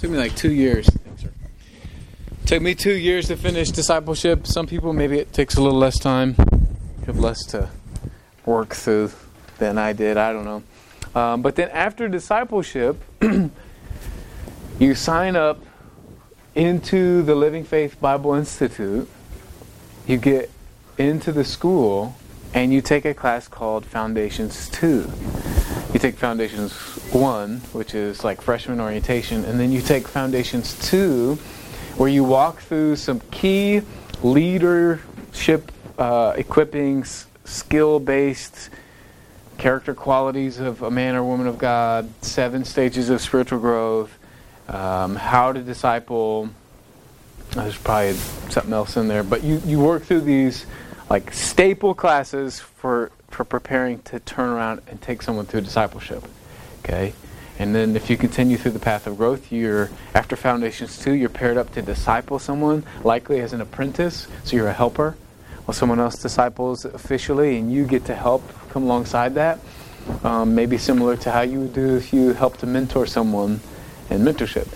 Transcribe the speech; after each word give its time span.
Took 0.00 0.12
me 0.12 0.18
like 0.18 0.36
two 0.36 0.52
years. 0.52 0.88
Took 2.46 2.62
me 2.62 2.76
two 2.76 2.94
years 2.94 3.26
to 3.28 3.36
finish 3.36 3.70
discipleship. 3.70 4.46
Some 4.46 4.68
people 4.68 4.92
maybe 4.92 5.18
it 5.18 5.32
takes 5.32 5.56
a 5.56 5.60
little 5.60 5.78
less 5.78 5.98
time. 5.98 6.36
Have 7.06 7.18
less 7.18 7.44
to 7.46 7.68
work 8.46 8.74
through 8.74 9.10
than 9.58 9.76
I 9.76 9.92
did. 9.92 10.16
I 10.16 10.32
don't 10.32 10.44
know. 10.44 10.62
Um, 11.20 11.42
but 11.42 11.56
then 11.56 11.68
after 11.70 12.06
discipleship, 12.06 13.02
you 14.78 14.94
sign 14.94 15.34
up 15.34 15.60
into 16.54 17.22
the 17.22 17.34
Living 17.34 17.64
Faith 17.64 18.00
Bible 18.00 18.34
Institute. 18.34 19.08
You 20.06 20.16
get 20.16 20.48
into 20.96 21.32
the 21.32 21.44
school 21.44 22.16
and 22.54 22.72
you 22.72 22.80
take 22.82 23.04
a 23.04 23.14
class 23.14 23.48
called 23.48 23.84
Foundations 23.84 24.68
2 24.70 25.10
you 25.92 25.98
take 25.98 26.16
Foundations 26.16 26.72
1, 27.12 27.58
which 27.72 27.94
is 27.94 28.22
like 28.22 28.42
freshman 28.42 28.80
orientation, 28.80 29.44
and 29.44 29.58
then 29.58 29.72
you 29.72 29.80
take 29.80 30.06
Foundations 30.06 30.78
2, 30.90 31.34
where 31.96 32.08
you 32.08 32.24
walk 32.24 32.60
through 32.60 32.96
some 32.96 33.20
key 33.30 33.80
leadership 34.22 35.72
uh, 35.98 36.34
equippings, 36.34 37.24
skill 37.44 37.98
based 37.98 38.70
character 39.56 39.94
qualities 39.94 40.60
of 40.60 40.82
a 40.82 40.90
man 40.90 41.16
or 41.16 41.24
woman 41.24 41.46
of 41.46 41.58
God, 41.58 42.08
seven 42.22 42.64
stages 42.64 43.10
of 43.10 43.20
spiritual 43.20 43.58
growth, 43.58 44.16
um, 44.68 45.16
how 45.16 45.52
to 45.52 45.60
disciple. 45.62 46.50
There's 47.52 47.76
probably 47.78 48.12
something 48.50 48.72
else 48.72 48.96
in 48.96 49.08
there, 49.08 49.22
but 49.22 49.42
you, 49.42 49.60
you 49.64 49.80
work 49.80 50.04
through 50.04 50.20
these 50.20 50.66
like 51.08 51.32
staple 51.32 51.94
classes 51.94 52.60
for 52.60 53.10
for 53.30 53.44
preparing 53.44 54.00
to 54.02 54.20
turn 54.20 54.48
around 54.48 54.80
and 54.88 55.00
take 55.00 55.22
someone 55.22 55.46
through 55.46 55.62
discipleship. 55.62 56.24
Okay? 56.80 57.12
And 57.58 57.74
then 57.74 57.96
if 57.96 58.08
you 58.08 58.16
continue 58.16 58.56
through 58.56 58.70
the 58.70 58.78
path 58.78 59.06
of 59.06 59.16
growth, 59.16 59.50
you're 59.50 59.90
after 60.14 60.36
foundations 60.36 60.98
2, 60.98 61.12
you're 61.12 61.28
paired 61.28 61.56
up 61.56 61.72
to 61.74 61.82
disciple 61.82 62.38
someone, 62.38 62.84
likely 63.02 63.40
as 63.40 63.52
an 63.52 63.60
apprentice, 63.60 64.28
so 64.44 64.56
you're 64.56 64.68
a 64.68 64.72
helper. 64.72 65.16
While 65.64 65.74
someone 65.74 66.00
else 66.00 66.16
disciples 66.16 66.84
officially 66.84 67.58
and 67.58 67.72
you 67.72 67.84
get 67.84 68.04
to 68.06 68.14
help 68.14 68.42
come 68.70 68.84
alongside 68.84 69.34
that. 69.34 69.58
Um, 70.24 70.54
maybe 70.54 70.78
similar 70.78 71.16
to 71.18 71.30
how 71.30 71.42
you 71.42 71.60
would 71.60 71.74
do 71.74 71.96
if 71.96 72.12
you 72.12 72.32
help 72.32 72.56
to 72.58 72.66
mentor 72.66 73.06
someone 73.06 73.60
in 74.08 74.20
mentorship. 74.20 74.68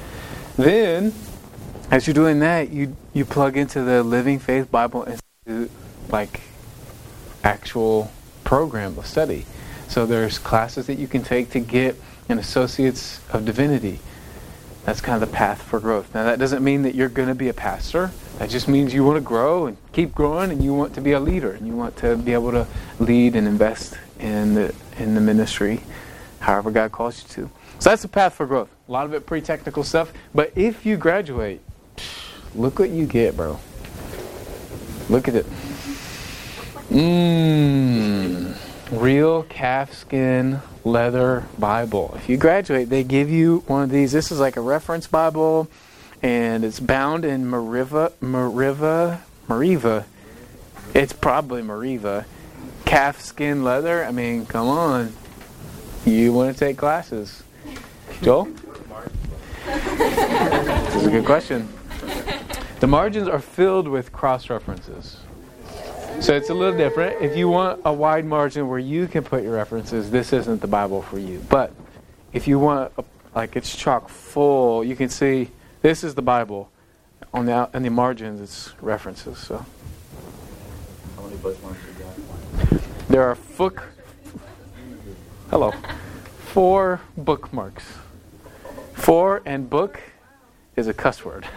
Then, 0.57 1.15
as 1.91 2.07
you're 2.07 2.15
doing 2.15 2.41
that, 2.41 2.71
you 2.71 2.95
you 3.15 3.25
plug 3.25 3.57
into 3.57 3.83
the 3.83 4.03
Living 4.03 4.39
Faith 4.39 4.71
Bible 4.71 5.05
Institute 5.05 5.71
like 6.11 6.41
actual 7.43 8.11
program 8.45 8.99
of 8.99 9.07
study. 9.07 9.47
So 9.89 10.07
there's 10.07 10.39
classes 10.39 10.87
that 10.87 10.99
you 10.99 11.07
can 11.07 11.23
take 11.23 11.51
to 11.51 11.61
get 11.61 11.97
an 12.29 12.39
Associates 12.39 13.21
of 13.31 13.45
Divinity. 13.45 14.01
That's 14.85 15.01
kind 15.01 15.23
of 15.23 15.29
the 15.29 15.35
path 15.35 15.63
for 15.63 15.79
growth. 15.79 16.15
Now 16.15 16.25
that 16.25 16.39
doesn't 16.39 16.65
mean 16.65 16.83
that 16.83 16.95
you're 16.95 17.09
going 17.09 17.29
to 17.29 17.35
be 17.35 17.49
a 17.49 17.55
pastor. 17.55 18.11
That 18.39 18.51
just 18.51 18.67
means 18.67 18.93
you 18.93 19.05
want 19.05 19.17
to 19.17 19.21
grow 19.21 19.67
and 19.67 19.77
keep 19.93 20.15
growing, 20.15 20.51
and 20.51 20.65
you 20.65 20.75
want 20.75 20.95
to 20.95 21.01
be 21.01 21.13
a 21.13 21.21
leader, 21.21 21.53
and 21.53 21.67
you 21.67 21.77
want 21.77 21.97
to 21.99 22.17
be 22.17 22.33
able 22.33 22.51
to 22.53 22.67
lead 22.99 23.37
and 23.37 23.47
invest 23.47 23.95
in 24.19 24.55
the 24.55 24.75
in 24.99 25.15
the 25.15 25.21
ministry, 25.21 25.81
however 26.41 26.71
God 26.71 26.91
calls 26.91 27.23
you 27.23 27.29
to. 27.29 27.51
So 27.79 27.91
that's 27.91 28.03
the 28.03 28.09
path 28.09 28.35
for 28.35 28.47
growth. 28.47 28.71
A 28.89 28.93
lot 28.93 29.05
of 29.05 29.15
it 29.15 29.27
pretty 29.27 29.45
technical 29.45 29.85
stuff, 29.85 30.13
but 30.35 30.53
if 30.57 30.87
you 30.87 30.97
graduate, 30.97 31.61
look 32.55 32.79
what 32.79 32.91
you 32.91 33.07
get, 33.07 33.37
bro. 33.37 33.61
Look 35.09 35.29
at 35.29 35.35
it. 35.35 35.47
Mmm. 36.93 38.55
Real 38.91 39.45
calfskin 39.45 40.61
leather 40.85 41.47
Bible. 41.59 42.13
If 42.17 42.29
you 42.29 42.37
graduate, 42.37 42.91
they 42.91 43.03
give 43.03 43.31
you 43.31 43.65
one 43.67 43.85
of 43.85 43.89
these. 43.89 44.13
This 44.13 44.31
is 44.31 44.39
like 44.39 44.59
a 44.59 44.61
reference 44.61 45.07
Bible, 45.07 45.71
and 46.23 46.67
it's 46.67 46.81
bound 46.81 47.25
in 47.25 47.47
Mariva, 47.47 48.13
Mariva, 48.21 49.21
Mariva. 49.49 50.05
It's 50.93 51.15
probably 51.15 51.63
Mariva. 51.63 52.27
Calfskin 52.85 53.65
leather. 53.65 54.05
I 54.05 54.11
mean, 54.11 54.45
come 54.45 54.69
on. 54.69 55.15
You 56.05 56.35
want 56.35 56.55
to 56.55 56.61
take 56.63 56.77
classes. 56.77 57.43
Joel? 58.21 58.51
this 59.65 60.95
is 60.97 61.07
a 61.07 61.11
good 61.11 61.25
question. 61.25 61.71
The 62.81 62.87
margins 62.87 63.29
are 63.29 63.41
filled 63.41 63.89
with 63.89 64.13
cross 64.13 64.51
references. 64.51 65.17
So 66.23 66.37
it's 66.37 66.51
a 66.51 66.55
little 66.55 66.79
different. 66.79 67.21
If 67.21 67.37
you 67.37 67.49
want 67.49 67.81
a 67.85 67.93
wide 67.93 68.25
margin 68.25 68.69
where 68.69 68.79
you 68.79 69.09
can 69.09 69.25
put 69.25 69.43
your 69.43 69.55
references, 69.55 70.09
this 70.09 70.33
isn't 70.33 70.61
the 70.61 70.69
Bible 70.69 71.03
for 71.03 71.19
you. 71.19 71.45
But 71.49 71.73
if 72.33 72.47
you 72.47 72.61
want, 72.61 72.93
a, 72.97 73.03
like 73.35 73.57
it's 73.57 73.75
chock 73.75 74.09
full, 74.09 74.85
you 74.85 74.95
can 74.95 75.09
see 75.09 75.51
this 75.81 76.05
is 76.05 76.15
the 76.15 76.23
Bible. 76.23 76.71
On 77.35 77.45
the 77.45 77.69
in 77.75 77.83
the 77.83 77.91
margins, 77.91 78.41
it's 78.41 78.73
references. 78.81 79.37
So. 79.37 79.67
How 81.17 81.23
many 81.23 81.39
bookmarks 81.39 81.81
you 81.89 82.05
got? 82.05 83.09
There 83.09 83.25
are 83.25 83.35
fook. 83.35 83.83
Hello. 85.51 85.73
Four 86.53 87.01
bookmarks. 87.17 87.85
Four 88.93 89.43
and 89.45 89.69
book 89.69 90.01
is 90.77 90.87
a 90.87 90.95
cuss 90.95 91.25
word. 91.25 91.49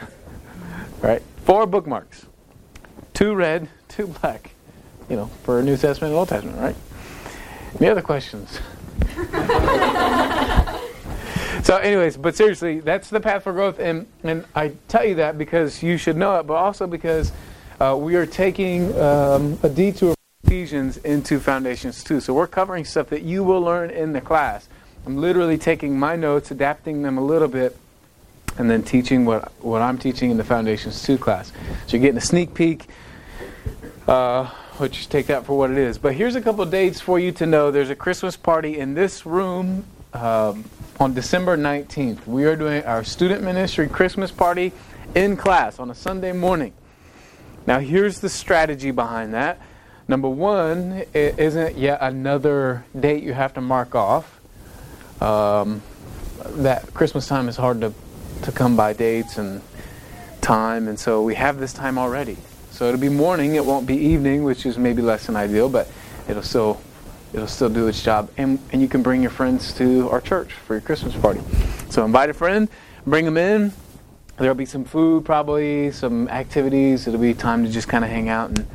right? 1.03 1.21
Four 1.43 1.67
bookmarks. 1.67 2.25
Two 3.13 3.35
red, 3.35 3.69
two 3.87 4.07
black 4.07 4.54
you 5.09 5.15
know, 5.15 5.27
for 5.43 5.59
a 5.59 5.63
New 5.63 5.77
Testament 5.77 6.11
and 6.11 6.19
Old 6.19 6.29
Testament, 6.29 6.59
right? 6.59 6.75
Any 7.79 7.89
other 7.89 8.01
questions? 8.01 8.59
so, 11.63 11.77
anyways, 11.77 12.17
but 12.17 12.35
seriously, 12.35 12.79
that's 12.79 13.09
the 13.09 13.19
path 13.19 13.43
for 13.43 13.53
growth, 13.53 13.79
and 13.79 14.07
and 14.23 14.45
I 14.55 14.73
tell 14.87 15.05
you 15.05 15.15
that 15.15 15.37
because 15.37 15.83
you 15.83 15.97
should 15.97 16.17
know 16.17 16.39
it, 16.39 16.47
but 16.47 16.55
also 16.55 16.87
because 16.87 17.31
uh, 17.79 17.97
we 17.99 18.15
are 18.15 18.25
taking 18.25 18.97
um, 18.99 19.59
a 19.63 19.69
detour 19.69 20.15
from 20.15 20.51
Ephesians 20.51 20.97
into 20.97 21.39
Foundations 21.39 22.03
two. 22.03 22.19
So 22.19 22.33
we're 22.33 22.47
covering 22.47 22.85
stuff 22.85 23.09
that 23.09 23.23
you 23.23 23.43
will 23.43 23.61
learn 23.61 23.89
in 23.89 24.13
the 24.13 24.21
class. 24.21 24.69
I'm 25.05 25.17
literally 25.17 25.57
taking 25.57 25.99
my 25.99 26.15
notes, 26.15 26.51
adapting 26.51 27.03
them 27.03 27.17
a 27.17 27.23
little 27.23 27.49
bit, 27.49 27.77
and 28.57 28.71
then 28.71 28.83
teaching 28.83 29.25
what 29.25 29.51
what 29.61 29.81
I'm 29.81 29.97
teaching 29.97 30.31
in 30.31 30.37
the 30.37 30.43
Foundations 30.43 31.03
two 31.03 31.17
class. 31.17 31.51
So 31.87 31.97
you're 31.97 32.01
getting 32.01 32.17
a 32.17 32.21
sneak 32.21 32.53
peek. 32.53 32.87
Uh, 34.07 34.49
which 34.77 35.09
take 35.09 35.27
that 35.27 35.45
for 35.45 35.57
what 35.57 35.71
it 35.71 35.77
is. 35.77 35.97
But 35.97 36.15
here's 36.15 36.35
a 36.35 36.41
couple 36.41 36.65
dates 36.65 36.99
for 36.99 37.17
you 37.19 37.31
to 37.33 37.45
know. 37.45 37.71
There's 37.71 37.89
a 37.89 37.95
Christmas 37.95 38.35
party 38.35 38.77
in 38.77 38.93
this 38.93 39.25
room 39.25 39.85
um, 40.13 40.65
on 40.99 41.13
December 41.13 41.57
19th. 41.57 42.27
We 42.27 42.45
are 42.45 42.55
doing 42.55 42.83
our 42.83 43.03
student 43.03 43.43
ministry 43.43 43.87
Christmas 43.87 44.31
party 44.31 44.73
in 45.13 45.37
class 45.37 45.79
on 45.79 45.89
a 45.89 45.95
Sunday 45.95 46.33
morning. 46.33 46.73
Now, 47.65 47.79
here's 47.79 48.19
the 48.19 48.29
strategy 48.29 48.91
behind 48.91 49.33
that. 49.33 49.59
Number 50.07 50.29
one, 50.29 51.03
it 51.13 51.39
isn't 51.39 51.77
yet 51.77 51.99
another 52.01 52.85
date 52.97 53.23
you 53.23 53.33
have 53.33 53.53
to 53.55 53.61
mark 53.61 53.95
off. 53.95 54.39
Um, 55.21 55.81
that 56.43 56.93
Christmas 56.93 57.27
time 57.27 57.47
is 57.47 57.55
hard 57.55 57.81
to, 57.81 57.93
to 58.43 58.51
come 58.51 58.75
by 58.75 58.93
dates 58.93 59.37
and 59.37 59.61
time, 60.41 60.87
and 60.87 60.99
so 60.99 61.23
we 61.23 61.33
have 61.35 61.59
this 61.59 61.73
time 61.73 61.97
already. 61.97 62.37
So 62.75 62.89
it'll 62.89 62.99
be 62.99 63.07
morning. 63.07 63.55
It 63.55 63.65
won't 63.65 63.87
be 63.87 63.95
evening, 63.95 64.43
which 64.43 64.65
is 64.65 64.77
maybe 64.77 65.01
less 65.01 65.27
than 65.27 65.37
ideal, 65.37 65.69
but 65.69 65.87
it'll 66.27 66.43
still 66.43 66.81
it'll 67.31 67.47
still 67.47 67.69
do 67.69 67.87
its 67.87 68.03
job. 68.03 68.29
And 68.35 68.59
and 68.73 68.81
you 68.81 68.89
can 68.89 69.01
bring 69.01 69.21
your 69.21 69.31
friends 69.31 69.71
to 69.75 70.09
our 70.09 70.19
church 70.19 70.51
for 70.51 70.73
your 70.73 70.81
Christmas 70.81 71.15
party. 71.15 71.39
So 71.89 72.03
invite 72.03 72.29
a 72.29 72.33
friend, 72.33 72.67
bring 73.07 73.23
them 73.23 73.37
in. 73.37 73.71
There'll 74.35 74.55
be 74.55 74.65
some 74.65 74.83
food, 74.83 75.23
probably 75.23 75.93
some 75.93 76.27
activities. 76.27 77.07
It'll 77.07 77.17
be 77.17 77.33
time 77.33 77.63
to 77.63 77.71
just 77.71 77.87
kind 77.87 78.03
of 78.03 78.11
hang 78.11 78.27
out, 78.27 78.49
and 78.49 78.67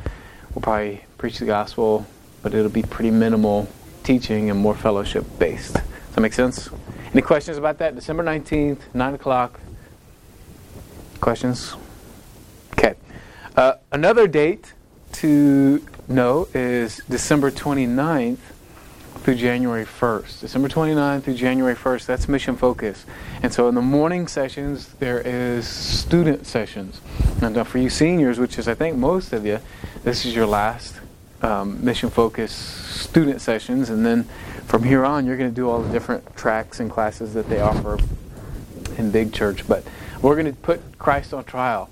we'll 0.55 0.63
probably 0.63 1.05
preach 1.19 1.37
the 1.37 1.45
gospel, 1.45 2.07
but 2.41 2.55
it'll 2.55 2.71
be 2.71 2.81
pretty 2.81 3.11
minimal 3.11 3.69
teaching 4.03 4.49
and 4.49 4.59
more 4.59 4.73
fellowship 4.73 5.25
based. 5.37 5.75
Does 5.75 6.15
that 6.15 6.21
make 6.21 6.33
sense? 6.33 6.71
Any 7.13 7.21
questions 7.21 7.59
about 7.59 7.77
that? 7.77 7.93
December 7.93 8.23
19th, 8.23 8.79
9 8.95 9.13
o'clock. 9.13 9.59
Questions? 11.19 11.75
Okay. 12.73 12.95
Uh, 13.55 13.73
another 13.91 14.27
date 14.27 14.73
to 15.11 15.85
know 16.07 16.47
is 16.53 17.01
December 17.09 17.51
29th 17.51 18.37
through 19.17 19.35
January 19.35 19.83
1st. 19.83 20.39
December 20.39 20.69
29th 20.69 21.23
through 21.23 21.33
January 21.33 21.75
1st, 21.75 22.05
that's 22.05 22.29
mission 22.29 22.55
focus. 22.55 23.05
And 23.43 23.53
so 23.53 23.67
in 23.67 23.75
the 23.75 23.81
morning 23.81 24.29
sessions, 24.29 24.87
there 24.99 25.19
is 25.19 25.67
student 25.67 26.47
sessions. 26.47 27.01
And 27.41 27.53
now 27.53 27.65
for 27.65 27.77
you 27.77 27.89
seniors, 27.89 28.39
which 28.39 28.57
is 28.57 28.69
I 28.69 28.73
think 28.73 28.95
most 28.95 29.33
of 29.33 29.45
you, 29.45 29.59
this 30.05 30.25
is 30.25 30.33
your 30.33 30.47
last 30.47 30.95
um, 31.41 31.83
mission 31.83 32.09
focus 32.09 32.53
student 32.53 33.41
sessions. 33.41 33.89
And 33.89 34.05
then 34.05 34.23
from 34.65 34.83
here 34.83 35.03
on, 35.03 35.25
you're 35.25 35.37
going 35.37 35.49
to 35.49 35.55
do 35.55 35.69
all 35.69 35.81
the 35.81 35.91
different 35.91 36.37
tracks 36.37 36.79
and 36.79 36.89
classes 36.89 37.33
that 37.33 37.49
they 37.49 37.59
offer 37.59 37.99
in 38.97 39.11
Big 39.11 39.33
Church. 39.33 39.67
But 39.67 39.83
we're 40.21 40.35
going 40.35 40.47
to 40.47 40.59
put 40.61 40.97
Christ 40.97 41.33
on 41.33 41.43
trial 41.43 41.89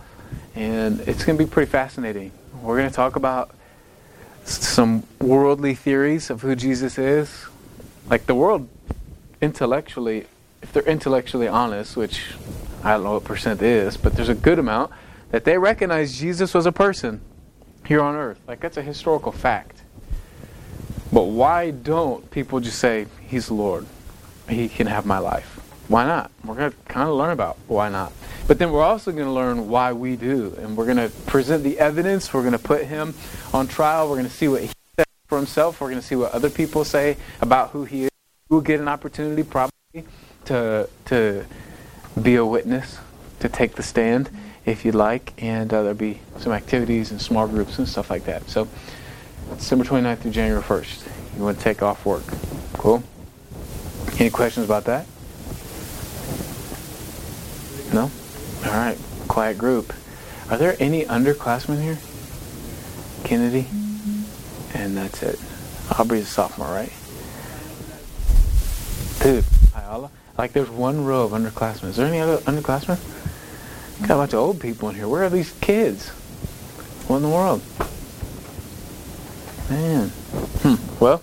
and 0.59 0.99
it's 1.07 1.23
going 1.23 1.37
to 1.37 1.43
be 1.43 1.49
pretty 1.49 1.71
fascinating. 1.71 2.33
We're 2.61 2.77
going 2.77 2.89
to 2.89 2.95
talk 2.95 3.15
about 3.15 3.51
some 4.43 5.03
worldly 5.21 5.73
theories 5.73 6.29
of 6.29 6.41
who 6.41 6.53
Jesus 6.53 6.97
is. 6.97 7.45
Like 8.09 8.25
the 8.25 8.35
world, 8.35 8.67
intellectually, 9.39 10.25
if 10.61 10.73
they're 10.73 10.83
intellectually 10.83 11.47
honest, 11.47 11.95
which 11.95 12.33
I 12.83 12.91
don't 12.91 13.05
know 13.05 13.13
what 13.13 13.23
percent 13.23 13.61
is, 13.61 13.95
but 13.95 14.15
there's 14.15 14.27
a 14.27 14.35
good 14.35 14.59
amount 14.59 14.91
that 15.31 15.45
they 15.45 15.57
recognize 15.57 16.19
Jesus 16.19 16.53
was 16.53 16.65
a 16.65 16.73
person 16.73 17.21
here 17.85 18.01
on 18.01 18.15
earth. 18.15 18.39
Like 18.45 18.59
that's 18.59 18.75
a 18.75 18.81
historical 18.81 19.31
fact. 19.31 19.81
But 21.13 21.23
why 21.23 21.71
don't 21.71 22.29
people 22.31 22.59
just 22.59 22.79
say, 22.79 23.05
He's 23.25 23.49
Lord? 23.49 23.85
He 24.49 24.67
can 24.67 24.87
have 24.87 25.05
my 25.05 25.19
life? 25.19 25.55
Why 25.87 26.05
not? 26.05 26.31
We're 26.43 26.55
going 26.55 26.71
to 26.71 26.77
kind 26.89 27.07
of 27.07 27.15
learn 27.15 27.31
about 27.31 27.57
why 27.67 27.87
not. 27.87 28.11
But 28.49 28.57
then 28.57 28.71
we're 28.71 28.83
also 28.83 29.11
going 29.11 29.25
to 29.25 29.31
learn 29.31 29.69
why 29.69 29.93
we 29.93 30.15
do. 30.15 30.55
And 30.57 30.75
we're 30.75 30.85
going 30.85 30.97
to 30.97 31.09
present 31.27 31.63
the 31.63 31.77
evidence. 31.77 32.33
We're 32.33 32.41
going 32.41 32.53
to 32.53 32.57
put 32.57 32.83
him 32.83 33.13
on 33.53 33.67
trial. 33.67 34.09
We're 34.09 34.15
going 34.15 34.27
to 34.27 34.33
see 34.33 34.47
what 34.47 34.61
he 34.61 34.71
says 34.97 35.05
for 35.27 35.37
himself. 35.37 35.79
We're 35.79 35.89
going 35.89 36.01
to 36.01 36.07
see 36.07 36.15
what 36.15 36.31
other 36.31 36.49
people 36.49 36.83
say 36.83 37.17
about 37.41 37.69
who 37.69 37.85
he 37.85 38.05
is. 38.05 38.09
We'll 38.49 38.61
get 38.61 38.79
an 38.79 38.87
opportunity 38.87 39.43
probably 39.43 40.03
to, 40.45 40.89
to 41.05 41.45
be 42.19 42.37
a 42.37 42.45
witness, 42.45 42.97
to 43.41 43.49
take 43.49 43.75
the 43.75 43.83
stand 43.83 44.31
if 44.65 44.83
you'd 44.83 44.95
like. 44.95 45.31
And 45.37 45.71
uh, 45.71 45.83
there'll 45.83 45.95
be 45.95 46.19
some 46.39 46.51
activities 46.51 47.11
and 47.11 47.21
small 47.21 47.47
groups 47.47 47.77
and 47.77 47.87
stuff 47.87 48.09
like 48.09 48.25
that. 48.25 48.49
So 48.49 48.67
December 49.57 49.85
29th 49.85 50.21
through 50.21 50.31
January 50.31 50.63
1st. 50.63 51.37
You 51.37 51.43
want 51.43 51.59
to 51.59 51.63
take 51.63 51.83
off 51.83 52.03
work. 52.03 52.23
Cool? 52.73 53.03
Any 54.17 54.31
questions 54.31 54.65
about 54.65 54.85
that? 54.85 55.05
No? 57.93 58.09
All 58.65 58.71
right. 58.71 58.97
Quiet 59.27 59.57
group. 59.57 59.93
Are 60.49 60.57
there 60.57 60.75
any 60.79 61.05
underclassmen 61.05 61.81
here? 61.81 61.97
Kennedy? 63.23 63.67
And 64.73 64.97
that's 64.97 65.21
it. 65.23 65.39
Aubrey's 65.97 66.23
a 66.23 66.25
sophomore, 66.25 66.67
right? 66.67 66.91
Dude, 69.21 69.45
Ayala? 69.75 70.09
Like 70.37 70.53
there's 70.53 70.69
one 70.69 71.03
row 71.05 71.23
of 71.23 71.31
underclassmen. 71.31 71.89
Is 71.89 71.97
there 71.97 72.07
any 72.07 72.19
other 72.19 72.37
underclassmen? 72.37 72.97
Got 74.07 74.11
a 74.11 74.17
bunch 74.17 74.33
of 74.33 74.39
old 74.39 74.61
people 74.61 74.89
in 74.89 74.95
here. 74.95 75.07
Where 75.07 75.23
are 75.23 75.29
these 75.29 75.51
kids? 75.59 76.09
What 77.07 77.17
in 77.17 77.23
the 77.23 77.29
world? 77.29 77.61
Man. 79.69 80.09
Hmm. 80.09 81.03
Well, 81.03 81.21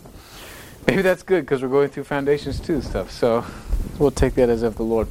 maybe 0.86 1.02
that's 1.02 1.22
good 1.22 1.44
because 1.44 1.62
we're 1.62 1.68
going 1.68 1.88
through 1.88 2.04
Foundations 2.04 2.60
two 2.60 2.82
stuff. 2.82 3.10
So 3.10 3.44
we'll 3.98 4.10
take 4.10 4.34
that 4.34 4.48
as 4.50 4.62
of 4.62 4.76
the 4.76 4.82
Lord. 4.82 5.08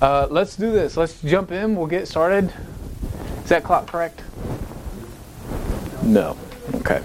Uh, 0.00 0.26
let's 0.30 0.56
do 0.56 0.70
this. 0.72 0.96
Let's 0.96 1.20
jump 1.22 1.52
in. 1.52 1.76
We'll 1.76 1.86
get 1.86 2.08
started. 2.08 2.52
Is 3.42 3.48
that 3.48 3.64
clock 3.64 3.86
correct? 3.86 4.22
No. 6.02 6.36
Okay. 6.74 7.02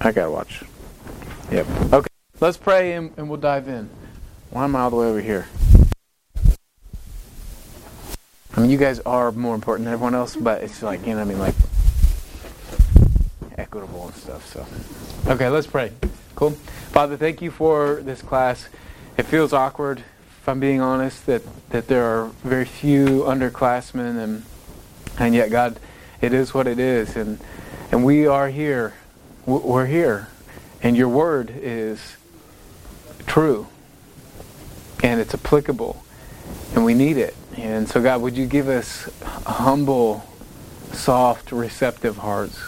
I 0.00 0.12
gotta 0.12 0.30
watch. 0.30 0.62
Yep. 1.50 1.66
Okay. 1.92 2.08
Let's 2.40 2.56
pray 2.56 2.94
and, 2.94 3.12
and 3.16 3.28
we'll 3.28 3.40
dive 3.40 3.68
in. 3.68 3.88
Why 4.50 4.64
am 4.64 4.74
I 4.74 4.80
all 4.80 4.90
the 4.90 4.96
way 4.96 5.06
over 5.06 5.20
here? 5.20 5.46
I 8.54 8.60
mean, 8.60 8.70
you 8.70 8.78
guys 8.78 9.00
are 9.00 9.32
more 9.32 9.54
important 9.54 9.86
than 9.86 9.94
everyone 9.94 10.14
else, 10.14 10.36
but 10.36 10.62
it's 10.62 10.82
like, 10.82 11.00
you 11.06 11.14
know 11.14 11.16
what 11.16 11.22
I 11.22 11.24
mean? 11.24 11.38
Like, 11.38 11.54
equitable 13.56 14.08
and 14.08 14.14
stuff. 14.16 14.46
So, 14.52 15.32
okay, 15.32 15.48
let's 15.48 15.66
pray. 15.66 15.92
Cool. 16.34 16.50
Father, 16.90 17.16
thank 17.16 17.40
you 17.40 17.50
for 17.50 18.02
this 18.02 18.20
class. 18.20 18.68
It 19.16 19.24
feels 19.24 19.52
awkward, 19.52 19.98
if 19.98 20.48
I'm 20.48 20.58
being 20.58 20.80
honest, 20.80 21.26
that, 21.26 21.42
that 21.70 21.88
there 21.88 22.04
are 22.04 22.28
very 22.42 22.64
few 22.64 23.24
underclassmen, 23.24 24.18
and 24.18 24.44
and 25.18 25.34
yet, 25.34 25.50
God, 25.50 25.78
it 26.22 26.32
is 26.32 26.54
what 26.54 26.66
it 26.66 26.78
is, 26.78 27.16
and 27.16 27.38
and 27.90 28.04
we 28.04 28.26
are 28.26 28.48
here. 28.48 28.94
We're 29.44 29.86
here, 29.86 30.28
and 30.82 30.96
your 30.96 31.08
word 31.08 31.52
is 31.54 32.16
true, 33.26 33.66
and 35.02 35.20
it's 35.20 35.34
applicable, 35.34 36.02
and 36.74 36.84
we 36.84 36.94
need 36.94 37.18
it. 37.18 37.34
And 37.56 37.88
so, 37.88 38.00
God, 38.00 38.22
would 38.22 38.36
you 38.36 38.46
give 38.46 38.68
us 38.68 39.10
humble, 39.44 40.24
soft, 40.92 41.52
receptive 41.52 42.18
hearts? 42.18 42.58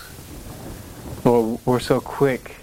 Lord, 1.25 1.61
we're 1.65 1.81
so 1.81 2.01
quick 2.01 2.57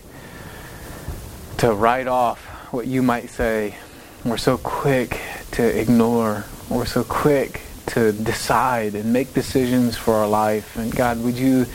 to 1.58 1.74
write 1.74 2.08
off 2.08 2.51
what 2.72 2.88
you 2.88 3.02
might 3.02 3.30
say. 3.30 3.76
We're 4.24 4.38
so 4.38 4.58
quick 4.58 5.20
to 5.52 5.80
ignore. 5.80 6.46
We're 6.70 6.86
so 6.86 7.04
quick 7.04 7.62
to 7.88 8.14
decide 8.14 8.96
and 8.96 9.12
make 9.12 9.34
decisions 9.34 9.98
for 9.98 10.14
our 10.14 10.28
life. 10.28 10.78
And 10.78 10.96
God, 10.96 11.22
would 11.22 11.36
you 11.36 11.66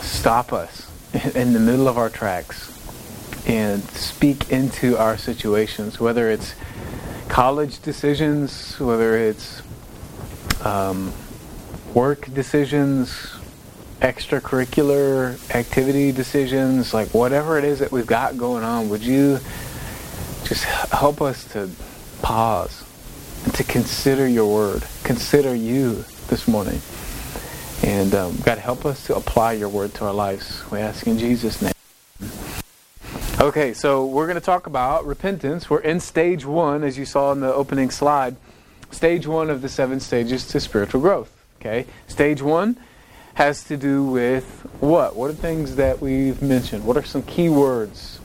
stop 0.00 0.52
us 0.52 0.88
in 1.34 1.52
the 1.52 1.58
middle 1.58 1.88
of 1.88 1.98
our 1.98 2.08
tracks 2.08 2.68
and 3.46 3.82
speak 3.90 4.52
into 4.52 4.96
our 4.96 5.18
situations, 5.18 5.98
whether 5.98 6.30
it's 6.30 6.54
college 7.28 7.82
decisions, 7.82 8.78
whether 8.78 9.16
it's 9.18 9.62
um, 10.64 11.12
work 11.94 12.32
decisions, 12.32 13.10
extracurricular 14.02 15.38
activity 15.54 16.10
decisions, 16.10 16.92
like 16.92 17.08
whatever 17.14 17.56
it 17.56 17.62
is 17.62 17.78
that 17.78 17.92
we've 17.92 18.06
got 18.06 18.36
going 18.36 18.64
on, 18.64 18.88
would 18.88 19.02
you 19.02 19.38
just 20.42 20.64
help 20.64 21.22
us 21.22 21.44
to 21.52 21.70
pause 22.20 22.84
and 23.44 23.54
to 23.54 23.62
consider 23.62 24.26
your 24.26 24.52
word, 24.52 24.82
consider 25.04 25.54
you 25.54 26.04
this 26.26 26.48
morning. 26.48 26.80
And 27.84 28.12
um, 28.12 28.36
God, 28.44 28.58
help 28.58 28.84
us 28.84 29.06
to 29.06 29.14
apply 29.14 29.52
your 29.52 29.68
word 29.68 29.94
to 29.94 30.06
our 30.06 30.14
lives. 30.14 30.68
We 30.72 30.80
ask 30.80 31.06
in 31.06 31.16
Jesus' 31.16 31.62
name. 31.62 31.72
Okay, 33.40 33.72
so 33.72 34.04
we're 34.04 34.26
going 34.26 34.38
to 34.38 34.44
talk 34.44 34.66
about 34.66 35.06
repentance. 35.06 35.70
We're 35.70 35.80
in 35.80 36.00
stage 36.00 36.44
one, 36.44 36.82
as 36.82 36.98
you 36.98 37.04
saw 37.04 37.30
in 37.30 37.40
the 37.40 37.54
opening 37.54 37.90
slide. 37.90 38.34
Stage 38.90 39.28
one 39.28 39.48
of 39.48 39.62
the 39.62 39.68
seven 39.68 40.00
stages 40.00 40.46
to 40.48 40.58
spiritual 40.58 41.00
growth. 41.00 41.32
Okay, 41.60 41.86
stage 42.08 42.42
one 42.42 42.76
has 43.34 43.64
to 43.64 43.76
do 43.76 44.04
with 44.04 44.44
what? 44.80 45.16
What 45.16 45.30
are 45.30 45.34
things 45.34 45.76
that 45.76 46.00
we've 46.00 46.40
mentioned? 46.42 46.84
What 46.84 46.96
are 46.96 47.02
some 47.02 47.22
key 47.22 47.48
words? 47.48 48.18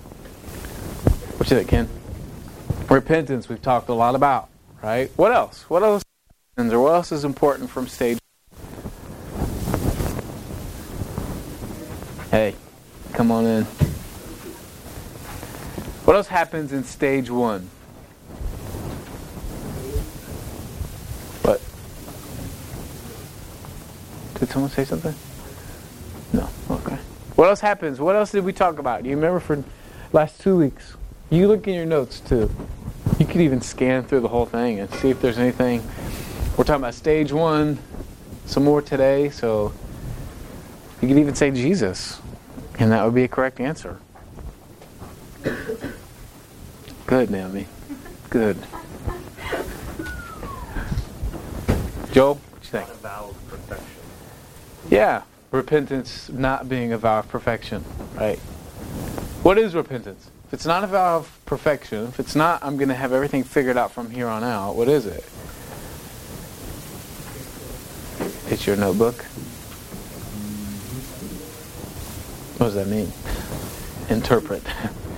What 1.37 1.49
you 1.49 1.57
think, 1.57 1.69
Ken? 1.69 1.89
Repentance, 2.89 3.49
we've 3.49 3.61
talked 3.61 3.89
a 3.89 3.93
lot 3.93 4.15
about, 4.15 4.49
right? 4.81 5.11
What 5.15 5.31
else? 5.31 5.69
What 5.69 5.83
else? 5.83 6.03
Or 6.57 6.81
what 6.81 6.93
else 6.93 7.11
is 7.11 7.23
important 7.23 7.69
from 7.69 7.87
stage? 7.87 8.17
Hey, 12.31 12.55
come 13.13 13.31
on 13.31 13.45
in. 13.45 13.63
What 16.05 16.15
else 16.15 16.27
happens 16.27 16.71
in 16.71 16.83
stage 16.83 17.29
one? 17.29 17.69
What? 21.43 21.61
Did 24.39 24.49
someone 24.49 24.69
say 24.69 24.85
something? 24.85 25.15
No. 26.33 26.49
Okay. 26.69 26.97
What 27.35 27.49
else 27.49 27.59
happens? 27.59 27.99
What 27.99 28.15
else 28.15 28.31
did 28.31 28.43
we 28.43 28.53
talk 28.53 28.79
about? 28.79 29.03
Do 29.03 29.09
you 29.09 29.15
remember 29.15 29.39
for 29.39 29.63
last 30.13 30.39
two 30.41 30.57
weeks? 30.57 30.95
You 31.29 31.47
look 31.47 31.67
in 31.67 31.73
your 31.73 31.85
notes 31.85 32.19
too. 32.19 32.49
You 33.19 33.25
could 33.25 33.41
even 33.41 33.61
scan 33.61 34.03
through 34.03 34.21
the 34.21 34.27
whole 34.27 34.45
thing 34.45 34.79
and 34.79 34.89
see 34.95 35.09
if 35.09 35.21
there's 35.21 35.37
anything. 35.37 35.81
We're 36.55 36.63
talking 36.63 36.81
about 36.81 36.93
stage 36.93 37.31
one, 37.31 37.79
some 38.45 38.63
more 38.63 38.81
today, 38.81 39.29
so 39.29 39.73
you 41.01 41.07
could 41.07 41.17
even 41.17 41.35
say 41.35 41.51
Jesus, 41.51 42.19
and 42.79 42.91
that 42.91 43.03
would 43.03 43.15
be 43.15 43.23
a 43.23 43.27
correct 43.27 43.59
answer. 43.59 43.99
Good, 47.05 47.29
Naomi. 47.29 47.67
Good. 48.29 48.57
Joel, 52.11 52.35
what 52.35 52.63
you 52.63 52.69
think? 52.69 52.87
Yeah, 54.89 55.23
repentance 55.51 56.29
not 56.29 56.69
being 56.69 56.93
a 56.93 56.97
vow 56.97 57.19
of 57.19 57.27
perfection, 57.27 57.83
right? 58.15 58.39
What 59.43 59.57
is 59.57 59.75
repentance? 59.75 60.29
If 60.47 60.53
it's 60.53 60.65
not 60.65 60.83
a 60.85 60.87
vow 60.87 61.17
of 61.17 61.39
perfection, 61.45 62.05
if 62.07 62.19
it's 62.21 62.35
not, 62.35 62.63
I'm 62.63 62.77
going 62.77 62.87
to 62.87 62.95
have 62.95 63.11
everything 63.11 63.43
figured 63.43 63.75
out 63.77 63.91
from 63.91 64.11
here 64.11 64.27
on 64.27 64.45
out, 64.45 64.75
what 64.75 64.87
is 64.87 65.05
it? 65.05 65.25
It's 68.49 68.65
your 68.65 68.77
notebook. 68.77 69.15
What 72.57 72.67
does 72.67 72.75
that 72.75 72.87
mean? 72.87 73.11
Interpret. 74.09 74.63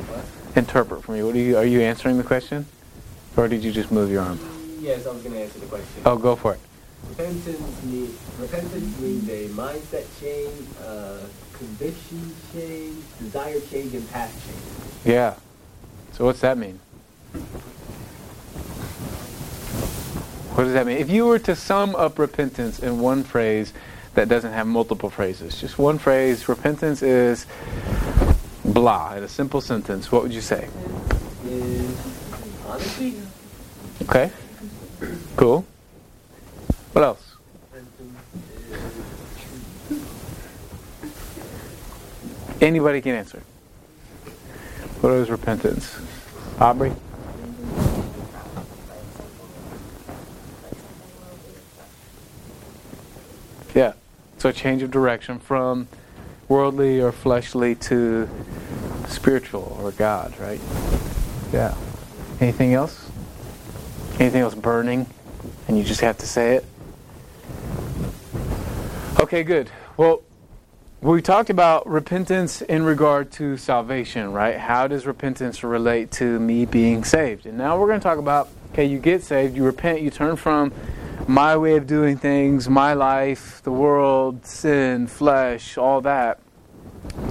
Interpret 0.55 1.03
for 1.03 1.11
me. 1.11 1.21
What 1.21 1.35
are 1.35 1.39
you? 1.39 1.57
Are 1.57 1.65
you 1.65 1.81
answering 1.81 2.17
the 2.17 2.23
question, 2.23 2.65
or 3.37 3.47
did 3.47 3.63
you 3.63 3.71
just 3.71 3.91
move 3.91 4.09
your 4.09 4.23
arm? 4.23 4.39
Yes, 4.81 5.05
I 5.05 5.11
was 5.11 5.21
going 5.21 5.35
to 5.35 5.41
answer 5.41 5.59
the 5.59 5.67
question. 5.67 6.01
Oh, 6.07 6.17
go 6.17 6.35
for 6.35 6.55
it. 6.55 6.59
Repentance, 7.07 7.83
mean, 7.83 8.15
repentance 8.39 8.99
means 8.99 9.29
a 9.29 9.47
mindset 9.49 10.05
change, 10.19 10.67
uh, 10.83 11.19
conviction 11.53 12.35
change, 12.53 12.97
desire 13.19 13.59
change, 13.71 13.93
and 13.93 14.09
path 14.11 14.33
change. 14.45 15.15
Yeah. 15.15 15.35
So 16.13 16.25
what's 16.25 16.41
that 16.41 16.57
mean? 16.57 16.79
What 20.53 20.65
does 20.65 20.73
that 20.73 20.85
mean? 20.85 20.97
If 20.97 21.09
you 21.09 21.25
were 21.25 21.39
to 21.39 21.55
sum 21.55 21.95
up 21.95 22.19
repentance 22.19 22.79
in 22.79 22.99
one 22.99 23.23
phrase 23.23 23.71
that 24.15 24.27
doesn't 24.27 24.51
have 24.51 24.67
multiple 24.67 25.09
phrases, 25.09 25.59
just 25.59 25.79
one 25.79 25.97
phrase, 25.97 26.49
repentance 26.49 27.01
is 27.01 27.45
blah, 28.65 29.15
in 29.15 29.23
a 29.23 29.27
simple 29.27 29.61
sentence, 29.61 30.11
what 30.11 30.23
would 30.23 30.33
you 30.33 30.41
say? 30.41 30.67
Is 31.45 31.95
honesty? 32.67 33.21
Okay. 34.03 34.31
Cool. 35.37 35.65
What 36.93 37.03
else? 37.03 37.35
Anybody 42.61 42.99
can 43.01 43.15
answer. 43.15 43.41
What 45.01 45.13
is 45.13 45.29
repentance? 45.29 45.97
Aubrey? 46.59 46.91
Yeah. 53.73 53.93
So 54.39 54.49
a 54.49 54.53
change 54.53 54.81
of 54.81 54.91
direction 54.91 55.39
from 55.39 55.87
worldly 56.49 56.99
or 56.99 57.13
fleshly 57.13 57.75
to 57.75 58.27
spiritual 59.07 59.79
or 59.81 59.91
God, 59.91 60.37
right? 60.39 60.59
Yeah. 61.53 61.75
Anything 62.41 62.73
else? 62.73 63.09
Anything 64.19 64.41
else 64.41 64.55
burning? 64.55 65.05
And 65.67 65.77
you 65.77 65.83
just 65.83 66.01
have 66.01 66.17
to 66.17 66.27
say 66.27 66.55
it? 66.55 66.65
Okay, 69.19 69.43
good. 69.43 69.69
Well, 69.97 70.21
we 71.01 71.21
talked 71.21 71.49
about 71.49 71.85
repentance 71.85 72.61
in 72.61 72.83
regard 72.83 73.31
to 73.33 73.57
salvation, 73.57 74.31
right? 74.31 74.57
How 74.57 74.87
does 74.87 75.05
repentance 75.05 75.61
relate 75.61 76.09
to 76.11 76.39
me 76.39 76.63
being 76.63 77.03
saved? 77.03 77.45
And 77.45 77.57
now 77.57 77.77
we're 77.77 77.87
going 77.87 77.99
to 77.99 78.03
talk 78.03 78.17
about 78.17 78.47
okay, 78.71 78.85
you 78.85 78.97
get 78.97 79.21
saved, 79.21 79.57
you 79.57 79.65
repent, 79.65 80.01
you 80.01 80.09
turn 80.09 80.37
from 80.37 80.71
my 81.27 81.57
way 81.57 81.75
of 81.75 81.85
doing 81.85 82.17
things, 82.17 82.69
my 82.69 82.93
life, 82.93 83.61
the 83.63 83.71
world, 83.71 84.45
sin, 84.45 85.05
flesh, 85.05 85.77
all 85.77 85.99
that, 85.99 86.39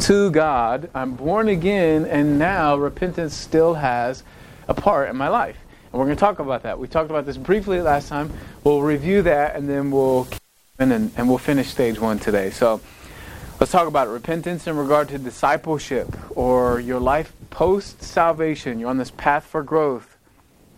to 0.01 0.31
God. 0.31 0.91
I'm 0.95 1.15
born 1.15 1.49
again, 1.49 2.05
and 2.05 2.39
now 2.39 2.77
repentance 2.77 3.33
still 3.33 3.73
has 3.75 4.25
a 4.69 4.75
part 4.75 5.09
in 5.09 5.17
my 5.17 5.29
life. 5.29 5.57
And 5.91 5.99
we're 5.99 6.05
going 6.05 6.17
to 6.17 6.21
talk 6.21 6.39
about 6.39 6.65
that. 6.65 6.79
We 6.79 6.87
talked 6.87 7.09
about 7.09 7.25
this 7.25 7.39
briefly 7.39 7.81
last 7.81 8.09
time. 8.09 8.31
We'll 8.63 8.83
review 8.83 9.23
that, 9.23 9.57
and 9.57 9.67
then 9.67 9.91
we'll 9.91 10.29
and, 10.79 10.93
and 11.17 11.29
we'll 11.29 11.39
finish 11.39 11.69
stage 11.69 11.99
one 11.99 12.21
today. 12.21 12.51
So 12.51 12.81
let's 13.59 13.73
talk 13.73 13.89
about 13.89 14.07
repentance 14.09 14.69
in 14.69 14.77
regard 14.77 15.09
to 15.09 15.19
discipleship 15.19 16.09
or 16.37 16.79
your 16.79 17.01
life 17.01 17.33
post 17.51 18.03
salvation. 18.03 18.79
You're 18.79 18.91
on 18.91 18.99
this 18.99 19.11
path 19.11 19.45
for 19.45 19.65
growth. 19.65 20.17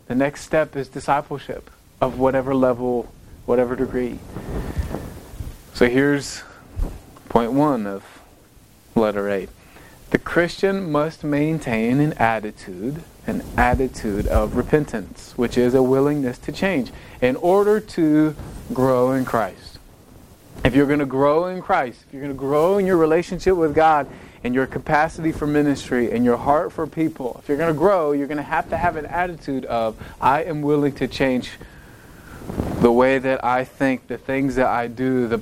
The 0.06 0.14
next 0.14 0.42
step 0.42 0.74
is 0.74 0.88
discipleship 0.88 1.70
of 2.00 2.18
whatever 2.18 2.54
level, 2.54 3.12
whatever 3.44 3.76
degree. 3.76 4.18
So 5.74 5.86
here's 5.86 6.44
point 7.28 7.52
one 7.52 7.86
of 7.86 8.22
letter 8.94 9.28
A. 9.28 9.48
The 10.10 10.18
Christian 10.18 10.90
must 10.90 11.22
maintain 11.22 12.00
an 12.00 12.14
attitude, 12.14 13.04
an 13.26 13.44
attitude 13.56 14.26
of 14.26 14.56
repentance, 14.56 15.34
which 15.36 15.58
is 15.58 15.74
a 15.74 15.82
willingness 15.82 16.38
to 16.38 16.52
change, 16.52 16.90
in 17.20 17.36
order 17.36 17.78
to 17.80 18.34
grow 18.72 19.12
in 19.12 19.24
Christ. 19.24 19.69
If 20.62 20.74
you're 20.74 20.86
going 20.86 20.98
to 20.98 21.06
grow 21.06 21.46
in 21.46 21.62
Christ, 21.62 22.04
if 22.06 22.12
you're 22.12 22.22
going 22.22 22.34
to 22.34 22.38
grow 22.38 22.78
in 22.78 22.86
your 22.86 22.98
relationship 22.98 23.56
with 23.56 23.74
God 23.74 24.06
and 24.44 24.54
your 24.54 24.66
capacity 24.66 25.32
for 25.32 25.46
ministry 25.46 26.12
and 26.12 26.24
your 26.24 26.36
heart 26.36 26.72
for 26.72 26.86
people, 26.86 27.40
if 27.42 27.48
you're 27.48 27.56
going 27.56 27.72
to 27.72 27.78
grow, 27.78 28.12
you're 28.12 28.26
going 28.26 28.36
to 28.36 28.42
have 28.42 28.68
to 28.70 28.76
have 28.76 28.96
an 28.96 29.06
attitude 29.06 29.64
of, 29.64 29.96
I 30.20 30.44
am 30.44 30.60
willing 30.60 30.92
to 30.96 31.08
change 31.08 31.52
the 32.80 32.92
way 32.92 33.18
that 33.18 33.44
I 33.44 33.64
think, 33.64 34.06
the 34.08 34.18
things 34.18 34.56
that 34.56 34.66
I 34.66 34.86
do, 34.86 35.28
the, 35.28 35.40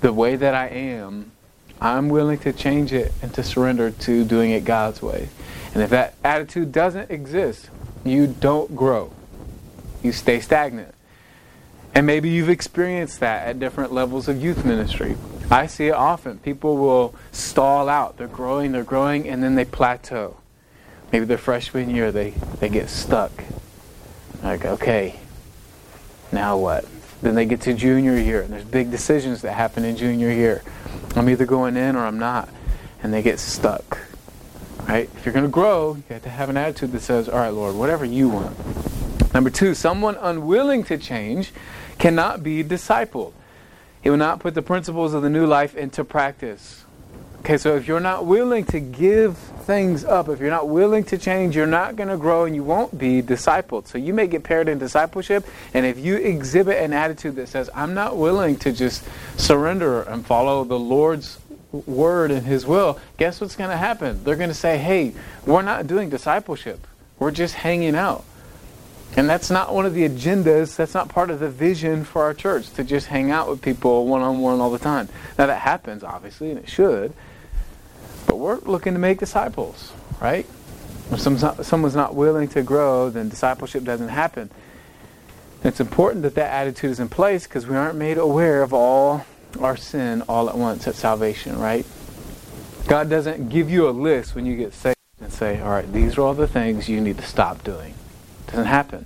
the 0.00 0.12
way 0.12 0.36
that 0.36 0.54
I 0.54 0.68
am. 0.68 1.32
I'm 1.80 2.08
willing 2.08 2.38
to 2.38 2.52
change 2.52 2.92
it 2.92 3.12
and 3.22 3.34
to 3.34 3.42
surrender 3.42 3.90
to 3.90 4.24
doing 4.24 4.52
it 4.52 4.64
God's 4.64 5.02
way. 5.02 5.28
And 5.74 5.82
if 5.82 5.90
that 5.90 6.14
attitude 6.24 6.72
doesn't 6.72 7.10
exist, 7.10 7.68
you 8.04 8.26
don't 8.26 8.74
grow. 8.74 9.12
You 10.02 10.12
stay 10.12 10.40
stagnant. 10.40 10.94
And 11.96 12.04
maybe 12.06 12.28
you've 12.28 12.50
experienced 12.50 13.20
that 13.20 13.46
at 13.48 13.58
different 13.58 13.90
levels 13.90 14.28
of 14.28 14.38
youth 14.38 14.66
ministry. 14.66 15.16
I 15.50 15.66
see 15.66 15.86
it 15.86 15.94
often. 15.94 16.38
People 16.40 16.76
will 16.76 17.14
stall 17.32 17.88
out. 17.88 18.18
They're 18.18 18.26
growing, 18.28 18.72
they're 18.72 18.84
growing, 18.84 19.26
and 19.26 19.42
then 19.42 19.54
they 19.54 19.64
plateau. 19.64 20.36
Maybe 21.10 21.24
their 21.24 21.38
freshman 21.38 21.88
year, 21.88 22.12
they, 22.12 22.34
they 22.60 22.68
get 22.68 22.90
stuck. 22.90 23.32
Like, 24.42 24.66
okay, 24.66 25.18
now 26.30 26.58
what? 26.58 26.84
Then 27.22 27.34
they 27.34 27.46
get 27.46 27.62
to 27.62 27.72
junior 27.72 28.18
year, 28.18 28.42
and 28.42 28.52
there's 28.52 28.64
big 28.64 28.90
decisions 28.90 29.40
that 29.40 29.54
happen 29.54 29.82
in 29.82 29.96
junior 29.96 30.30
year. 30.30 30.62
I'm 31.14 31.30
either 31.30 31.46
going 31.46 31.78
in 31.78 31.96
or 31.96 32.04
I'm 32.04 32.18
not. 32.18 32.50
And 33.02 33.10
they 33.10 33.22
get 33.22 33.40
stuck. 33.40 34.00
Right? 34.86 35.08
If 35.16 35.24
you're 35.24 35.32
going 35.32 35.46
to 35.46 35.50
grow, 35.50 35.94
you 35.94 36.04
have 36.10 36.24
to 36.24 36.28
have 36.28 36.50
an 36.50 36.58
attitude 36.58 36.92
that 36.92 37.00
says, 37.00 37.26
All 37.26 37.38
right, 37.38 37.48
Lord, 37.48 37.74
whatever 37.74 38.04
you 38.04 38.28
want. 38.28 38.54
Number 39.32 39.48
two, 39.48 39.74
someone 39.74 40.16
unwilling 40.16 40.84
to 40.84 40.98
change 40.98 41.52
cannot 41.98 42.42
be 42.42 42.62
discipled. 42.62 43.32
He 44.02 44.10
will 44.10 44.16
not 44.16 44.40
put 44.40 44.54
the 44.54 44.62
principles 44.62 45.14
of 45.14 45.22
the 45.22 45.30
new 45.30 45.46
life 45.46 45.74
into 45.74 46.04
practice. 46.04 46.84
Okay, 47.40 47.58
so 47.58 47.76
if 47.76 47.86
you're 47.86 48.00
not 48.00 48.26
willing 48.26 48.64
to 48.66 48.80
give 48.80 49.38
things 49.38 50.04
up, 50.04 50.28
if 50.28 50.40
you're 50.40 50.50
not 50.50 50.68
willing 50.68 51.04
to 51.04 51.16
change, 51.16 51.54
you're 51.54 51.64
not 51.64 51.94
going 51.94 52.08
to 52.08 52.16
grow 52.16 52.44
and 52.44 52.56
you 52.56 52.64
won't 52.64 52.98
be 52.98 53.22
discipled. 53.22 53.86
So 53.86 53.98
you 53.98 54.12
may 54.12 54.26
get 54.26 54.42
paired 54.42 54.68
in 54.68 54.78
discipleship, 54.78 55.46
and 55.72 55.86
if 55.86 55.96
you 55.96 56.16
exhibit 56.16 56.82
an 56.82 56.92
attitude 56.92 57.36
that 57.36 57.48
says, 57.48 57.70
I'm 57.72 57.94
not 57.94 58.16
willing 58.16 58.56
to 58.58 58.72
just 58.72 59.04
surrender 59.36 60.02
and 60.02 60.26
follow 60.26 60.64
the 60.64 60.78
Lord's 60.78 61.38
word 61.70 62.32
and 62.32 62.44
his 62.44 62.66
will, 62.66 62.98
guess 63.16 63.40
what's 63.40 63.54
going 63.54 63.70
to 63.70 63.76
happen? 63.76 64.24
They're 64.24 64.36
going 64.36 64.50
to 64.50 64.54
say, 64.54 64.78
hey, 64.78 65.14
we're 65.44 65.62
not 65.62 65.86
doing 65.86 66.10
discipleship, 66.10 66.84
we're 67.20 67.30
just 67.30 67.54
hanging 67.54 67.94
out. 67.94 68.24
And 69.14 69.30
that's 69.30 69.50
not 69.50 69.72
one 69.74 69.86
of 69.86 69.94
the 69.94 70.06
agendas, 70.06 70.76
that's 70.76 70.92
not 70.92 71.08
part 71.08 71.30
of 71.30 71.38
the 71.38 71.48
vision 71.48 72.04
for 72.04 72.22
our 72.22 72.34
church 72.34 72.70
to 72.74 72.84
just 72.84 73.06
hang 73.06 73.30
out 73.30 73.48
with 73.48 73.62
people 73.62 74.06
one 74.06 74.20
on 74.20 74.40
one 74.40 74.60
all 74.60 74.70
the 74.70 74.78
time. 74.78 75.08
Now, 75.38 75.46
that 75.46 75.60
happens, 75.60 76.04
obviously, 76.04 76.50
and 76.50 76.58
it 76.58 76.68
should. 76.68 77.14
But 78.26 78.36
we're 78.36 78.58
looking 78.60 78.92
to 78.92 78.98
make 78.98 79.18
disciples, 79.18 79.92
right? 80.20 80.46
If 81.10 81.20
someone's 81.20 81.94
not 81.94 82.14
willing 82.14 82.48
to 82.48 82.62
grow, 82.62 83.08
then 83.08 83.28
discipleship 83.28 83.84
doesn't 83.84 84.08
happen. 84.08 84.50
it's 85.62 85.80
important 85.80 86.22
that 86.22 86.34
that 86.34 86.52
attitude 86.52 86.90
is 86.90 87.00
in 87.00 87.08
place 87.08 87.44
because 87.44 87.66
we 87.66 87.76
aren't 87.76 87.96
made 87.96 88.18
aware 88.18 88.62
of 88.62 88.74
all 88.74 89.24
our 89.60 89.76
sin 89.76 90.22
all 90.28 90.50
at 90.50 90.58
once 90.58 90.86
at 90.86 90.94
salvation, 90.94 91.58
right? 91.58 91.86
God 92.86 93.08
doesn't 93.08 93.48
give 93.48 93.70
you 93.70 93.88
a 93.88 93.90
list 93.90 94.34
when 94.34 94.46
you 94.46 94.56
get 94.56 94.74
saved 94.74 94.96
and 95.20 95.32
say, 95.32 95.60
all 95.60 95.70
right, 95.70 95.90
these 95.92 96.18
are 96.18 96.22
all 96.22 96.34
the 96.34 96.46
things 96.46 96.88
you 96.88 97.00
need 97.00 97.16
to 97.16 97.24
stop 97.24 97.64
doing. 97.64 97.94
Doesn't 98.56 98.70
happen. 98.70 99.04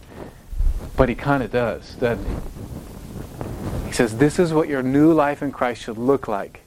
But 0.97 1.09
he 1.09 1.17
kind 1.17 1.43
of 1.43 1.51
does, 1.51 1.97
doesn't 1.97 2.25
he? 2.25 3.87
He 3.89 3.93
says, 3.93 4.17
this 4.17 4.39
is 4.39 4.53
what 4.53 4.69
your 4.69 4.81
new 4.81 5.13
life 5.13 5.43
in 5.43 5.51
Christ 5.51 5.83
should 5.83 5.99
look 5.99 6.29
like. 6.29 6.61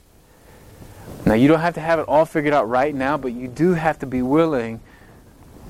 Now, 1.26 1.34
you 1.34 1.48
don't 1.48 1.62
have 1.62 1.76
to 1.76 1.80
have 1.80 2.00
it 2.00 2.10
all 2.10 2.26
figured 2.26 2.54
out 2.54 2.68
right 2.68 2.94
now, 2.94 3.16
but 3.16 3.32
you 3.32 3.48
do 3.48 3.76
have 3.76 4.00
to 4.00 4.06
be 4.06 4.22
willing 4.22 4.82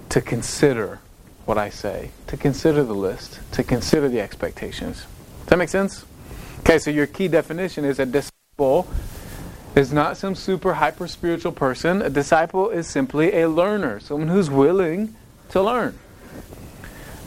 to 0.10 0.22
consider 0.22 1.01
what 1.46 1.60
I 1.60 1.70
say, 1.70 2.10
to 2.25 2.36
consider 2.36 2.84
the 2.84 2.96
list, 2.96 3.39
to 3.51 3.63
consider 3.63 4.10
the 4.10 4.20
expectations. 4.20 5.05
Does 5.41 5.50
that 5.50 5.58
make 5.58 5.70
sense? 5.70 6.05
Okay, 6.62 6.79
so 6.79 6.89
your 6.89 7.05
key 7.05 7.27
definition 7.27 7.86
is 7.86 8.00
a 8.00 8.08
disciple 8.08 8.88
is 9.75 9.93
not 9.93 10.17
some 10.17 10.34
super 10.34 10.74
hyper 10.74 11.08
spiritual 11.08 11.51
person. 11.51 12.01
A 12.01 12.10
disciple 12.10 12.72
is 12.72 12.88
simply 12.88 13.39
a 13.39 13.50
learner, 13.50 14.00
someone 14.00 14.29
who's 14.29 14.50
willing 14.50 15.13
to 15.50 15.62
learn. 15.62 16.00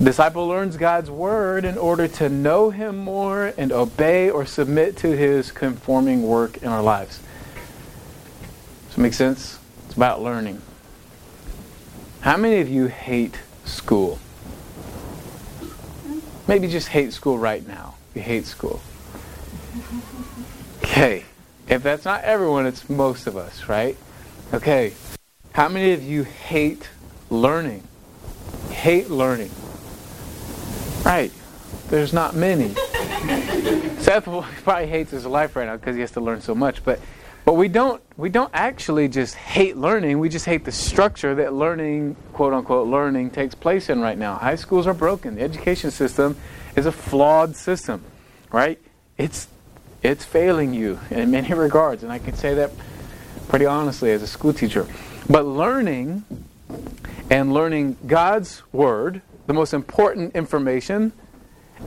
Disciple 0.03 0.47
learns 0.47 0.77
God's 0.77 1.11
word 1.11 1.65
in 1.65 1.79
order 1.79 2.07
to 2.07 2.29
know 2.29 2.69
him 2.69 2.99
more 2.99 3.55
and 3.57 3.73
obey 3.73 4.29
or 4.29 4.45
submit 4.45 4.97
to 4.99 5.17
his 5.17 5.51
conforming 5.51 6.23
work 6.23 6.59
in 6.59 6.69
our 6.69 6.83
lives. 6.83 7.19
Does 8.89 8.99
it 8.99 9.01
make 9.01 9.15
sense? 9.15 9.59
It's 9.87 9.97
about 9.97 10.21
learning. 10.21 10.61
How 12.21 12.37
many 12.37 12.61
of 12.61 12.69
you 12.69 12.89
hate 12.89 13.41
school? 13.65 14.19
Maybe 16.47 16.69
just 16.69 16.89
hate 16.89 17.15
school 17.15 17.39
right 17.39 17.67
now. 17.67 17.95
You 18.15 18.21
hate 18.21 18.45
school. 18.45 18.83
Okay. 20.79 21.25
If 21.69 21.83
that's 21.83 22.05
not 22.05 22.23
everyone, 22.23 22.67
it's 22.67 22.89
most 22.91 23.27
of 23.27 23.37
us, 23.37 23.67
right? 23.67 23.97
Okay. 24.53 24.93
How 25.53 25.69
many 25.71 25.93
of 25.93 26.03
you 26.03 26.23
hate 26.25 26.91
learning? 27.31 27.83
Hate 28.71 29.09
learning. 29.09 29.51
Right. 31.07 31.31
There's 31.89 32.13
not 32.13 32.35
many. 32.35 32.75
Seth 34.01 34.25
probably 34.25 34.89
hates 34.89 35.13
his 35.13 35.25
life 35.25 35.55
right 35.55 35.67
now 35.67 35.77
because 35.77 35.95
he 35.95 36.01
has 36.01 36.11
to 36.11 36.21
learn 36.21 36.41
so 36.41 36.53
much, 36.53 36.83
but 36.85 36.99
but 37.45 37.53
we 37.53 37.69
don't 37.69 38.03
we 38.17 38.29
don't 38.29 38.51
actually 38.53 39.07
just 39.07 39.37
hate 39.37 39.77
learning. 39.77 40.19
We 40.19 40.29
just 40.29 40.47
hate 40.47 40.65
the 40.65 40.73
structure 40.73 41.33
that 41.37 41.53
learning, 41.53 42.17
quote 42.33 42.53
unquote, 42.53 42.89
learning 42.89 43.31
takes 43.31 43.55
place 43.55 43.89
in 43.89 44.01
right 44.01 44.19
now. 44.19 44.35
High 44.35 44.57
schools 44.57 44.89
are 44.89 44.95
broken. 44.95 45.37
The 45.37 45.43
education 45.43 45.93
system 45.93 46.37
is 46.75 46.87
a 46.87 46.93
flawed 46.93 47.55
system, 47.55 48.03
right? 48.51 48.81
It's 49.17 49.47
it's 50.03 50.25
failing 50.25 50.75
you 50.75 50.99
in 51.13 51.31
many 51.31 51.55
regards, 51.55 52.03
and 52.03 52.11
I 52.11 52.19
can 52.19 52.35
say 52.35 52.55
that 52.55 52.73
pretty 53.47 53.67
honestly 53.67 54.11
as 54.11 54.23
a 54.23 54.27
school 54.27 54.53
teacher. 54.53 54.89
But 55.31 55.47
learning 55.47 56.25
and 57.31 57.55
learning 57.55 57.97
God's 58.09 58.65
word 58.73 59.23
the 59.47 59.53
most 59.53 59.75
important 59.75 60.35
information 60.35 61.13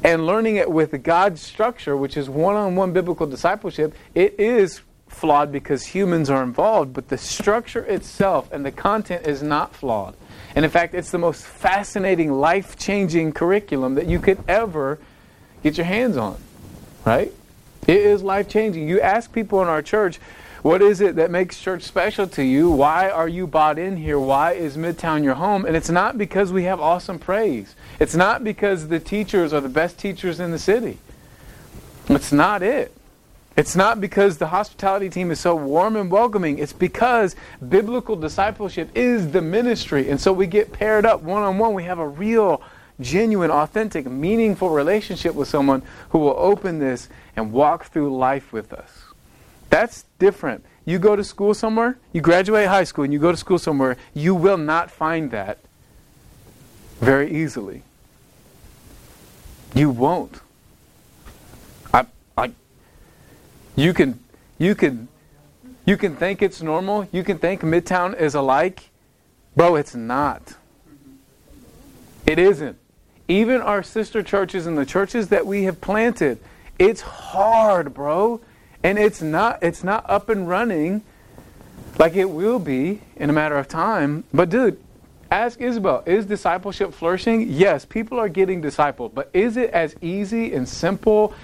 and 0.04 0.26
learning 0.26 0.58
it 0.58 0.70
with 0.70 1.02
God's 1.04 1.42
structure, 1.42 1.98
which 1.98 2.16
is 2.16 2.30
one 2.30 2.56
on 2.56 2.76
one 2.76 2.94
biblical 2.94 3.26
discipleship, 3.26 3.94
it 4.14 4.40
is 4.40 4.82
flawed 5.08 5.52
because 5.52 5.86
humans 5.86 6.30
are 6.30 6.44
involved, 6.44 6.94
but 6.94 7.10
the 7.10 7.18
structure 7.18 7.84
itself 7.86 8.52
and 8.52 8.66
the 8.66 8.72
content 8.72 9.26
is 9.26 9.42
not 9.42 9.76
flawed. 9.76 10.16
And 10.56 10.64
in 10.64 10.72
fact, 10.72 10.94
it's 10.94 11.12
the 11.12 11.18
most 11.18 11.44
fascinating, 11.44 12.32
life 12.32 12.78
changing 12.78 13.34
curriculum 13.34 13.96
that 13.96 14.08
you 14.08 14.20
could 14.20 14.38
ever 14.48 15.00
get 15.64 15.78
your 15.78 15.86
hands 15.86 16.18
on. 16.18 16.38
Right? 17.06 17.32
It 17.88 17.98
is 17.98 18.22
life 18.22 18.48
changing. 18.48 18.88
You 18.88 19.02
ask 19.02 19.32
people 19.32 19.62
in 19.62 19.68
our 19.68 19.82
church, 19.82 20.20
what 20.62 20.82
is 20.82 21.00
it 21.00 21.16
that 21.16 21.32
makes 21.32 21.60
church 21.60 21.84
special 21.84 22.28
to 22.28 22.44
you? 22.44 22.70
Why 22.70 23.10
are 23.10 23.28
you 23.28 23.48
bought 23.48 23.80
in 23.80 23.98
here? 23.98 24.20
Why 24.20 24.54
is 24.54 24.76
Midtown 24.76 25.24
your 25.24 25.36
home? 25.36 25.66
And 25.66 25.76
it's 25.76 25.90
not 25.90 26.18
because 26.18 26.52
we 26.52 26.64
have 26.64 26.80
awesome 26.80 27.20
praise. 27.20 27.76
It's 28.00 28.16
not 28.16 28.44
because 28.44 28.90
the 28.90 29.00
teachers 29.00 29.54
are 29.54 29.62
the 29.62 29.70
best 29.70 29.98
teachers 29.98 30.40
in 30.40 30.52
the 30.52 30.60
city. 30.60 30.98
It's 32.10 32.32
not 32.32 32.62
it. 32.62 32.94
It's 33.56 33.76
not 33.76 34.00
because 34.00 34.38
the 34.38 34.48
hospitality 34.48 35.10
team 35.10 35.32
is 35.32 35.40
so 35.40 35.56
warm 35.56 35.96
and 35.96 36.10
welcoming. 36.10 36.60
It's 36.60 36.74
because 36.74 37.36
biblical 37.68 38.16
discipleship 38.16 38.90
is 38.96 39.32
the 39.32 39.42
ministry. 39.42 40.10
And 40.10 40.20
so 40.20 40.32
we 40.32 40.48
get 40.48 40.72
paired 40.72 41.06
up 41.06 41.22
one 41.22 41.44
on 41.44 41.58
one. 41.58 41.74
We 41.74 41.84
have 41.84 42.00
a 42.00 42.08
real, 42.08 42.62
genuine, 43.02 43.52
authentic, 43.52 44.10
meaningful 44.10 44.70
relationship 44.70 45.36
with 45.36 45.48
someone 45.48 45.84
who 46.10 46.20
will 46.20 46.36
open 46.38 46.80
this 46.80 47.10
and 47.36 47.52
walk 47.52 47.86
through 47.86 48.16
life 48.16 48.54
with 48.54 48.72
us. 48.72 49.09
That's 49.70 50.06
different. 50.18 50.66
You 50.86 50.98
go 51.00 51.16
to 51.16 51.24
school 51.24 51.54
somewhere, 51.54 51.98
you 52.14 52.22
graduate 52.22 52.68
high 52.68 52.84
school, 52.84 53.04
and 53.04 53.14
you 53.14 53.20
go 53.20 53.32
to 53.32 53.38
school 53.38 53.60
somewhere, 53.60 53.98
you 54.14 54.34
will 54.34 54.58
not 54.58 54.90
find 54.90 55.30
that 55.32 55.60
very 57.00 57.32
easily. 57.32 57.84
You 59.76 59.92
won't. 59.92 60.40
I, 61.94 62.06
I, 62.38 62.52
you 63.76 63.94
can, 63.94 64.20
you 64.58 64.74
can, 64.74 65.08
you 65.86 65.96
can 65.96 66.16
think 66.16 66.42
it's 66.42 66.62
normal. 66.62 67.08
You 67.12 67.24
can 67.24 67.38
think 67.38 67.62
Midtown 67.62 68.20
is 68.20 68.34
alike, 68.34 68.90
bro. 69.56 69.76
It's 69.76 69.94
not. 69.94 70.56
It 72.26 72.40
isn't. 72.40 72.78
Even 73.28 73.62
our 73.62 73.84
sister 73.84 74.24
churches 74.24 74.66
and 74.66 74.76
the 74.76 74.86
churches 74.86 75.30
that 75.30 75.46
we 75.46 75.64
have 75.66 75.80
planted, 75.82 76.40
it's 76.80 77.02
hard, 77.02 77.94
bro, 77.94 78.42
and 78.84 78.98
it's 78.98 79.22
not. 79.22 79.62
It's 79.62 79.84
not 79.84 80.10
up 80.10 80.30
and 80.30 80.48
running 80.48 81.04
like 81.98 82.16
it 82.16 82.30
will 82.30 82.60
be 82.60 83.02
in 83.16 83.30
a 83.30 83.34
matter 83.34 83.58
of 83.58 83.68
time. 83.68 84.24
But 84.34 84.50
dude, 84.50 84.80
Ask 85.32 85.62
Isabel, 85.62 86.02
is 86.08 86.26
discipleship 86.26 86.94
flourishing? 86.94 87.50
Yes, 87.50 87.86
people 87.86 88.20
are 88.20 88.30
getting 88.30 88.64
discipled, 88.64 89.14
but 89.14 89.30
is 89.32 89.58
it 89.58 89.70
as 89.70 89.96
easy 90.02 90.54
and 90.54 90.68
simple 90.68 91.36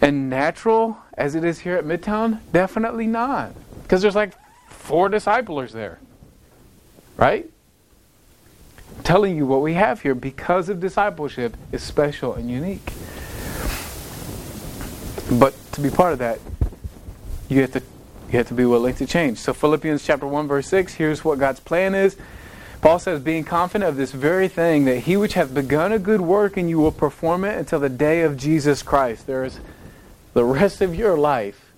and 0.00 0.30
natural 0.30 0.96
as 1.14 1.34
it 1.34 1.42
is 1.42 1.58
here 1.58 1.74
at 1.76 1.84
Midtown? 1.84 2.38
Definitely 2.52 3.08
not. 3.08 3.52
Because 3.82 4.02
there's 4.02 4.14
like 4.14 4.34
four 4.68 5.08
disciplers 5.08 5.72
there. 5.72 5.98
Right? 7.16 7.50
I'm 8.96 9.02
telling 9.02 9.36
you 9.36 9.46
what 9.46 9.62
we 9.62 9.74
have 9.74 10.02
here 10.02 10.14
because 10.14 10.68
of 10.68 10.78
discipleship 10.78 11.56
is 11.72 11.82
special 11.82 12.34
and 12.34 12.48
unique. 12.48 12.92
But 15.32 15.54
to 15.72 15.80
be 15.80 15.90
part 15.90 16.12
of 16.12 16.20
that, 16.20 16.38
you 17.48 17.60
have 17.62 17.72
to 17.72 17.82
you 18.30 18.36
have 18.36 18.48
to 18.48 18.54
be 18.54 18.66
willing 18.66 18.94
to 18.96 19.06
change. 19.06 19.38
So 19.38 19.54
Philippians 19.54 20.04
chapter 20.04 20.26
1 20.26 20.48
verse 20.48 20.68
6, 20.68 20.94
here's 20.94 21.24
what 21.24 21.38
God's 21.38 21.60
plan 21.60 21.94
is. 21.94 22.16
Paul 22.80 22.98
says, 22.98 23.20
being 23.20 23.42
confident 23.42 23.88
of 23.88 23.96
this 23.96 24.12
very 24.12 24.46
thing, 24.48 24.84
that 24.84 25.00
he 25.00 25.16
which 25.16 25.34
hath 25.34 25.52
begun 25.52 25.92
a 25.92 25.98
good 25.98 26.20
work 26.20 26.56
in 26.56 26.68
you 26.68 26.78
will 26.78 26.92
perform 26.92 27.44
it 27.44 27.58
until 27.58 27.80
the 27.80 27.88
day 27.88 28.20
of 28.20 28.36
Jesus 28.36 28.82
Christ. 28.82 29.26
There 29.26 29.44
is 29.44 29.58
the 30.34 30.44
rest 30.44 30.80
of 30.80 30.94
your 30.94 31.18
life, 31.18 31.72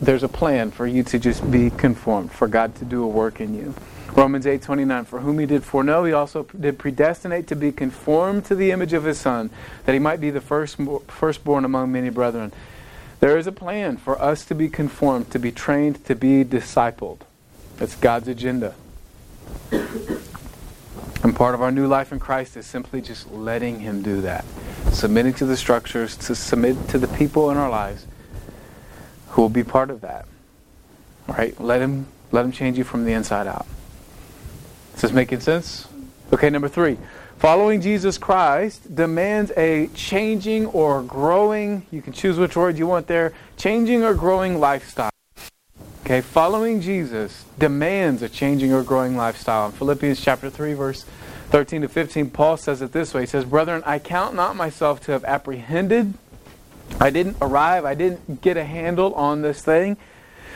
there's 0.00 0.22
a 0.22 0.28
plan 0.28 0.70
for 0.70 0.86
you 0.86 1.02
to 1.04 1.18
just 1.18 1.50
be 1.50 1.70
conformed, 1.70 2.30
for 2.30 2.46
God 2.46 2.74
to 2.76 2.84
do 2.84 3.02
a 3.02 3.08
work 3.08 3.40
in 3.40 3.54
you. 3.54 3.74
Romans 4.12 4.46
8 4.46 4.62
29, 4.62 5.04
for 5.04 5.20
whom 5.20 5.38
he 5.38 5.46
did 5.46 5.64
foreknow, 5.64 6.04
he 6.04 6.12
also 6.12 6.44
did 6.58 6.78
predestinate 6.78 7.46
to 7.48 7.56
be 7.56 7.72
conformed 7.72 8.44
to 8.46 8.54
the 8.54 8.70
image 8.70 8.92
of 8.92 9.04
his 9.04 9.18
Son, 9.18 9.50
that 9.86 9.92
he 9.92 9.98
might 9.98 10.20
be 10.20 10.30
the 10.30 10.40
first, 10.40 10.76
firstborn 11.08 11.64
among 11.64 11.92
many 11.92 12.10
brethren. 12.10 12.52
There 13.20 13.36
is 13.36 13.46
a 13.46 13.52
plan 13.52 13.98
for 13.98 14.20
us 14.20 14.46
to 14.46 14.54
be 14.54 14.68
conformed, 14.70 15.30
to 15.32 15.38
be 15.38 15.52
trained, 15.52 16.04
to 16.06 16.14
be 16.14 16.42
discipled. 16.42 17.20
That's 17.76 17.94
God's 17.94 18.28
agenda. 18.28 18.74
And 21.22 21.36
part 21.36 21.54
of 21.54 21.60
our 21.60 21.70
new 21.70 21.86
life 21.86 22.12
in 22.12 22.18
Christ 22.18 22.56
is 22.56 22.64
simply 22.64 23.02
just 23.02 23.30
letting 23.30 23.80
Him 23.80 24.00
do 24.00 24.22
that. 24.22 24.46
Submitting 24.90 25.34
to 25.34 25.44
the 25.44 25.56
structures, 25.56 26.16
to 26.16 26.34
submit 26.34 26.88
to 26.88 26.98
the 26.98 27.08
people 27.08 27.50
in 27.50 27.58
our 27.58 27.68
lives 27.68 28.06
who 29.28 29.42
will 29.42 29.50
be 29.50 29.64
part 29.64 29.90
of 29.90 30.00
that. 30.00 30.26
Right? 31.28 31.58
Let 31.60 31.82
Him 31.82 32.06
let 32.32 32.44
Him 32.44 32.52
change 32.52 32.78
you 32.78 32.84
from 32.84 33.04
the 33.04 33.12
inside 33.12 33.46
out. 33.46 33.66
Is 34.94 35.02
this 35.02 35.12
making 35.12 35.40
sense? 35.40 35.86
Okay, 36.32 36.48
number 36.48 36.68
three. 36.68 36.96
Following 37.40 37.80
Jesus 37.80 38.18
Christ 38.18 38.94
demands 38.94 39.50
a 39.56 39.86
changing 39.94 40.66
or 40.66 41.02
growing, 41.02 41.86
you 41.90 42.02
can 42.02 42.12
choose 42.12 42.36
which 42.36 42.54
word 42.54 42.76
you 42.76 42.86
want 42.86 43.06
there, 43.06 43.32
changing 43.56 44.02
or 44.02 44.12
growing 44.12 44.60
lifestyle. 44.60 45.08
Okay, 46.04 46.20
following 46.20 46.82
Jesus 46.82 47.46
demands 47.58 48.20
a 48.20 48.28
changing 48.28 48.74
or 48.74 48.82
growing 48.82 49.16
lifestyle. 49.16 49.64
In 49.64 49.72
Philippians 49.72 50.20
chapter 50.20 50.50
3, 50.50 50.74
verse 50.74 51.06
13 51.48 51.80
to 51.80 51.88
15, 51.88 52.28
Paul 52.28 52.58
says 52.58 52.82
it 52.82 52.92
this 52.92 53.14
way. 53.14 53.22
He 53.22 53.26
says, 53.26 53.46
Brethren, 53.46 53.82
I 53.86 53.98
count 54.00 54.34
not 54.34 54.54
myself 54.54 55.00
to 55.06 55.12
have 55.12 55.24
apprehended. 55.24 56.12
I 57.00 57.08
didn't 57.08 57.38
arrive. 57.40 57.86
I 57.86 57.94
didn't 57.94 58.42
get 58.42 58.58
a 58.58 58.64
handle 58.64 59.14
on 59.14 59.40
this 59.40 59.62
thing. 59.62 59.96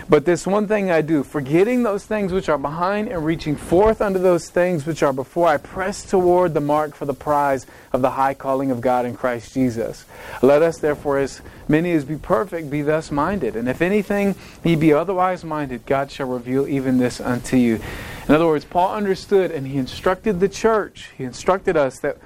But 0.06 0.26
this 0.26 0.46
one 0.46 0.68
thing 0.68 0.90
I 0.90 1.00
do, 1.00 1.22
forgetting 1.22 1.82
those 1.82 2.04
things 2.04 2.30
which 2.30 2.50
are 2.50 2.58
behind 2.58 3.08
and 3.08 3.24
reaching 3.24 3.56
forth 3.56 4.02
unto 4.02 4.18
those 4.18 4.50
things 4.50 4.84
which 4.84 5.02
are 5.02 5.14
before, 5.14 5.48
I 5.48 5.56
press 5.56 6.04
toward 6.04 6.52
the 6.52 6.60
mark 6.60 6.94
for 6.94 7.06
the 7.06 7.14
prize 7.14 7.66
of 7.92 8.02
the 8.02 8.10
high 8.10 8.34
calling 8.34 8.70
of 8.70 8.82
God 8.82 9.06
in 9.06 9.16
Christ 9.16 9.54
Jesus. 9.54 10.04
Let 10.42 10.60
us 10.60 10.78
therefore, 10.78 11.18
as 11.18 11.40
many 11.68 11.92
as 11.92 12.04
be 12.04 12.16
perfect, 12.16 12.70
be 12.70 12.82
thus 12.82 13.10
minded. 13.10 13.56
And 13.56 13.66
if 13.66 13.80
anything 13.80 14.34
ye 14.62 14.76
be 14.76 14.92
otherwise 14.92 15.42
minded, 15.42 15.86
God 15.86 16.10
shall 16.10 16.28
reveal 16.28 16.68
even 16.68 16.98
this 16.98 17.18
unto 17.18 17.56
you. 17.56 17.80
In 18.28 18.34
other 18.34 18.46
words, 18.46 18.66
Paul 18.66 18.94
understood 18.94 19.50
and 19.50 19.66
he 19.66 19.78
instructed 19.78 20.38
the 20.38 20.48
church, 20.50 21.10
he 21.16 21.24
instructed 21.24 21.78
us 21.78 21.98
that, 22.00 22.18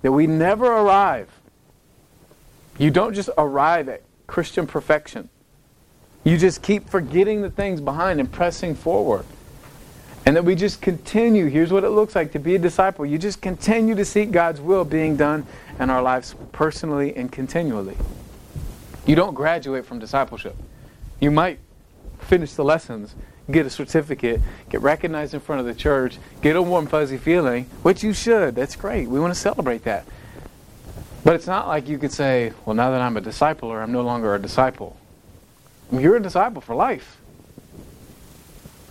that 0.00 0.12
we 0.12 0.26
never 0.26 0.66
arrive. 0.66 1.28
You 2.78 2.90
don't 2.90 3.14
just 3.14 3.30
arrive 3.36 3.88
at 3.90 4.02
Christian 4.26 4.66
perfection. 4.66 5.28
You 6.26 6.36
just 6.36 6.60
keep 6.60 6.90
forgetting 6.90 7.42
the 7.42 7.50
things 7.50 7.80
behind 7.80 8.18
and 8.18 8.30
pressing 8.30 8.74
forward. 8.74 9.24
And 10.26 10.34
that 10.34 10.44
we 10.44 10.56
just 10.56 10.80
continue. 10.80 11.46
Here's 11.46 11.72
what 11.72 11.84
it 11.84 11.90
looks 11.90 12.16
like 12.16 12.32
to 12.32 12.40
be 12.40 12.56
a 12.56 12.58
disciple. 12.58 13.06
You 13.06 13.16
just 13.16 13.40
continue 13.40 13.94
to 13.94 14.04
seek 14.04 14.32
God's 14.32 14.60
will 14.60 14.84
being 14.84 15.14
done 15.14 15.46
in 15.78 15.88
our 15.88 16.02
lives 16.02 16.34
personally 16.50 17.14
and 17.14 17.30
continually. 17.30 17.96
You 19.06 19.14
don't 19.14 19.34
graduate 19.34 19.86
from 19.86 20.00
discipleship. 20.00 20.56
You 21.20 21.30
might 21.30 21.60
finish 22.18 22.54
the 22.54 22.64
lessons, 22.64 23.14
get 23.48 23.64
a 23.64 23.70
certificate, 23.70 24.40
get 24.68 24.82
recognized 24.82 25.32
in 25.32 25.38
front 25.38 25.60
of 25.60 25.66
the 25.66 25.74
church, 25.74 26.18
get 26.42 26.56
a 26.56 26.62
warm, 26.62 26.88
fuzzy 26.88 27.18
feeling, 27.18 27.66
which 27.84 28.02
you 28.02 28.12
should. 28.12 28.56
That's 28.56 28.74
great. 28.74 29.08
We 29.08 29.20
want 29.20 29.32
to 29.32 29.38
celebrate 29.38 29.84
that. 29.84 30.04
But 31.22 31.36
it's 31.36 31.46
not 31.46 31.68
like 31.68 31.88
you 31.88 31.98
could 31.98 32.10
say, 32.10 32.52
well, 32.64 32.74
now 32.74 32.90
that 32.90 33.00
I'm 33.00 33.16
a 33.16 33.22
discipler, 33.22 33.80
I'm 33.80 33.92
no 33.92 34.02
longer 34.02 34.34
a 34.34 34.42
disciple. 34.42 34.96
You're 35.92 36.16
a 36.16 36.22
disciple 36.22 36.60
for 36.60 36.74
life. 36.74 37.18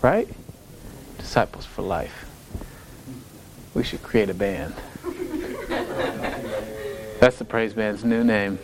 Right? 0.02 0.28
Disciples 1.18 1.66
for 1.66 1.82
life. 1.82 2.26
We 3.74 3.84
should 3.84 4.04
create 4.04 4.30
a 4.30 4.34
band. 4.34 4.74
That's 7.20 7.38
the 7.38 7.46
praise 7.46 7.74
band's 7.74 8.04
new 8.04 8.24
name. 8.24 8.60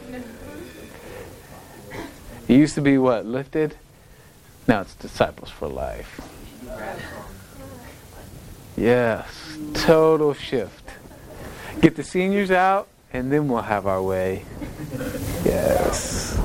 It 2.47 2.55
used 2.55 2.75
to 2.75 2.81
be 2.81 2.97
what? 2.97 3.25
Lifted? 3.25 3.75
Now 4.67 4.81
it's 4.81 4.93
Disciples 4.95 5.49
for 5.49 5.67
Life. 5.67 6.21
Yes. 8.77 9.57
Total 9.73 10.33
shift. 10.33 10.91
Get 11.79 11.95
the 11.95 12.03
seniors 12.03 12.51
out, 12.51 12.87
and 13.13 13.31
then 13.31 13.47
we'll 13.47 13.61
have 13.61 13.87
our 13.87 14.01
way. 14.01 14.45
Yes. 15.43 16.37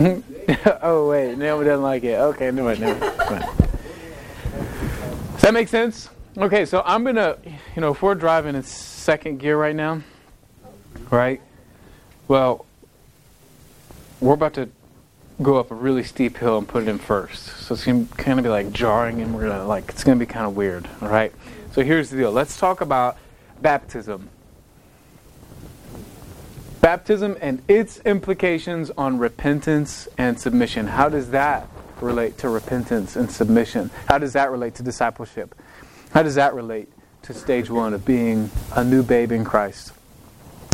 oh 0.82 1.10
wait, 1.10 1.36
Naomi 1.36 1.66
doesn't 1.66 1.82
like 1.82 2.04
it. 2.04 2.18
Okay, 2.18 2.50
no, 2.50 2.72
no. 2.72 2.98
Does 5.32 5.42
that 5.42 5.52
make 5.52 5.68
sense? 5.68 6.08
Okay, 6.38 6.64
so 6.64 6.82
I'm 6.86 7.04
gonna, 7.04 7.36
you 7.44 7.82
know, 7.82 7.92
if 7.92 8.00
we're 8.00 8.14
driving 8.14 8.54
in 8.54 8.62
second 8.62 9.40
gear 9.40 9.58
right 9.58 9.76
now, 9.76 10.00
right? 11.10 11.42
Well, 12.28 12.64
we're 14.20 14.34
about 14.34 14.54
to 14.54 14.70
go 15.42 15.58
up 15.58 15.70
a 15.70 15.74
really 15.74 16.04
steep 16.04 16.38
hill 16.38 16.56
and 16.56 16.66
put 16.66 16.84
it 16.84 16.88
in 16.88 16.98
first. 16.98 17.44
So 17.44 17.74
it's 17.74 17.84
gonna 17.84 18.06
kind 18.16 18.38
of 18.38 18.42
be 18.42 18.48
like 18.48 18.72
jarring, 18.72 19.20
and 19.20 19.34
we're 19.34 19.48
gonna 19.48 19.66
like 19.66 19.90
it's 19.90 20.02
gonna 20.02 20.18
be 20.18 20.24
kind 20.24 20.46
of 20.46 20.56
weird. 20.56 20.88
All 21.02 21.08
right. 21.08 21.32
So 21.72 21.82
here's 21.82 22.08
the 22.08 22.16
deal. 22.16 22.32
Let's 22.32 22.58
talk 22.58 22.80
about 22.80 23.18
baptism. 23.60 24.30
Baptism 26.80 27.36
and 27.40 27.62
its 27.68 27.98
implications 28.00 28.90
on 28.96 29.18
repentance 29.18 30.08
and 30.16 30.40
submission. 30.40 30.86
How 30.86 31.08
does 31.08 31.30
that 31.30 31.68
relate 32.00 32.38
to 32.38 32.48
repentance 32.48 33.16
and 33.16 33.30
submission? 33.30 33.90
How 34.06 34.16
does 34.16 34.32
that 34.32 34.50
relate 34.50 34.76
to 34.76 34.82
discipleship? 34.82 35.54
How 36.12 36.22
does 36.22 36.36
that 36.36 36.54
relate 36.54 36.88
to 37.22 37.34
stage 37.34 37.68
one 37.68 37.92
of 37.92 38.04
being 38.06 38.50
a 38.74 38.82
new 38.82 39.02
babe 39.02 39.30
in 39.30 39.44
Christ? 39.44 39.92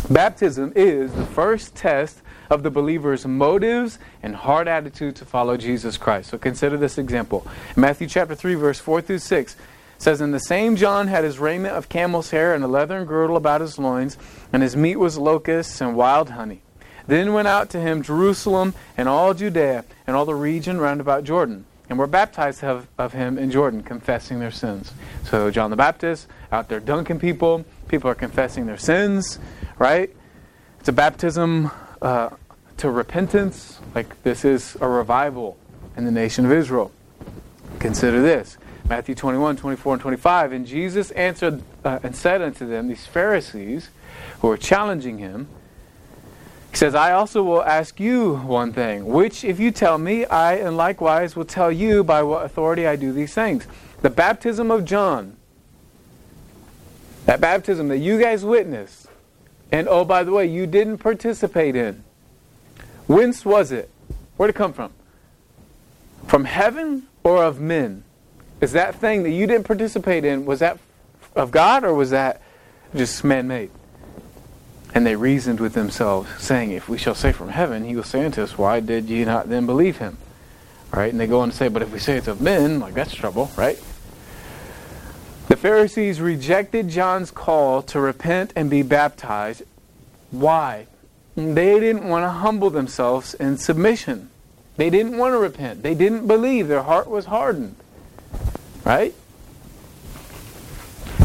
Baptism 0.09 0.71
is 0.75 1.11
the 1.11 1.25
first 1.25 1.75
test 1.75 2.21
of 2.49 2.63
the 2.63 2.71
believer's 2.71 3.25
motives 3.25 3.99
and 4.23 4.33
heart 4.33 4.69
attitude 4.69 5.17
to 5.17 5.25
follow 5.25 5.57
Jesus 5.57 5.97
Christ. 5.97 6.29
So 6.29 6.37
consider 6.37 6.77
this 6.77 6.97
example. 6.97 7.45
Matthew 7.75 8.07
chapter 8.07 8.33
3 8.33 8.55
verse 8.55 8.79
4 8.79 9.01
through 9.01 9.19
6 9.19 9.55
says 9.97 10.21
and 10.21 10.33
the 10.33 10.39
same 10.39 10.75
John 10.75 11.07
had 11.07 11.23
his 11.23 11.39
raiment 11.39 11.75
of 11.75 11.89
camel's 11.89 12.29
hair 12.31 12.53
and 12.53 12.63
a 12.63 12.67
leathern 12.67 13.05
girdle 13.05 13.37
about 13.37 13.61
his 13.61 13.79
loins 13.79 14.17
and 14.53 14.61
his 14.61 14.75
meat 14.75 14.97
was 14.97 15.17
locusts 15.17 15.81
and 15.81 15.95
wild 15.95 16.31
honey. 16.31 16.61
Then 17.07 17.33
went 17.33 17.47
out 17.47 17.69
to 17.71 17.79
him 17.79 18.01
Jerusalem 18.01 18.73
and 18.97 19.07
all 19.07 19.33
Judea 19.33 19.85
and 20.05 20.15
all 20.15 20.25
the 20.25 20.35
region 20.35 20.79
round 20.79 21.01
about 21.01 21.23
Jordan 21.23 21.65
and 21.89 21.97
were 21.97 22.07
baptized 22.07 22.63
of, 22.63 22.87
of 22.97 23.13
him 23.13 23.37
in 23.37 23.49
Jordan, 23.49 23.81
confessing 23.81 24.39
their 24.39 24.51
sins. 24.51 24.91
So 25.23 25.49
John 25.51 25.69
the 25.69 25.77
Baptist 25.77 26.27
out 26.51 26.69
there 26.69 26.79
dunking 26.79 27.19
people, 27.19 27.65
people 27.87 28.09
are 28.09 28.15
confessing 28.15 28.65
their 28.65 28.77
sins, 28.77 29.39
right? 29.77 30.13
It's 30.79 30.89
a 30.89 30.93
baptism 30.93 31.71
uh, 32.01 32.31
to 32.77 32.91
repentance, 32.91 33.79
like 33.95 34.21
this 34.23 34.45
is 34.45 34.77
a 34.81 34.87
revival 34.87 35.57
in 35.95 36.05
the 36.05 36.11
nation 36.11 36.45
of 36.45 36.51
Israel. 36.51 36.91
Consider 37.79 38.21
this 38.21 38.57
Matthew 38.89 39.15
21, 39.15 39.57
24, 39.57 39.93
and 39.93 40.01
25. 40.01 40.51
And 40.53 40.65
Jesus 40.65 41.11
answered 41.11 41.61
uh, 41.83 41.99
and 42.03 42.15
said 42.15 42.41
unto 42.41 42.65
them, 42.65 42.87
these 42.87 43.05
Pharisees 43.05 43.89
who 44.39 44.49
are 44.49 44.57
challenging 44.57 45.17
him, 45.17 45.47
he 46.71 46.77
says, 46.77 46.95
I 46.95 47.11
also 47.11 47.43
will 47.43 47.63
ask 47.63 47.99
you 47.99 48.35
one 48.35 48.71
thing, 48.71 49.05
which 49.05 49.43
if 49.43 49.59
you 49.59 49.71
tell 49.71 49.97
me, 49.97 50.25
I 50.25 50.55
and 50.55 50.77
likewise 50.77 51.35
will 51.35 51.45
tell 51.45 51.71
you 51.71 52.03
by 52.03 52.23
what 52.23 52.45
authority 52.45 52.87
I 52.87 52.95
do 52.95 53.11
these 53.11 53.33
things. 53.33 53.67
The 54.01 54.09
baptism 54.09 54.71
of 54.71 54.85
John, 54.85 55.35
that 57.25 57.41
baptism 57.41 57.89
that 57.89 57.97
you 57.97 58.21
guys 58.21 58.45
witnessed, 58.45 59.07
and 59.69 59.87
oh, 59.89 60.05
by 60.05 60.23
the 60.23 60.31
way, 60.31 60.45
you 60.45 60.65
didn't 60.65 60.99
participate 60.99 61.75
in. 61.75 62.03
Whence 63.07 63.43
was 63.43 63.73
it? 63.73 63.89
Where'd 64.37 64.51
it 64.51 64.55
come 64.55 64.71
from? 64.71 64.93
From 66.25 66.45
heaven 66.45 67.07
or 67.23 67.43
of 67.43 67.59
men? 67.59 68.03
Is 68.59 68.71
that 68.71 68.95
thing 68.95 69.23
that 69.23 69.31
you 69.31 69.45
didn't 69.47 69.65
participate 69.65 70.25
in, 70.25 70.45
was 70.45 70.59
that 70.59 70.79
of 71.35 71.51
God 71.51 71.83
or 71.83 71.93
was 71.93 72.09
that 72.09 72.41
just 72.95 73.23
man 73.23 73.47
made? 73.47 73.69
And 74.93 75.05
they 75.05 75.15
reasoned 75.15 75.59
with 75.59 75.73
themselves, 75.73 76.29
saying, 76.41 76.71
If 76.71 76.89
we 76.89 76.97
shall 76.97 77.13
say 77.13 77.31
from 77.31 77.49
heaven, 77.49 77.85
he 77.85 77.95
will 77.95 78.03
say 78.03 78.25
unto 78.25 78.41
us, 78.41 78.57
Why 78.57 78.79
did 78.79 79.09
ye 79.09 79.25
not 79.25 79.49
then 79.49 79.65
believe 79.65 79.97
him? 79.97 80.17
Right? 80.91 81.11
And 81.11 81.19
they 81.19 81.27
go 81.27 81.41
on 81.41 81.51
to 81.51 81.55
say, 81.55 81.67
But 81.67 81.81
if 81.83 81.91
we 81.91 81.99
say 81.99 82.17
it's 82.17 82.27
of 82.27 82.41
men, 82.41 82.79
like 82.79 82.93
that's 82.93 83.13
trouble, 83.13 83.51
right? 83.55 83.77
The 85.49 85.55
Pharisees 85.55 86.19
rejected 86.19 86.89
John's 86.89 87.31
call 87.31 87.81
to 87.83 87.99
repent 87.99 88.53
and 88.55 88.69
be 88.69 88.81
baptized. 88.81 89.63
Why? 90.31 90.87
They 91.35 91.79
didn't 91.79 92.07
want 92.07 92.23
to 92.23 92.29
humble 92.29 92.69
themselves 92.69 93.33
in 93.35 93.57
submission. 93.57 94.29
They 94.75 94.89
didn't 94.89 95.17
want 95.17 95.33
to 95.33 95.37
repent. 95.37 95.83
They 95.83 95.95
didn't 95.95 96.27
believe. 96.27 96.67
Their 96.67 96.83
heart 96.83 97.07
was 97.09 97.25
hardened. 97.25 97.75
Right? 98.87 99.13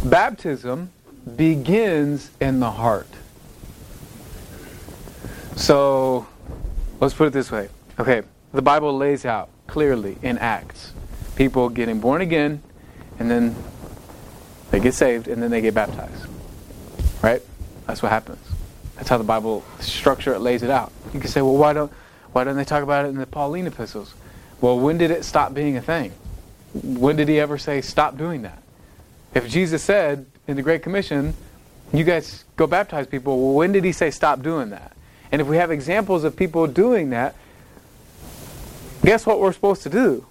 Baptism 0.04 0.90
begins 1.36 2.32
in 2.40 2.58
the 2.58 2.72
heart. 2.72 3.06
So, 5.54 6.26
let's 6.98 7.14
put 7.14 7.28
it 7.28 7.32
this 7.32 7.52
way. 7.52 7.68
Okay, 8.00 8.22
the 8.52 8.62
Bible 8.62 8.96
lays 8.96 9.24
out 9.24 9.48
clearly 9.68 10.18
in 10.22 10.38
Acts 10.38 10.92
people 11.36 11.68
getting 11.68 12.00
born 12.00 12.20
again, 12.20 12.60
and 13.20 13.30
then 13.30 13.54
they 14.72 14.80
get 14.80 14.94
saved, 14.94 15.28
and 15.28 15.40
then 15.40 15.52
they 15.52 15.60
get 15.60 15.72
baptized. 15.72 16.26
Right? 17.22 17.42
That's 17.86 18.02
what 18.02 18.10
happens. 18.10 18.44
That's 18.96 19.08
how 19.08 19.18
the 19.18 19.24
Bible 19.24 19.62
structure 19.78 20.34
it 20.34 20.40
lays 20.40 20.64
it 20.64 20.70
out. 20.70 20.90
You 21.14 21.20
can 21.20 21.30
say, 21.30 21.42
well, 21.42 21.56
why 21.56 21.74
don't 21.74 21.92
why 22.32 22.42
don't 22.42 22.56
they 22.56 22.64
talk 22.64 22.82
about 22.82 23.04
it 23.04 23.10
in 23.10 23.18
the 23.18 23.26
Pauline 23.26 23.68
epistles? 23.68 24.14
Well, 24.60 24.80
when 24.80 24.98
did 24.98 25.12
it 25.12 25.24
stop 25.24 25.54
being 25.54 25.76
a 25.76 25.80
thing? 25.80 26.12
When 26.74 27.16
did 27.16 27.28
he 27.28 27.38
ever 27.38 27.58
say 27.58 27.80
stop 27.80 28.16
doing 28.16 28.42
that? 28.42 28.62
If 29.34 29.48
Jesus 29.48 29.82
said 29.82 30.26
in 30.46 30.56
the 30.56 30.62
Great 30.62 30.82
Commission, 30.82 31.34
you 31.92 32.04
guys 32.04 32.44
go 32.56 32.66
baptize 32.66 33.06
people, 33.06 33.38
well, 33.38 33.54
when 33.54 33.72
did 33.72 33.84
he 33.84 33.92
say 33.92 34.10
stop 34.10 34.42
doing 34.42 34.70
that? 34.70 34.96
And 35.30 35.40
if 35.40 35.46
we 35.46 35.56
have 35.56 35.70
examples 35.70 36.24
of 36.24 36.36
people 36.36 36.66
doing 36.66 37.10
that, 37.10 37.34
guess 39.04 39.26
what 39.26 39.40
we're 39.40 39.52
supposed 39.52 39.82
to 39.82 39.90
do? 39.90 40.26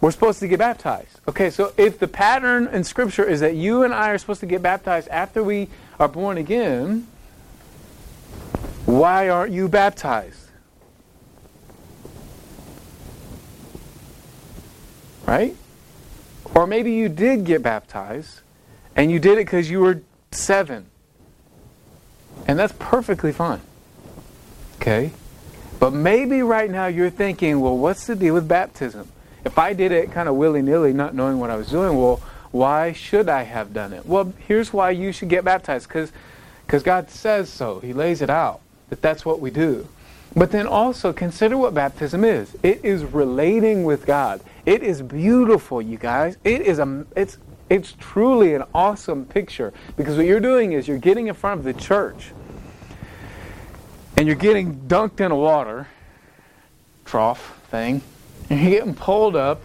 We're 0.00 0.10
supposed 0.10 0.40
to 0.40 0.48
get 0.48 0.58
baptized. 0.58 1.20
Okay, 1.26 1.50
so 1.50 1.72
if 1.76 1.98
the 1.98 2.08
pattern 2.08 2.68
in 2.68 2.84
Scripture 2.84 3.24
is 3.24 3.40
that 3.40 3.54
you 3.54 3.82
and 3.82 3.94
I 3.94 4.10
are 4.10 4.18
supposed 4.18 4.40
to 4.40 4.46
get 4.46 4.62
baptized 4.62 5.08
after 5.08 5.42
we 5.42 5.68
are 5.98 6.08
born 6.08 6.36
again, 6.36 7.06
why 8.84 9.30
aren't 9.30 9.52
you 9.52 9.68
baptized? 9.68 10.50
Right? 15.26 15.56
Or 16.54 16.66
maybe 16.66 16.92
you 16.92 17.08
did 17.08 17.44
get 17.44 17.62
baptized 17.62 18.40
and 18.94 19.10
you 19.10 19.18
did 19.18 19.38
it 19.38 19.46
because 19.46 19.70
you 19.70 19.80
were 19.80 20.02
seven. 20.30 20.86
And 22.46 22.58
that's 22.58 22.74
perfectly 22.78 23.32
fine. 23.32 23.60
Okay? 24.76 25.12
But 25.80 25.92
maybe 25.92 26.42
right 26.42 26.70
now 26.70 26.86
you're 26.86 27.10
thinking, 27.10 27.60
well, 27.60 27.76
what's 27.76 28.06
the 28.06 28.14
deal 28.14 28.34
with 28.34 28.46
baptism? 28.46 29.08
If 29.44 29.58
I 29.58 29.72
did 29.72 29.92
it 29.92 30.12
kind 30.12 30.28
of 30.28 30.36
willy 30.36 30.62
nilly, 30.62 30.92
not 30.92 31.14
knowing 31.14 31.38
what 31.38 31.50
I 31.50 31.56
was 31.56 31.68
doing, 31.68 31.98
well, 31.98 32.22
why 32.50 32.92
should 32.92 33.28
I 33.28 33.42
have 33.42 33.74
done 33.74 33.92
it? 33.92 34.06
Well, 34.06 34.32
here's 34.46 34.72
why 34.72 34.90
you 34.90 35.12
should 35.12 35.28
get 35.28 35.44
baptized 35.44 35.88
because 35.88 36.82
God 36.82 37.10
says 37.10 37.50
so. 37.50 37.80
He 37.80 37.92
lays 37.92 38.22
it 38.22 38.30
out 38.30 38.60
that 38.90 39.02
that's 39.02 39.24
what 39.24 39.40
we 39.40 39.50
do. 39.50 39.88
But 40.36 40.50
then 40.50 40.66
also 40.66 41.12
consider 41.12 41.56
what 41.56 41.74
baptism 41.74 42.24
is. 42.24 42.56
It 42.62 42.84
is 42.84 43.04
relating 43.04 43.84
with 43.84 44.04
God. 44.04 44.40
It 44.66 44.82
is 44.82 45.00
beautiful, 45.00 45.80
you 45.80 45.96
guys. 45.96 46.36
It 46.42 46.62
is 46.62 46.78
a 46.78 47.06
it's 47.14 47.38
it's 47.70 47.94
truly 47.98 48.54
an 48.54 48.64
awesome 48.74 49.24
picture 49.24 49.72
because 49.96 50.16
what 50.16 50.26
you're 50.26 50.40
doing 50.40 50.72
is 50.72 50.86
you're 50.86 50.98
getting 50.98 51.28
in 51.28 51.34
front 51.34 51.60
of 51.60 51.64
the 51.64 51.72
church 51.72 52.32
and 54.16 54.26
you're 54.26 54.36
getting 54.36 54.80
dunked 54.86 55.20
in 55.20 55.30
a 55.30 55.36
water 55.36 55.88
trough 57.04 57.60
thing 57.70 58.02
and 58.50 58.60
you're 58.60 58.70
getting 58.70 58.94
pulled 58.94 59.36
up. 59.36 59.62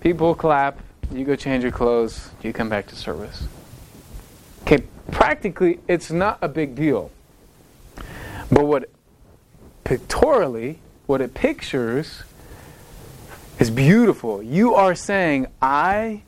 People 0.00 0.34
clap. 0.34 0.78
You 1.12 1.24
go 1.24 1.36
change 1.36 1.62
your 1.62 1.72
clothes. 1.72 2.30
You 2.42 2.52
come 2.52 2.68
back 2.68 2.86
to 2.88 2.96
service. 2.96 3.44
Okay, 4.62 4.84
practically, 5.10 5.80
it's 5.88 6.10
not 6.10 6.38
a 6.42 6.48
big 6.48 6.74
deal. 6.74 7.10
But 8.50 8.64
what 8.64 8.90
pictorially, 9.88 10.80
what 11.06 11.22
it 11.22 11.32
pictures 11.32 12.22
is 13.58 13.70
beautiful. 13.70 14.42
You 14.42 14.74
are 14.74 14.94
saying, 14.94 15.46
I 15.62 16.20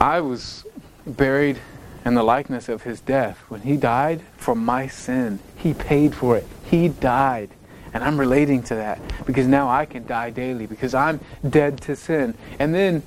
I 0.00 0.20
was 0.20 0.64
buried 1.06 1.60
in 2.04 2.14
the 2.14 2.24
likeness 2.24 2.68
of 2.68 2.82
his 2.82 3.00
death. 3.00 3.38
When 3.48 3.60
he 3.60 3.76
died 3.76 4.22
for 4.36 4.56
my 4.56 4.88
sin, 4.88 5.38
he 5.56 5.74
paid 5.74 6.12
for 6.12 6.36
it. 6.36 6.48
He 6.68 6.88
died. 6.88 7.50
And 7.94 8.02
I'm 8.02 8.18
relating 8.18 8.64
to 8.64 8.74
that 8.74 9.00
because 9.24 9.46
now 9.46 9.70
I 9.70 9.86
can 9.86 10.04
die 10.08 10.30
daily 10.30 10.66
because 10.66 10.92
I'm 10.92 11.20
dead 11.48 11.80
to 11.82 11.94
sin. 11.94 12.34
And 12.58 12.74
then 12.74 13.04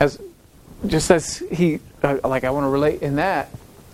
as 0.00 0.20
just 0.84 1.12
as 1.12 1.38
he 1.52 1.78
uh, 2.02 2.18
like 2.24 2.42
I 2.42 2.50
want 2.50 2.64
to 2.64 2.70
relate 2.70 3.02
in 3.02 3.16
that 3.16 3.50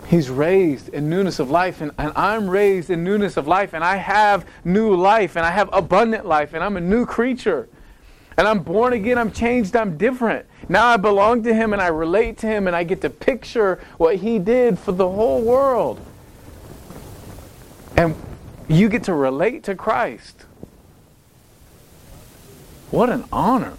He's 0.07 0.29
raised 0.29 0.87
in 0.89 1.09
newness 1.09 1.37
of 1.39 1.51
life, 1.51 1.81
and, 1.81 1.91
and 1.97 2.13
I'm 2.15 2.49
raised 2.49 2.89
in 2.89 3.03
newness 3.03 3.35
of 3.35 3.45
life, 3.45 3.73
and 3.73 3.83
I 3.83 3.97
have 3.97 4.45
new 4.63 4.95
life, 4.95 5.35
and 5.35 5.45
I 5.45 5.51
have 5.51 5.69
abundant 5.73 6.25
life, 6.25 6.53
and 6.53 6.63
I'm 6.63 6.77
a 6.77 6.81
new 6.81 7.05
creature. 7.05 7.67
And 8.37 8.47
I'm 8.47 8.59
born 8.59 8.93
again, 8.93 9.17
I'm 9.17 9.31
changed, 9.31 9.75
I'm 9.75 9.97
different. 9.97 10.45
Now 10.69 10.87
I 10.87 10.97
belong 10.97 11.43
to 11.43 11.53
Him, 11.53 11.73
and 11.73 11.81
I 11.81 11.87
relate 11.87 12.37
to 12.39 12.47
Him, 12.47 12.67
and 12.67 12.75
I 12.75 12.83
get 12.83 13.01
to 13.01 13.09
picture 13.09 13.81
what 13.97 14.15
He 14.15 14.39
did 14.39 14.79
for 14.79 14.93
the 14.93 15.09
whole 15.09 15.41
world. 15.41 15.99
And 17.97 18.15
you 18.69 18.87
get 18.87 19.03
to 19.05 19.13
relate 19.13 19.63
to 19.63 19.75
Christ. 19.75 20.45
What 22.91 23.09
an 23.09 23.25
honor. 23.33 23.73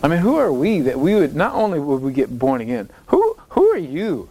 I 0.00 0.06
mean, 0.06 0.18
who 0.18 0.36
are 0.36 0.52
we 0.52 0.80
that 0.82 1.00
we 1.00 1.16
would 1.16 1.34
not 1.34 1.54
only 1.54 1.80
would 1.80 2.02
we 2.02 2.12
get 2.12 2.38
born 2.38 2.60
again, 2.60 2.88
who 3.06 3.36
who 3.48 3.68
are 3.72 3.78
you 3.78 4.28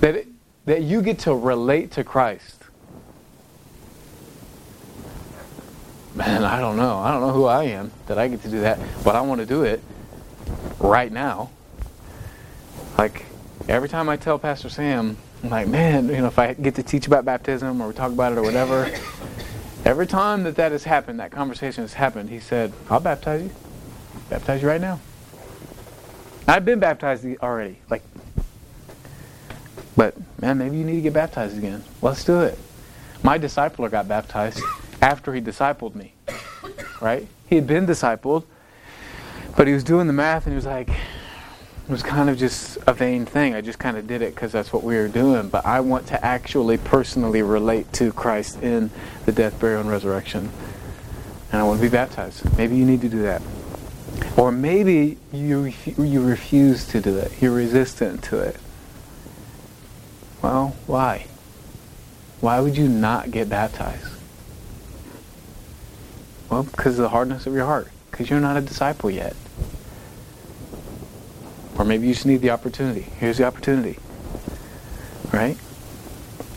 that, 0.00 0.14
it, 0.16 0.28
that 0.66 0.82
you 0.82 1.02
get 1.02 1.20
to 1.20 1.34
relate 1.34 1.92
to 1.92 2.04
Christ. 2.04 2.64
Man, 6.14 6.44
I 6.44 6.60
don't 6.60 6.76
know. 6.76 6.98
I 6.98 7.12
don't 7.12 7.20
know 7.20 7.32
who 7.32 7.44
I 7.44 7.64
am 7.64 7.92
that 8.06 8.18
I 8.18 8.28
get 8.28 8.42
to 8.42 8.48
do 8.48 8.60
that, 8.60 8.78
but 9.04 9.14
I 9.16 9.20
want 9.20 9.40
to 9.40 9.46
do 9.46 9.62
it. 9.62 9.82
right 10.80 11.10
now. 11.12 11.50
Like 12.96 13.26
every 13.68 13.88
time 13.88 14.08
I 14.08 14.16
tell 14.16 14.38
Pastor 14.38 14.68
Sam, 14.68 15.16
I'm 15.42 15.50
like, 15.50 15.68
man, 15.68 16.08
you 16.08 16.18
know, 16.18 16.26
if 16.26 16.38
I 16.38 16.54
get 16.54 16.74
to 16.76 16.82
teach 16.82 17.06
about 17.06 17.24
baptism 17.24 17.80
or 17.80 17.88
we 17.88 17.94
talk 17.94 18.10
about 18.12 18.32
it 18.32 18.38
or 18.38 18.42
whatever, 18.42 18.90
every 19.84 20.06
time 20.06 20.42
that 20.44 20.56
that 20.56 20.72
has 20.72 20.84
happened, 20.84 21.20
that 21.20 21.30
conversation 21.30 21.84
has 21.84 21.94
happened, 21.94 22.30
he 22.30 22.40
said, 22.40 22.72
I'll 22.90 23.00
baptize 23.00 23.42
you. 23.42 23.50
Baptize 24.30 24.62
you 24.62 24.68
right 24.68 24.80
now. 24.80 25.00
I've 26.46 26.64
been 26.64 26.80
baptized 26.80 27.26
already. 27.42 27.78
Like, 27.90 28.02
but 29.98 30.14
man, 30.40 30.58
maybe 30.58 30.76
you 30.78 30.84
need 30.84 30.94
to 30.94 31.00
get 31.00 31.12
baptized 31.12 31.58
again. 31.58 31.82
Let's 32.02 32.22
do 32.24 32.40
it. 32.42 32.56
My 33.24 33.36
discipler 33.36 33.90
got 33.90 34.06
baptized 34.06 34.62
after 35.02 35.34
he 35.34 35.40
discipled 35.40 35.96
me. 35.96 36.12
Right? 37.00 37.26
He 37.48 37.56
had 37.56 37.66
been 37.66 37.84
discipled, 37.84 38.44
but 39.56 39.66
he 39.66 39.74
was 39.74 39.82
doing 39.82 40.06
the 40.06 40.12
math 40.12 40.46
and 40.46 40.52
he 40.52 40.54
was 40.54 40.66
like, 40.66 40.88
it 40.88 41.90
was 41.90 42.04
kind 42.04 42.30
of 42.30 42.38
just 42.38 42.78
a 42.86 42.92
vain 42.92 43.26
thing. 43.26 43.56
I 43.56 43.60
just 43.60 43.80
kind 43.80 43.96
of 43.96 44.06
did 44.06 44.22
it 44.22 44.36
because 44.36 44.52
that's 44.52 44.72
what 44.72 44.84
we 44.84 44.94
were 44.94 45.08
doing. 45.08 45.48
But 45.48 45.66
I 45.66 45.80
want 45.80 46.06
to 46.08 46.24
actually 46.24 46.78
personally 46.78 47.42
relate 47.42 47.92
to 47.94 48.12
Christ 48.12 48.62
in 48.62 48.92
the 49.26 49.32
death, 49.32 49.58
burial, 49.58 49.80
and 49.80 49.90
resurrection. 49.90 50.48
And 51.50 51.60
I 51.60 51.64
want 51.64 51.80
to 51.80 51.82
be 51.82 51.90
baptized. 51.90 52.56
Maybe 52.56 52.76
you 52.76 52.84
need 52.84 53.00
to 53.00 53.08
do 53.08 53.22
that. 53.22 53.42
Or 54.36 54.52
maybe 54.52 55.18
you, 55.32 55.72
you 55.96 56.24
refuse 56.24 56.86
to 56.88 57.00
do 57.00 57.18
it. 57.18 57.32
You're 57.42 57.50
resistant 57.50 58.22
to 58.24 58.38
it. 58.38 58.60
Well, 60.42 60.76
why? 60.86 61.26
Why 62.40 62.60
would 62.60 62.76
you 62.76 62.88
not 62.88 63.30
get 63.30 63.48
baptized? 63.48 64.06
Well, 66.50 66.62
because 66.62 66.98
of 66.98 67.02
the 67.02 67.08
hardness 67.08 67.46
of 67.46 67.54
your 67.54 67.66
heart. 67.66 67.88
Because 68.10 68.30
you're 68.30 68.40
not 68.40 68.56
a 68.56 68.60
disciple 68.60 69.10
yet. 69.10 69.36
Or 71.78 71.84
maybe 71.84 72.08
you 72.08 72.14
just 72.14 72.26
need 72.26 72.40
the 72.40 72.50
opportunity. 72.50 73.02
Here's 73.02 73.38
the 73.38 73.44
opportunity. 73.44 73.98
Right? 75.32 75.56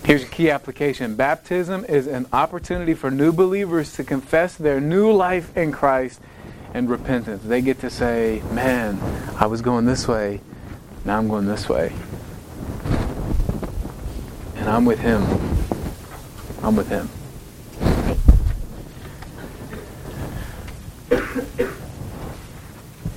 Here's 0.04 0.24
a 0.24 0.28
key 0.28 0.50
application. 0.50 1.16
Baptism 1.16 1.86
is 1.86 2.08
an 2.08 2.26
opportunity 2.34 2.94
for 2.94 3.12
new 3.12 3.32
believers 3.32 3.94
to 3.94 4.04
confess 4.04 4.56
their 4.56 4.80
new 4.80 5.12
life 5.12 5.56
in 5.56 5.72
Christ 5.72 6.20
and 6.74 6.90
repentance. 6.90 7.44
They 7.44 7.62
get 7.62 7.82
to 7.82 7.90
say, 7.90 8.42
Man, 8.52 9.00
I 9.38 9.46
was 9.46 9.62
going 9.62 9.86
this 9.86 10.08
way, 10.08 10.42
now 11.06 11.18
I'm 11.18 11.28
going 11.28 11.46
this 11.46 11.70
way. 11.70 11.94
I'm 14.72 14.86
with 14.86 15.00
Him. 15.00 15.22
I'm 16.64 16.78
with 16.78 16.88
Him. 16.88 17.10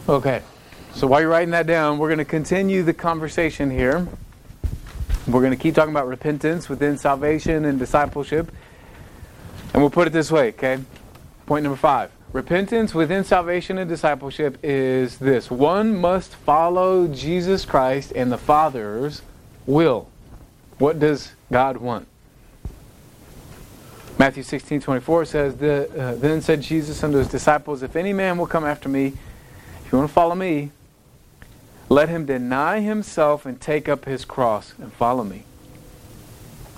Okay. 0.08 0.42
So 0.94 1.06
while 1.06 1.20
you're 1.20 1.30
writing 1.30 1.52
that 1.52 1.68
down, 1.68 1.98
we're 1.98 2.08
going 2.08 2.18
to 2.18 2.24
continue 2.24 2.82
the 2.82 2.92
conversation 2.92 3.70
here. 3.70 4.04
We're 5.28 5.42
going 5.42 5.52
to 5.52 5.56
keep 5.56 5.76
talking 5.76 5.92
about 5.92 6.08
repentance 6.08 6.68
within 6.68 6.98
salvation 6.98 7.66
and 7.66 7.78
discipleship. 7.78 8.50
And 9.72 9.80
we'll 9.80 9.90
put 9.90 10.08
it 10.08 10.12
this 10.12 10.32
way, 10.32 10.48
okay? 10.48 10.80
Point 11.46 11.62
number 11.62 11.76
five. 11.76 12.10
Repentance 12.32 12.96
within 12.96 13.22
salvation 13.22 13.78
and 13.78 13.88
discipleship 13.88 14.58
is 14.64 15.18
this 15.18 15.52
one 15.52 15.96
must 15.96 16.34
follow 16.34 17.06
Jesus 17.06 17.64
Christ 17.64 18.12
and 18.16 18.32
the 18.32 18.38
Father's 18.38 19.22
will. 19.66 20.08
What 20.78 20.98
does 20.98 21.32
God 21.54 21.76
want? 21.76 22.08
Matthew 24.18 24.42
16 24.42 24.80
24 24.80 25.24
says, 25.24 25.62
uh, 25.62 26.16
Then 26.18 26.40
said 26.40 26.60
Jesus 26.60 27.00
unto 27.04 27.18
his 27.18 27.28
disciples, 27.28 27.84
If 27.84 27.94
any 27.94 28.12
man 28.12 28.38
will 28.38 28.48
come 28.48 28.64
after 28.64 28.88
me, 28.88 29.12
if 29.84 29.92
you 29.92 29.98
want 29.98 30.10
to 30.10 30.12
follow 30.12 30.34
me, 30.34 30.72
let 31.88 32.08
him 32.08 32.26
deny 32.26 32.80
himself 32.80 33.46
and 33.46 33.60
take 33.60 33.88
up 33.88 34.04
his 34.04 34.24
cross 34.24 34.74
and 34.80 34.92
follow 34.94 35.22
me. 35.22 35.44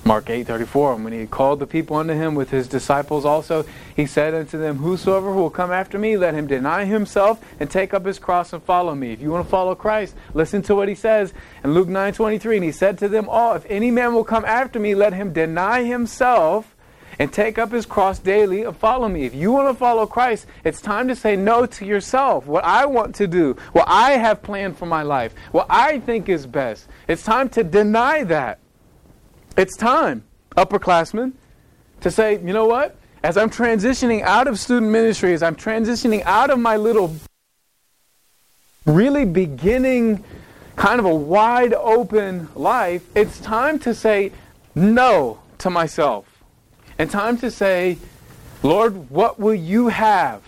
Mark 0.07 0.27
8:34 0.27 0.95
And 0.95 1.05
when 1.05 1.13
he 1.13 1.27
called 1.27 1.59
the 1.59 1.67
people 1.67 1.97
unto 1.97 2.15
him 2.15 2.37
with 2.37 2.51
his 2.51 2.69
disciples 2.69 3.25
also 3.25 3.67
he 3.97 4.07
said 4.07 4.35
unto 4.35 4.57
them 4.57 4.77
whosoever 4.77 5.33
will 5.33 5.51
come 5.51 5.73
after 5.73 5.99
me 5.99 6.17
let 6.17 6.33
him 6.33 6.47
deny 6.47 6.85
himself 6.85 7.41
and 7.59 7.69
take 7.69 7.93
up 7.93 8.07
his 8.07 8.21
cross 8.21 8.53
and 8.53 8.63
follow 8.63 8.95
me 8.95 9.11
if 9.11 9.21
you 9.21 9.33
want 9.33 9.45
to 9.45 9.51
follow 9.51 9.75
Christ 9.75 10.15
listen 10.33 10.63
to 10.63 10.77
what 10.77 10.89
he 10.89 10.95
says 10.95 11.35
in 11.65 11.75
Luke 11.75 11.89
9:23 11.89 12.55
and 12.55 12.65
he 12.65 12.71
said 12.71 12.99
to 12.99 13.09
them 13.09 13.29
all 13.29 13.55
if 13.55 13.67
any 13.69 13.91
man 13.91 14.15
will 14.15 14.23
come 14.23 14.45
after 14.45 14.79
me 14.79 14.95
let 14.95 15.13
him 15.13 15.33
deny 15.33 15.83
himself 15.83 16.77
and 17.19 17.33
take 17.33 17.59
up 17.59 17.73
his 17.73 17.85
cross 17.85 18.19
daily 18.19 18.63
and 18.65 18.77
follow 18.77 19.09
me. 19.09 19.25
If 19.25 19.35
you 19.35 19.51
want 19.51 19.71
to 19.71 19.75
follow 19.75 20.07
Christ, 20.07 20.45
it's 20.65 20.83
time 20.83 21.09
to 21.09 21.17
say 21.17 21.35
no 21.35 21.65
to 21.65 21.87
yourself. 21.87 22.47
What 22.47 22.63
I 22.63 22.85
want 22.85 23.15
to 23.15 23.27
do, 23.27 23.57
what 23.73 23.87
I 23.89 24.13
have 24.13 24.43
planned 24.43 24.77
for 24.77 24.85
my 24.85 25.03
life, 25.03 25.35
what 25.51 25.67
I 25.71 26.01
think 26.01 26.29
is 26.29 26.47
best. 26.47 26.89
It's 27.09 27.23
time 27.23 27.49
to 27.51 27.65
deny 27.65 28.23
that. 28.25 28.59
It's 29.57 29.75
time, 29.77 30.23
upperclassmen, 30.57 31.33
to 32.03 32.11
say, 32.11 32.35
you 32.35 32.53
know 32.53 32.67
what? 32.67 32.97
As 33.23 33.39
I'm 33.39 33.49
transitioning 33.49 34.21
out 34.23 34.49
of 34.49 34.59
student 34.59 34.93
ministry, 34.93 35.33
as 35.33 35.43
I'm 35.43 35.57
transitioning 35.57 36.23
out 36.25 36.51
of 36.51 36.59
my 36.59 36.77
little, 36.77 37.17
really 38.85 39.25
beginning 39.25 40.23
kind 40.77 41.01
of 41.01 41.07
a 41.07 41.15
wide 41.15 41.73
open 41.73 42.49
life, 42.55 43.03
it's 43.17 43.41
time 43.41 43.79
to 43.81 43.95
say 43.95 44.31
no 44.75 45.41
to 45.59 45.71
myself 45.71 46.43
and 46.99 47.11
time 47.11 47.39
to 47.39 47.51
say, 47.51 47.97
Lord, 48.63 49.09
what 49.11 49.41
will 49.41 49.55
you 49.55 49.89
have? 49.89 50.43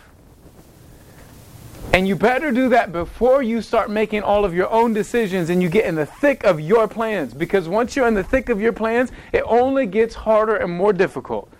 And 1.92 2.06
you 2.06 2.16
better 2.16 2.50
do 2.50 2.68
that 2.68 2.92
before 2.92 3.42
you 3.42 3.62
start 3.62 3.90
making 3.90 4.22
all 4.22 4.44
of 4.44 4.54
your 4.54 4.70
own 4.70 4.92
decisions 4.92 5.48
and 5.48 5.62
you 5.62 5.68
get 5.68 5.86
in 5.86 5.94
the 5.94 6.06
thick 6.06 6.44
of 6.44 6.60
your 6.60 6.86
plans. 6.86 7.32
Because 7.32 7.68
once 7.68 7.96
you're 7.96 8.06
in 8.06 8.14
the 8.14 8.22
thick 8.22 8.50
of 8.50 8.60
your 8.60 8.72
plans, 8.72 9.10
it 9.32 9.42
only 9.46 9.86
gets 9.86 10.14
harder 10.14 10.56
and 10.56 10.70
more 10.72 10.92
difficult 10.92 11.50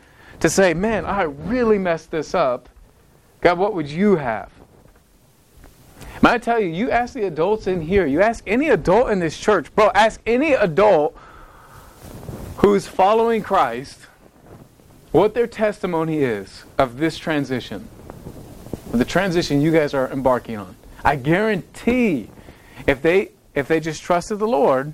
to 0.41 0.51
say, 0.51 0.75
man, 0.75 1.05
I 1.05 1.23
really 1.23 1.79
messed 1.79 2.11
this 2.11 2.35
up. 2.35 2.69
God, 3.41 3.59
what 3.59 3.75
would 3.75 3.89
you 3.89 4.17
have? 4.17 4.51
May 6.23 6.31
I 6.31 6.39
tell 6.39 6.61
you, 6.61 6.69
you 6.69 6.91
ask 6.91 7.15
the 7.15 7.27
adults 7.27 7.67
in 7.67 7.81
here, 7.81 8.07
you 8.07 8.21
ask 8.21 8.43
any 8.47 8.69
adult 8.69 9.11
in 9.11 9.21
this 9.21 9.39
church, 9.39 9.75
bro, 9.75 9.91
ask 9.95 10.21
any 10.27 10.53
adult 10.53 11.17
who's 12.57 12.87
following 12.87 13.43
Christ 13.43 14.01
what 15.13 15.35
their 15.35 15.47
testimony 15.47 16.19
is 16.19 16.65
of 16.77 16.99
this 16.99 17.19
transition, 17.19 17.89
the 18.93 19.05
transition 19.05 19.61
you 19.61 19.73
guys 19.73 19.95
are 19.95 20.11
embarking 20.11 20.57
on. 20.57 20.77
I 21.05 21.17
guarantee 21.17 22.31
if 22.87 23.03
they 23.03 23.31
if 23.55 23.69
they 23.69 23.81
just 23.81 24.03
trusted 24.03 24.39
the 24.39 24.47
Lord, 24.47 24.93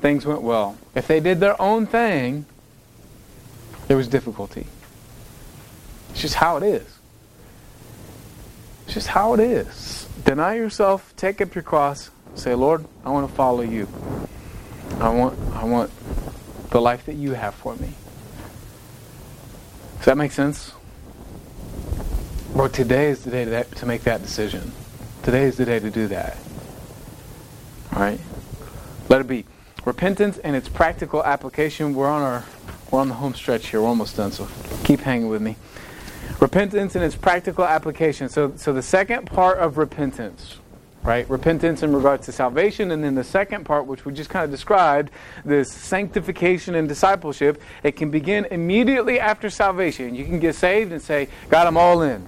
things 0.00 0.24
went 0.24 0.42
well. 0.42 0.76
If 0.94 1.06
they 1.06 1.20
did 1.20 1.40
their 1.40 1.60
own 1.60 1.86
thing, 1.86 2.46
there 3.88 3.96
was 3.96 4.08
difficulty. 4.08 4.66
It's 6.10 6.20
just 6.20 6.36
how 6.36 6.56
it 6.56 6.62
is. 6.62 6.98
It's 8.84 8.94
just 8.94 9.08
how 9.08 9.34
it 9.34 9.40
is. 9.40 10.08
Deny 10.24 10.54
yourself, 10.54 11.12
take 11.16 11.40
up 11.40 11.54
your 11.54 11.62
cross, 11.62 12.10
say, 12.34 12.54
Lord, 12.54 12.84
I 13.04 13.10
want 13.10 13.28
to 13.28 13.34
follow 13.34 13.62
you. 13.62 13.88
I 15.00 15.08
want 15.08 15.38
I 15.54 15.64
want 15.64 15.90
the 16.70 16.80
life 16.80 17.06
that 17.06 17.14
you 17.14 17.32
have 17.32 17.54
for 17.54 17.74
me. 17.76 17.90
Does 19.96 20.06
that 20.06 20.16
make 20.16 20.32
sense? 20.32 20.72
Bro, 22.54 22.68
today 22.68 23.08
is 23.08 23.24
the 23.24 23.32
day 23.32 23.44
to, 23.44 23.64
to 23.64 23.84
make 23.84 24.02
that 24.02 24.22
decision. 24.22 24.70
Today 25.24 25.42
is 25.42 25.56
the 25.56 25.64
day 25.64 25.80
to 25.80 25.90
do 25.90 26.06
that. 26.06 26.36
All 27.92 28.00
right? 28.00 28.20
Let 29.08 29.20
it 29.22 29.26
be. 29.26 29.44
Repentance 29.84 30.38
and 30.38 30.54
its 30.54 30.68
practical 30.68 31.24
application. 31.24 31.94
We're 31.94 32.08
on 32.08 32.22
our 32.22 32.44
we're 32.92 33.00
on 33.00 33.08
the 33.08 33.14
home 33.14 33.34
stretch 33.34 33.70
here. 33.70 33.82
We're 33.82 33.88
almost 33.88 34.16
done, 34.16 34.30
so 34.30 34.46
keep 34.84 35.00
hanging 35.00 35.28
with 35.28 35.42
me. 35.42 35.56
Repentance 36.38 36.94
and 36.94 37.04
its 37.04 37.16
practical 37.16 37.64
application. 37.64 38.28
So 38.28 38.52
so 38.54 38.72
the 38.72 38.82
second 38.82 39.26
part 39.26 39.58
of 39.58 39.76
repentance 39.76 40.58
right? 41.02 41.28
Repentance 41.28 41.82
in 41.82 41.94
regards 41.94 42.24
to 42.24 42.32
salvation. 42.32 42.90
And 42.90 43.04
then 43.04 43.14
the 43.14 43.24
second 43.24 43.64
part, 43.64 43.84
which 43.84 44.06
we 44.06 44.14
just 44.14 44.30
kind 44.30 44.42
of 44.42 44.50
described, 44.50 45.10
this 45.44 45.70
sanctification 45.70 46.74
and 46.74 46.88
discipleship, 46.88 47.60
it 47.82 47.92
can 47.92 48.10
begin 48.10 48.46
immediately 48.46 49.20
after 49.20 49.50
salvation. 49.50 50.14
You 50.14 50.24
can 50.24 50.40
get 50.40 50.54
saved 50.54 50.92
and 50.92 51.02
say, 51.02 51.28
God, 51.50 51.66
I'm 51.66 51.76
all 51.76 52.00
in. 52.00 52.26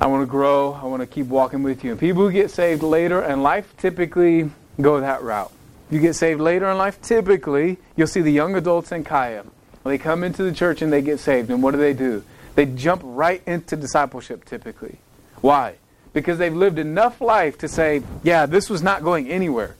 I 0.00 0.06
want 0.06 0.22
to 0.22 0.26
grow. 0.26 0.72
I 0.74 0.84
want 0.86 1.00
to 1.00 1.06
keep 1.06 1.26
walking 1.26 1.62
with 1.62 1.82
you. 1.84 1.92
And 1.92 2.00
people 2.00 2.22
who 2.22 2.32
get 2.32 2.50
saved 2.50 2.82
later 2.82 3.22
in 3.22 3.42
life 3.42 3.74
typically 3.76 4.50
go 4.80 5.00
that 5.00 5.22
route. 5.22 5.52
You 5.90 6.00
get 6.00 6.14
saved 6.14 6.40
later 6.40 6.70
in 6.70 6.76
life, 6.76 7.00
typically, 7.00 7.78
you'll 7.96 8.06
see 8.06 8.20
the 8.20 8.30
young 8.30 8.54
adults 8.54 8.92
in 8.92 9.04
Kaya. 9.04 9.44
They 9.84 9.96
come 9.96 10.22
into 10.22 10.42
the 10.42 10.52
church 10.52 10.82
and 10.82 10.92
they 10.92 11.00
get 11.00 11.18
saved. 11.18 11.50
And 11.50 11.62
what 11.62 11.70
do 11.70 11.78
they 11.78 11.94
do? 11.94 12.22
They 12.54 12.66
jump 12.66 13.00
right 13.04 13.42
into 13.46 13.74
discipleship 13.74 14.44
typically. 14.44 14.98
Why? 15.40 15.76
because 16.12 16.38
they've 16.38 16.54
lived 16.54 16.78
enough 16.78 17.20
life 17.20 17.58
to 17.58 17.68
say, 17.68 18.02
yeah, 18.22 18.46
this 18.46 18.68
was 18.68 18.82
not 18.82 19.02
going 19.02 19.30
anywhere. 19.30 19.76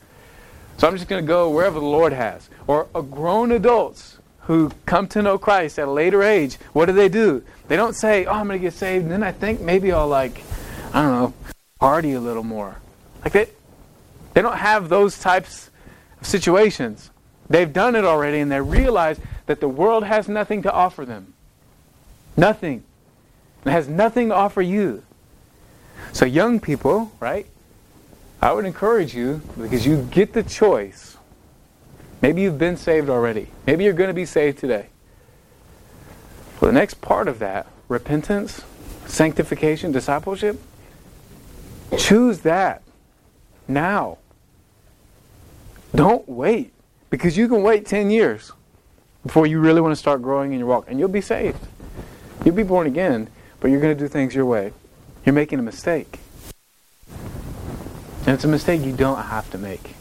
So 0.77 0.87
I'm 0.87 0.95
just 0.95 1.09
going 1.09 1.21
to 1.21 1.27
go 1.27 1.49
wherever 1.49 1.79
the 1.79 1.85
Lord 1.85 2.13
has. 2.13 2.49
Or 2.67 2.87
a 2.95 3.01
grown 3.01 3.51
adults 3.51 4.18
who 4.49 4.71
come 4.87 5.05
to 5.05 5.21
know 5.21 5.37
Christ 5.37 5.77
at 5.77 5.87
a 5.87 5.91
later 5.91 6.23
age, 6.23 6.55
what 6.73 6.87
do 6.87 6.91
they 6.91 7.07
do? 7.07 7.43
They 7.67 7.75
don't 7.75 7.93
say, 7.93 8.25
oh, 8.25 8.31
I'm 8.31 8.47
going 8.47 8.59
to 8.59 8.63
get 8.63 8.73
saved, 8.73 9.03
and 9.03 9.11
then 9.11 9.21
I 9.21 9.31
think 9.31 9.61
maybe 9.61 9.91
I'll, 9.91 10.07
like, 10.07 10.41
I 10.91 11.03
don't 11.03 11.11
know, 11.11 11.33
party 11.79 12.13
a 12.13 12.19
little 12.19 12.43
more. 12.43 12.77
Like 13.23 13.33
they, 13.33 13.45
they 14.33 14.41
don't 14.41 14.57
have 14.57 14.89
those 14.89 15.19
types 15.19 15.69
of 16.19 16.25
situations. 16.25 17.11
They've 17.47 17.71
done 17.71 17.93
it 17.93 18.05
already 18.05 18.39
and 18.39 18.51
they 18.51 18.59
realize 18.59 19.19
that 19.45 19.59
the 19.59 19.69
world 19.69 20.03
has 20.03 20.27
nothing 20.27 20.63
to 20.63 20.73
offer 20.73 21.05
them. 21.05 21.35
Nothing. 22.35 22.83
It 23.65 23.69
has 23.69 23.87
nothing 23.87 24.29
to 24.29 24.35
offer 24.35 24.63
you. 24.63 25.03
So, 26.11 26.25
young 26.25 26.59
people, 26.59 27.11
right? 27.19 27.45
I 28.41 28.51
would 28.53 28.65
encourage 28.65 29.13
you 29.13 29.43
because 29.61 29.85
you 29.85 30.07
get 30.09 30.33
the 30.33 30.41
choice. 30.41 31.08
Maybe 32.21 32.41
you've 32.41 32.57
been 32.57 32.77
saved 32.77 33.09
already. 33.09 33.47
Maybe 33.65 33.83
you're 33.83 33.93
going 33.93 34.09
to 34.09 34.13
be 34.13 34.25
saved 34.25 34.59
today. 34.59 34.87
Well, 36.59 36.71
the 36.71 36.77
next 36.77 37.01
part 37.01 37.27
of 37.27 37.39
that, 37.39 37.67
repentance, 37.87 38.63
sanctification, 39.05 39.91
discipleship, 39.91 40.61
choose 41.97 42.39
that 42.39 42.81
now. 43.67 44.17
Don't 45.95 46.27
wait 46.27 46.73
because 47.09 47.37
you 47.37 47.47
can 47.47 47.63
wait 47.63 47.85
10 47.85 48.11
years 48.11 48.51
before 49.25 49.47
you 49.47 49.59
really 49.59 49.81
want 49.81 49.91
to 49.91 49.95
start 49.95 50.21
growing 50.21 50.53
in 50.53 50.59
your 50.59 50.67
walk 50.67 50.85
and 50.89 50.99
you'll 50.99 51.07
be 51.07 51.21
saved. 51.21 51.67
You'll 52.43 52.55
be 52.55 52.63
born 52.63 52.87
again, 52.87 53.29
but 53.59 53.69
you're 53.71 53.81
going 53.81 53.97
to 53.97 54.01
do 54.01 54.07
things 54.07 54.35
your 54.35 54.45
way. 54.45 54.73
You're 55.25 55.33
making 55.33 55.59
a 55.59 55.63
mistake. 55.63 56.19
And 58.25 58.35
it's 58.35 58.43
a 58.43 58.47
mistake 58.47 58.81
you 58.81 58.93
don't 58.93 59.23
have 59.23 59.49
to 59.51 59.57
make. 59.57 59.95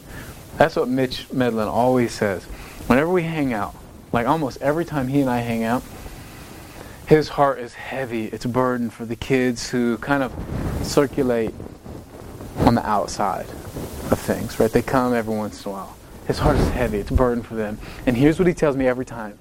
That's 0.58 0.74
what 0.74 0.88
Mitch 0.88 1.32
Medlin 1.32 1.68
always 1.68 2.12
says. 2.12 2.42
Whenever 2.88 3.10
we 3.10 3.22
hang 3.22 3.52
out, 3.52 3.76
like 4.12 4.26
almost 4.26 4.60
every 4.60 4.84
time 4.84 5.06
he 5.06 5.20
and 5.20 5.30
I 5.30 5.38
hang 5.38 5.62
out, 5.62 5.84
his 7.06 7.28
heart 7.28 7.60
is 7.60 7.74
heavy. 7.74 8.26
It's 8.26 8.44
a 8.44 8.48
burden 8.48 8.90
for 8.90 9.04
the 9.04 9.14
kids 9.14 9.70
who 9.70 9.98
kind 9.98 10.24
of 10.24 10.34
circulate 10.82 11.54
on 12.58 12.74
the 12.74 12.84
outside 12.84 13.46
of 14.10 14.18
things, 14.18 14.58
right? 14.58 14.70
They 14.70 14.82
come 14.82 15.14
every 15.14 15.34
once 15.34 15.64
in 15.64 15.70
a 15.70 15.74
while. 15.74 15.96
His 16.26 16.40
heart 16.40 16.56
is 16.56 16.68
heavy. 16.70 16.98
It's 16.98 17.12
a 17.12 17.14
burden 17.14 17.44
for 17.44 17.54
them. 17.54 17.78
And 18.04 18.16
here's 18.16 18.40
what 18.40 18.48
he 18.48 18.52
tells 18.52 18.76
me 18.76 18.88
every 18.88 19.06
time. 19.06 19.38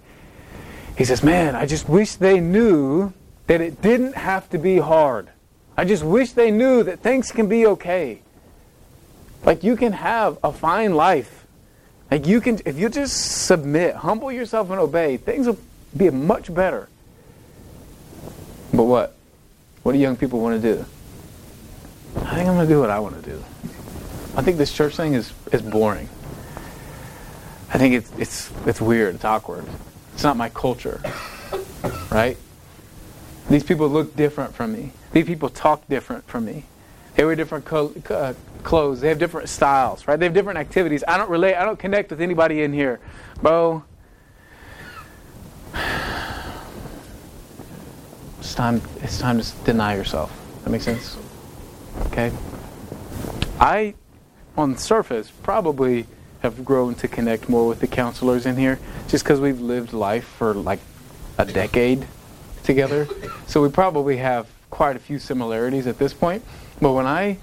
He 0.96 1.04
says, 1.04 1.24
Man, 1.24 1.56
I 1.56 1.66
just 1.66 1.90
wish 1.90 2.14
they 2.16 2.40
knew 2.40 3.12
that 3.48 3.60
it 3.60 3.82
didn't 3.82 4.16
have 4.16 4.50
to 4.52 4.60
be 4.60 4.78
hard. 4.78 5.30
I 5.76 5.84
just 5.84 6.04
wish 6.04 6.34
they 6.34 6.52
knew 6.52 6.84
that 6.84 7.00
things 7.00 7.32
can 7.32 7.50
be 7.50 7.66
okay. 7.66 8.22
Like 9.48 9.64
you 9.64 9.78
can 9.78 9.94
have 9.94 10.38
a 10.44 10.52
fine 10.52 10.94
life. 10.94 11.46
Like 12.12 12.28
you 12.28 12.42
can, 12.42 12.60
if 12.66 12.78
you 12.78 12.90
just 12.90 13.46
submit, 13.46 13.96
humble 13.96 14.30
yourself 14.30 14.70
and 14.72 14.80
obey, 14.80 15.16
things 15.16 15.48
will 15.48 15.58
be 15.96 16.10
much 16.10 16.54
better. 16.54 16.90
But 18.74 18.84
what? 18.84 19.16
What 19.84 19.94
do 19.94 20.00
young 20.00 20.18
people 20.18 20.42
want 20.42 20.62
to 20.62 20.76
do? 20.76 20.86
I 22.18 22.36
think 22.36 22.50
I'm 22.50 22.56
going 22.56 22.68
to 22.68 22.74
do 22.74 22.82
what 22.82 22.90
I 22.90 23.00
want 23.00 23.24
to 23.24 23.30
do. 23.30 23.42
I 24.36 24.42
think 24.42 24.58
this 24.58 24.74
church 24.74 24.98
thing 24.98 25.14
is, 25.14 25.32
is 25.54 25.62
boring. 25.62 26.10
I 27.74 27.78
think 27.78 27.94
it's, 27.96 28.12
it's, 28.18 28.52
it's 28.66 28.82
weird. 28.82 29.16
It's 29.16 29.24
awkward. 29.24 29.66
It's 30.14 30.24
not 30.24 30.36
my 30.36 30.50
culture. 30.50 31.02
Right? 32.12 32.36
These 33.50 33.64
people 33.64 33.88
look 33.88 34.14
different 34.14 34.56
from 34.56 34.74
me. 34.74 34.92
These 35.14 35.26
people 35.26 35.48
talk 35.48 35.88
different 35.88 36.28
from 36.28 36.44
me. 36.44 36.66
They 37.16 37.24
wear 37.24 37.36
different 37.36 37.66
co- 37.66 37.94
uh, 38.10 38.34
clothes. 38.64 39.02
They 39.02 39.10
have 39.10 39.20
different 39.20 39.50
styles, 39.50 40.08
right? 40.08 40.18
They 40.18 40.26
have 40.26 40.34
different 40.34 40.60
activities. 40.60 41.04
I 41.08 41.18
don't 41.18 41.30
relate. 41.30 41.56
I 41.56 41.66
don't 41.66 41.80
connect 41.80 42.10
with 42.10 42.22
anybody 42.22 42.64
in 42.64 42.74
here, 42.74 43.00
bro. 43.42 43.84
It's 48.40 48.56
time. 48.56 48.82
It's 49.02 49.20
time 49.20 49.40
to 49.42 49.52
deny 49.64 49.96
yourself. 49.96 50.32
That 50.64 50.70
makes 50.70 50.86
sense. 50.86 51.18
Okay. 52.08 52.32
I, 53.60 53.96
on 54.58 54.74
the 54.74 54.80
surface, 54.80 55.32
probably 55.44 56.06
have 56.42 56.64
grown 56.64 56.96
to 56.96 57.08
connect 57.08 57.50
more 57.50 57.68
with 57.68 57.80
the 57.80 57.88
counselors 57.88 58.46
in 58.46 58.56
here, 58.56 58.80
just 59.08 59.24
because 59.24 59.40
we've 59.40 59.60
lived 59.60 59.94
life 59.94 60.26
for 60.26 60.54
like 60.54 60.80
a 61.38 61.46
decade 61.46 62.08
together. 62.64 63.08
So 63.48 63.62
we 63.62 63.70
probably 63.70 64.18
have 64.18 64.48
quite 64.70 64.96
a 64.96 65.00
few 65.00 65.20
similarities 65.20 65.88
at 65.88 65.98
this 65.98 66.14
point. 66.14 66.44
But 66.82 66.92
when 66.94 67.08
I 67.08 67.38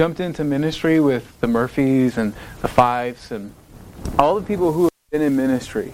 jumped 0.00 0.18
into 0.18 0.42
ministry 0.42 0.98
with 0.98 1.38
the 1.42 1.46
Murphys 1.46 2.16
and 2.16 2.32
the 2.62 2.68
Fives 2.68 3.30
and 3.30 3.52
all 4.18 4.34
the 4.34 4.46
people 4.46 4.72
who 4.72 4.84
have 4.84 4.90
been 5.10 5.20
in 5.20 5.36
ministry, 5.36 5.92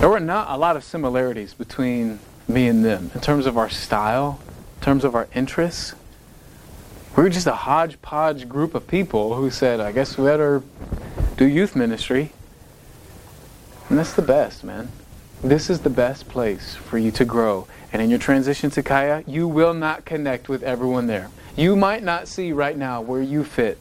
there 0.00 0.08
were 0.08 0.18
not 0.18 0.50
a 0.50 0.56
lot 0.56 0.74
of 0.74 0.82
similarities 0.82 1.54
between 1.54 2.18
me 2.48 2.66
and 2.66 2.84
them 2.84 3.12
in 3.14 3.20
terms 3.20 3.46
of 3.46 3.56
our 3.56 3.70
style, 3.70 4.40
in 4.80 4.84
terms 4.84 5.04
of 5.04 5.14
our 5.14 5.28
interests. 5.36 5.94
We 7.16 7.22
were 7.22 7.28
just 7.28 7.46
a 7.46 7.52
hodgepodge 7.52 8.48
group 8.48 8.74
of 8.74 8.88
people 8.88 9.36
who 9.36 9.52
said, 9.52 9.78
I 9.78 9.92
guess 9.92 10.18
we 10.18 10.24
better 10.24 10.64
do 11.36 11.46
youth 11.46 11.76
ministry. 11.76 12.32
And 13.88 13.96
that's 13.96 14.14
the 14.14 14.22
best, 14.22 14.64
man. 14.64 14.90
This 15.44 15.70
is 15.70 15.82
the 15.82 15.90
best 15.90 16.28
place 16.28 16.74
for 16.74 16.98
you 16.98 17.12
to 17.12 17.24
grow. 17.24 17.68
And 17.92 18.02
in 18.02 18.10
your 18.10 18.18
transition 18.18 18.70
to 18.70 18.82
Kaya, 18.82 19.22
you 19.28 19.46
will 19.46 19.74
not 19.74 20.04
connect 20.04 20.48
with 20.48 20.64
everyone 20.64 21.06
there. 21.06 21.30
You 21.56 21.74
might 21.74 22.02
not 22.02 22.28
see 22.28 22.52
right 22.52 22.76
now 22.76 23.00
where 23.00 23.22
you 23.22 23.42
fit. 23.42 23.78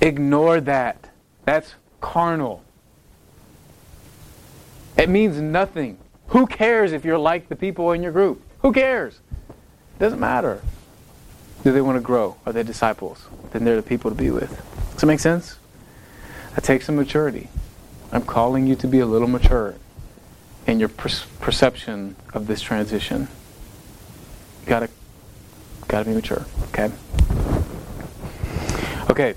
Ignore 0.00 0.60
that. 0.62 1.10
That's 1.44 1.74
carnal. 2.00 2.62
It 4.96 5.08
means 5.08 5.40
nothing. 5.40 5.98
Who 6.28 6.46
cares 6.46 6.92
if 6.92 7.04
you're 7.04 7.18
like 7.18 7.48
the 7.48 7.56
people 7.56 7.92
in 7.92 8.02
your 8.02 8.12
group? 8.12 8.42
Who 8.62 8.72
cares? 8.72 9.20
It 9.48 10.00
doesn't 10.00 10.20
matter. 10.20 10.60
Do 11.62 11.72
they 11.72 11.80
want 11.80 11.96
to 11.96 12.00
grow? 12.00 12.36
Are 12.44 12.52
they 12.52 12.62
disciples? 12.62 13.24
Then 13.52 13.64
they're 13.64 13.76
the 13.76 13.82
people 13.82 14.10
to 14.10 14.16
be 14.16 14.30
with. 14.30 14.50
Does 14.92 15.00
that 15.00 15.06
make 15.06 15.20
sense? 15.20 15.56
That 16.54 16.64
takes 16.64 16.86
some 16.86 16.96
maturity. 16.96 17.48
I'm 18.12 18.22
calling 18.22 18.66
you 18.66 18.76
to 18.76 18.86
be 18.86 19.00
a 19.00 19.06
little 19.06 19.28
mature 19.28 19.74
in 20.66 20.80
your 20.80 20.88
per- 20.88 21.10
perception 21.40 22.16
of 22.32 22.46
this 22.46 22.60
transition. 22.60 23.28
You 24.62 24.68
gotta, 24.68 24.88
gotta 25.88 26.04
be 26.04 26.14
mature. 26.14 26.44
Okay. 26.68 26.90
Okay. 29.10 29.34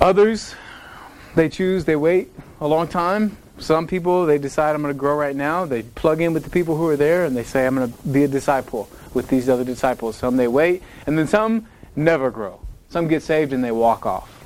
Others, 0.00 0.54
they 1.36 1.48
choose. 1.48 1.84
They 1.84 1.96
wait 1.96 2.32
a 2.60 2.66
long 2.66 2.88
time. 2.88 3.36
Some 3.58 3.86
people, 3.86 4.26
they 4.26 4.38
decide 4.38 4.74
I'm 4.74 4.82
going 4.82 4.92
to 4.92 4.98
grow 4.98 5.14
right 5.14 5.36
now. 5.36 5.64
They 5.64 5.82
plug 5.82 6.20
in 6.20 6.32
with 6.32 6.42
the 6.42 6.50
people 6.50 6.76
who 6.76 6.88
are 6.88 6.96
there 6.96 7.24
and 7.24 7.36
they 7.36 7.44
say 7.44 7.66
I'm 7.66 7.76
going 7.76 7.92
to 7.92 8.08
be 8.08 8.24
a 8.24 8.28
disciple 8.28 8.88
with 9.14 9.28
these 9.28 9.48
other 9.48 9.62
disciples. 9.62 10.16
Some 10.16 10.36
they 10.36 10.48
wait, 10.48 10.82
and 11.06 11.16
then 11.16 11.28
some 11.28 11.68
never 11.94 12.30
grow. 12.30 12.60
Some 12.88 13.06
get 13.06 13.22
saved 13.22 13.52
and 13.52 13.62
they 13.62 13.70
walk 13.70 14.04
off 14.04 14.44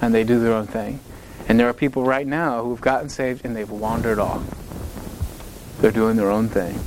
and 0.00 0.14
they 0.14 0.22
do 0.22 0.38
their 0.38 0.52
own 0.52 0.66
thing. 0.66 1.00
And 1.48 1.58
there 1.58 1.68
are 1.68 1.74
people 1.74 2.04
right 2.04 2.26
now 2.26 2.62
who've 2.62 2.80
gotten 2.80 3.08
saved 3.08 3.44
and 3.44 3.56
they've 3.56 3.68
wandered 3.68 4.18
off. 4.18 4.42
They're 5.80 5.90
doing 5.90 6.16
their 6.16 6.30
own 6.30 6.48
thing. 6.48 6.78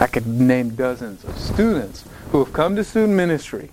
I 0.00 0.06
could 0.06 0.26
name 0.26 0.70
dozens 0.70 1.22
of 1.24 1.38
students 1.38 2.04
who 2.32 2.42
have 2.42 2.54
come 2.54 2.74
to 2.76 2.82
student 2.82 3.12
ministry 3.12 3.70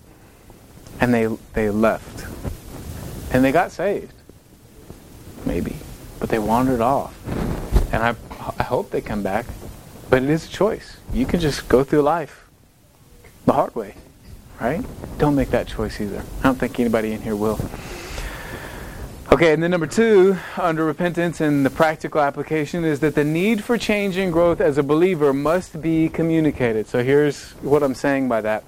and 0.99 1.13
they, 1.13 1.27
they 1.53 1.69
left. 1.69 2.25
And 3.33 3.43
they 3.43 3.51
got 3.51 3.71
saved. 3.71 4.13
Maybe. 5.45 5.77
But 6.19 6.29
they 6.29 6.39
wandered 6.39 6.81
off. 6.81 7.15
And 7.93 8.03
I, 8.03 8.15
I 8.59 8.63
hope 8.63 8.91
they 8.91 9.01
come 9.01 9.23
back. 9.23 9.45
But 10.09 10.23
it 10.23 10.29
is 10.29 10.45
a 10.45 10.49
choice. 10.49 10.97
You 11.13 11.25
can 11.25 11.39
just 11.39 11.69
go 11.69 11.83
through 11.83 12.01
life 12.01 12.45
the 13.45 13.53
hard 13.53 13.73
way. 13.75 13.95
Right? 14.59 14.83
Don't 15.17 15.35
make 15.35 15.51
that 15.51 15.67
choice 15.67 16.01
either. 16.01 16.23
I 16.39 16.43
don't 16.43 16.59
think 16.59 16.79
anybody 16.79 17.13
in 17.13 17.21
here 17.21 17.35
will. 17.35 17.59
Okay, 19.29 19.51
and 19.51 19.61
then 19.61 19.71
number 19.71 19.87
two, 19.87 20.37
under 20.55 20.85
repentance 20.85 21.41
and 21.41 21.65
the 21.65 21.69
practical 21.69 22.21
application, 22.21 22.85
is 22.85 23.01
that 23.01 23.13
the 23.13 23.25
need 23.25 23.61
for 23.61 23.77
change 23.77 24.15
and 24.15 24.31
growth 24.31 24.61
as 24.61 24.77
a 24.77 24.83
believer 24.83 25.33
must 25.33 25.81
be 25.81 26.07
communicated. 26.07 26.87
So 26.87 27.03
here's 27.03 27.51
what 27.61 27.83
I'm 27.83 27.93
saying 27.93 28.29
by 28.29 28.39
that. 28.39 28.63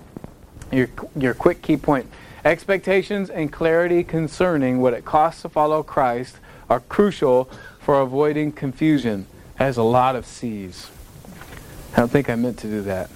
Your, 0.70 0.90
your 1.16 1.34
quick 1.34 1.62
key 1.62 1.78
point. 1.78 2.08
Expectations 2.44 3.30
and 3.30 3.54
clarity 3.54 4.04
concerning 4.04 4.82
what 4.82 4.94
it 4.94 5.06
costs 5.06 5.44
to 5.44 5.50
follow 5.50 5.82
Christ 5.82 6.36
are 6.70 6.82
crucial 6.82 7.46
for 7.80 8.02
avoiding 8.02 8.52
confusion. 8.52 9.28
That 9.58 9.64
has 9.64 9.78
a 9.78 9.84
lot 9.84 10.18
of 10.18 10.26
C's. 10.26 10.92
I 11.94 12.02
don't 12.02 12.12
think 12.12 12.30
I 12.30 12.36
meant 12.36 12.60
to 12.60 12.68
do 12.68 12.82
that. 12.82 13.10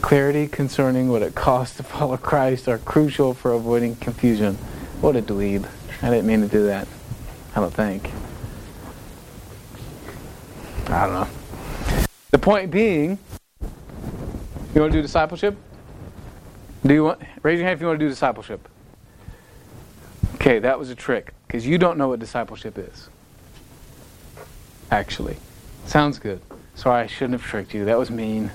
Clarity 0.00 0.48
concerning 0.48 1.10
what 1.10 1.20
it 1.20 1.34
costs 1.34 1.76
to 1.76 1.82
follow 1.82 2.16
Christ 2.16 2.66
are 2.66 2.78
crucial 2.78 3.34
for 3.34 3.52
avoiding 3.52 3.96
confusion. 3.96 4.54
What 5.02 5.16
a 5.16 5.22
dweeb. 5.22 5.68
I 6.02 6.10
didn't 6.10 6.26
mean 6.26 6.40
to 6.40 6.48
do 6.48 6.66
that. 6.66 6.88
I 7.54 7.60
don't 7.60 7.72
think. 7.72 8.10
I 10.88 11.06
don't 11.06 11.14
know. 11.14 11.28
The 12.32 12.38
point 12.38 12.72
being, 12.72 13.18
you 13.60 14.80
want 14.80 14.92
to 14.92 14.98
do 14.98 15.02
discipleship? 15.02 15.56
Do 16.84 16.92
you 16.92 17.04
want 17.04 17.20
raise 17.44 17.58
your 17.58 17.68
hand 17.68 17.76
if 17.76 17.80
you 17.80 17.86
want 17.86 18.00
to 18.00 18.04
do 18.04 18.08
discipleship? 18.08 18.68
Okay, 20.34 20.58
that 20.58 20.76
was 20.76 20.90
a 20.90 20.96
trick 20.96 21.34
because 21.46 21.64
you 21.64 21.78
don't 21.78 21.96
know 21.96 22.08
what 22.08 22.18
discipleship 22.18 22.78
is. 22.78 23.08
Actually, 24.90 25.36
sounds 25.86 26.18
good. 26.18 26.40
Sorry, 26.74 27.04
I 27.04 27.06
shouldn't 27.06 27.40
have 27.40 27.48
tricked 27.48 27.74
you. 27.74 27.84
That 27.84 27.98
was 27.98 28.10
mean. 28.10 28.50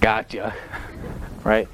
Gotcha. 0.00 0.54
right? 1.44 1.66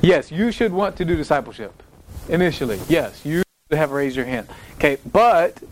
Yes, 0.00 0.30
you 0.30 0.50
should 0.50 0.72
want 0.72 0.96
to 0.96 1.04
do 1.04 1.14
discipleship 1.14 1.82
initially. 2.28 2.80
Yes, 2.88 3.24
you 3.24 3.42
have 3.70 3.90
raised 3.90 4.16
your 4.16 4.26
hand. 4.26 4.48
Okay, 4.76 4.98
but 5.10 5.62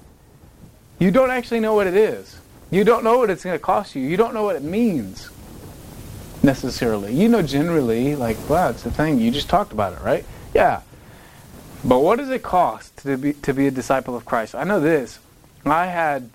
you 0.98 1.10
don't 1.10 1.30
actually 1.30 1.60
know 1.60 1.74
what 1.74 1.86
it 1.86 1.94
is. 1.94 2.38
You 2.70 2.84
don't 2.84 3.04
know 3.04 3.18
what 3.18 3.30
it's 3.30 3.44
going 3.44 3.54
to 3.54 3.62
cost 3.62 3.94
you. 3.94 4.02
You 4.02 4.16
don't 4.16 4.34
know 4.34 4.42
what 4.42 4.56
it 4.56 4.62
means 4.62 5.30
necessarily. 6.42 7.14
You 7.14 7.28
know 7.28 7.42
generally, 7.42 8.16
like, 8.16 8.36
wow, 8.48 8.70
it's 8.70 8.84
a 8.86 8.90
thing. 8.90 9.18
You 9.20 9.30
just 9.30 9.48
talked 9.48 9.72
about 9.72 9.92
it, 9.92 10.00
right? 10.00 10.24
Yeah. 10.54 10.80
But 11.84 12.00
what 12.00 12.16
does 12.18 12.30
it 12.30 12.42
cost 12.42 12.96
to 12.98 13.16
be 13.16 13.32
to 13.34 13.54
be 13.54 13.66
a 13.66 13.70
disciple 13.70 14.16
of 14.16 14.24
Christ? 14.24 14.54
I 14.54 14.64
know 14.64 14.80
this. 14.80 15.18
I 15.64 15.86
had 15.86 16.30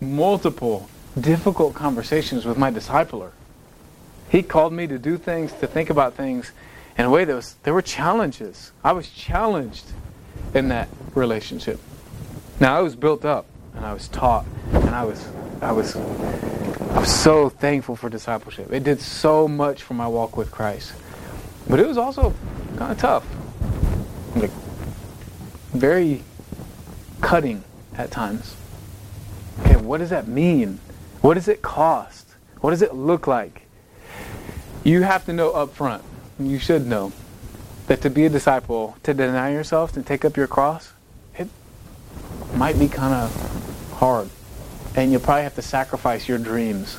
multiple 0.00 0.88
difficult 1.18 1.74
conversations 1.74 2.44
with 2.44 2.56
my 2.56 2.70
discipler. 2.70 3.32
He 4.28 4.42
called 4.42 4.72
me 4.72 4.86
to 4.86 4.98
do 4.98 5.16
things, 5.16 5.52
to 5.54 5.66
think 5.66 5.90
about 5.90 6.14
things 6.14 6.52
in 6.98 7.04
a 7.04 7.10
way 7.10 7.24
that 7.24 7.34
was 7.34 7.54
there 7.62 7.72
were 7.72 7.82
challenges. 7.82 8.72
I 8.82 8.92
was 8.92 9.08
challenged 9.08 9.84
in 10.52 10.68
that 10.68 10.88
relationship. 11.14 11.80
Now 12.58 12.76
I 12.76 12.80
was 12.80 12.96
built 12.96 13.24
up 13.24 13.46
and 13.74 13.86
I 13.86 13.92
was 13.92 14.08
taught 14.08 14.44
and 14.72 14.90
I 14.90 15.04
was 15.04 15.26
I 15.62 15.70
was 15.70 15.94
I 15.96 17.00
was 17.00 17.14
so 17.14 17.48
thankful 17.48 17.94
for 17.94 18.10
discipleship. 18.10 18.72
It 18.72 18.82
did 18.82 19.00
so 19.00 19.46
much 19.46 19.82
for 19.82 19.94
my 19.94 20.08
walk 20.08 20.36
with 20.36 20.50
Christ. 20.50 20.92
But 21.68 21.78
it 21.78 21.86
was 21.86 21.96
also 21.96 22.34
kind 22.76 22.90
of 22.90 22.98
tough. 22.98 23.26
Like 24.34 24.50
very 25.72 26.24
cutting 27.20 27.62
at 27.96 28.10
times. 28.10 28.56
Okay, 29.60 29.76
what 29.76 29.98
does 29.98 30.10
that 30.10 30.26
mean? 30.26 30.80
What 31.20 31.34
does 31.34 31.46
it 31.46 31.62
cost? 31.62 32.26
What 32.60 32.70
does 32.70 32.82
it 32.82 32.94
look 32.94 33.28
like? 33.28 33.62
You 34.82 35.02
have 35.02 35.24
to 35.26 35.32
know 35.32 35.52
up 35.52 35.74
front 35.74 36.02
you 36.38 36.58
should 36.58 36.86
know 36.86 37.12
that 37.88 38.02
to 38.02 38.10
be 38.10 38.26
a 38.26 38.28
disciple, 38.28 38.96
to 39.02 39.14
deny 39.14 39.50
yourself, 39.52 39.92
to 39.92 40.02
take 40.02 40.24
up 40.24 40.36
your 40.36 40.46
cross, 40.46 40.92
it 41.36 41.48
might 42.54 42.78
be 42.78 42.88
kind 42.88 43.14
of 43.14 43.92
hard. 43.94 44.28
And 44.94 45.10
you'll 45.10 45.20
probably 45.20 45.42
have 45.42 45.54
to 45.56 45.62
sacrifice 45.62 46.28
your 46.28 46.38
dreams. 46.38 46.98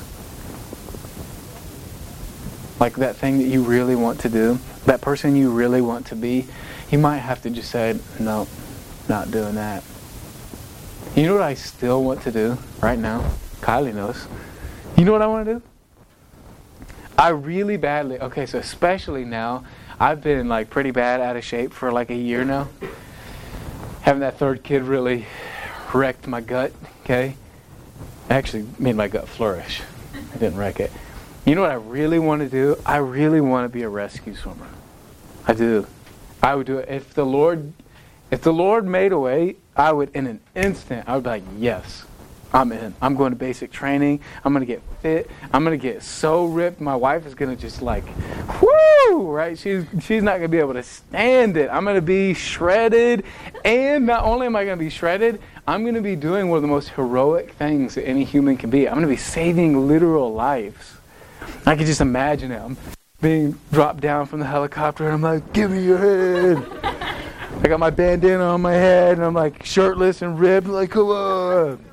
Like 2.78 2.96
that 2.96 3.16
thing 3.16 3.38
that 3.38 3.44
you 3.44 3.62
really 3.62 3.94
want 3.94 4.20
to 4.20 4.28
do, 4.28 4.58
that 4.86 5.00
person 5.00 5.36
you 5.36 5.50
really 5.50 5.80
want 5.80 6.06
to 6.06 6.16
be, 6.16 6.46
you 6.90 6.98
might 6.98 7.18
have 7.18 7.42
to 7.42 7.50
just 7.50 7.70
say, 7.70 7.98
no, 8.18 8.48
not 9.08 9.30
doing 9.30 9.54
that. 9.54 9.84
You 11.14 11.26
know 11.26 11.34
what 11.34 11.42
I 11.42 11.54
still 11.54 12.02
want 12.02 12.22
to 12.22 12.32
do 12.32 12.58
right 12.80 12.98
now? 12.98 13.30
Kylie 13.60 13.94
knows. 13.94 14.26
You 14.96 15.04
know 15.04 15.12
what 15.12 15.22
I 15.22 15.26
want 15.26 15.46
to 15.46 15.54
do? 15.54 15.62
I 17.20 17.28
really 17.28 17.76
badly, 17.76 18.18
okay, 18.18 18.46
so 18.46 18.58
especially 18.58 19.26
now, 19.26 19.62
I've 20.00 20.22
been 20.22 20.48
like 20.48 20.70
pretty 20.70 20.90
bad 20.90 21.20
out 21.20 21.36
of 21.36 21.44
shape 21.44 21.74
for 21.74 21.92
like 21.92 22.08
a 22.08 22.14
year 22.14 22.46
now. 22.46 22.70
Having 24.00 24.20
that 24.20 24.38
third 24.38 24.62
kid 24.62 24.84
really 24.84 25.26
wrecked 25.92 26.26
my 26.26 26.40
gut, 26.40 26.72
okay? 27.02 27.36
Actually 28.30 28.66
made 28.78 28.96
my 28.96 29.06
gut 29.06 29.28
flourish. 29.28 29.82
I 30.14 30.38
didn't 30.38 30.56
wreck 30.56 30.80
it. 30.80 30.90
You 31.44 31.54
know 31.56 31.60
what 31.60 31.70
I 31.70 31.74
really 31.74 32.18
want 32.18 32.40
to 32.40 32.48
do? 32.48 32.78
I 32.86 32.96
really 32.96 33.42
want 33.42 33.66
to 33.66 33.68
be 33.68 33.82
a 33.82 33.88
rescue 33.90 34.34
swimmer. 34.34 34.68
I 35.46 35.52
do. 35.52 35.86
I 36.42 36.54
would 36.54 36.66
do 36.66 36.78
it. 36.78 36.88
If 36.88 37.12
the 37.12 37.26
Lord 37.26 37.74
if 38.30 38.40
the 38.40 38.52
Lord 38.52 38.86
made 38.86 39.12
a 39.12 39.18
way, 39.18 39.56
I 39.76 39.92
would 39.92 40.08
in 40.14 40.26
an 40.26 40.40
instant 40.54 41.06
I 41.06 41.16
would 41.16 41.24
be 41.24 41.28
like, 41.28 41.42
"Yes. 41.58 42.06
I'm 42.52 42.72
in. 42.72 42.94
I'm 43.00 43.14
going 43.14 43.30
to 43.30 43.36
basic 43.36 43.70
training. 43.70 44.20
I'm 44.44 44.52
going 44.52 44.66
to 44.66 44.66
get 44.66 44.82
fit. 45.00 45.30
I'm 45.52 45.64
going 45.64 45.78
to 45.78 45.82
get 45.82 46.02
so 46.02 46.46
ripped. 46.46 46.80
My 46.80 46.96
wife 46.96 47.26
is 47.26 47.34
going 47.34 47.54
to 47.54 47.60
just 47.60 47.80
like, 47.80 48.04
whoo, 48.60 49.30
right? 49.30 49.56
She's 49.56 49.84
she's 50.02 50.22
not 50.22 50.32
going 50.32 50.42
to 50.42 50.48
be 50.48 50.58
able 50.58 50.74
to 50.74 50.82
stand 50.82 51.56
it. 51.56 51.70
I'm 51.70 51.84
going 51.84 51.96
to 51.96 52.02
be 52.02 52.34
shredded, 52.34 53.24
and 53.64 54.06
not 54.06 54.24
only 54.24 54.46
am 54.46 54.56
I 54.56 54.64
going 54.64 54.78
to 54.78 54.84
be 54.84 54.90
shredded, 54.90 55.40
I'm 55.66 55.82
going 55.82 55.94
to 55.94 56.00
be 56.00 56.16
doing 56.16 56.48
one 56.48 56.56
of 56.56 56.62
the 56.62 56.68
most 56.68 56.88
heroic 56.90 57.52
things 57.52 57.94
that 57.94 58.06
any 58.06 58.24
human 58.24 58.56
can 58.56 58.70
be. 58.70 58.88
I'm 58.88 58.94
going 58.94 59.06
to 59.06 59.08
be 59.08 59.16
saving 59.16 59.86
literal 59.86 60.32
lives. 60.32 60.96
I 61.66 61.76
can 61.76 61.86
just 61.86 62.00
imagine 62.00 62.50
it. 62.50 62.60
I'm 62.60 62.76
being 63.20 63.58
dropped 63.70 64.00
down 64.00 64.26
from 64.26 64.40
the 64.40 64.46
helicopter, 64.46 65.04
and 65.04 65.14
I'm 65.14 65.22
like, 65.22 65.52
give 65.52 65.70
me 65.70 65.84
your 65.84 65.98
head. 65.98 66.58
I 67.62 67.68
got 67.68 67.78
my 67.78 67.90
bandana 67.90 68.44
on 68.44 68.62
my 68.62 68.72
head, 68.72 69.18
and 69.18 69.24
I'm 69.24 69.34
like 69.34 69.64
shirtless 69.64 70.22
and 70.22 70.38
ripped. 70.38 70.66
Like, 70.66 70.90
come 70.90 71.08
on. 71.08 71.89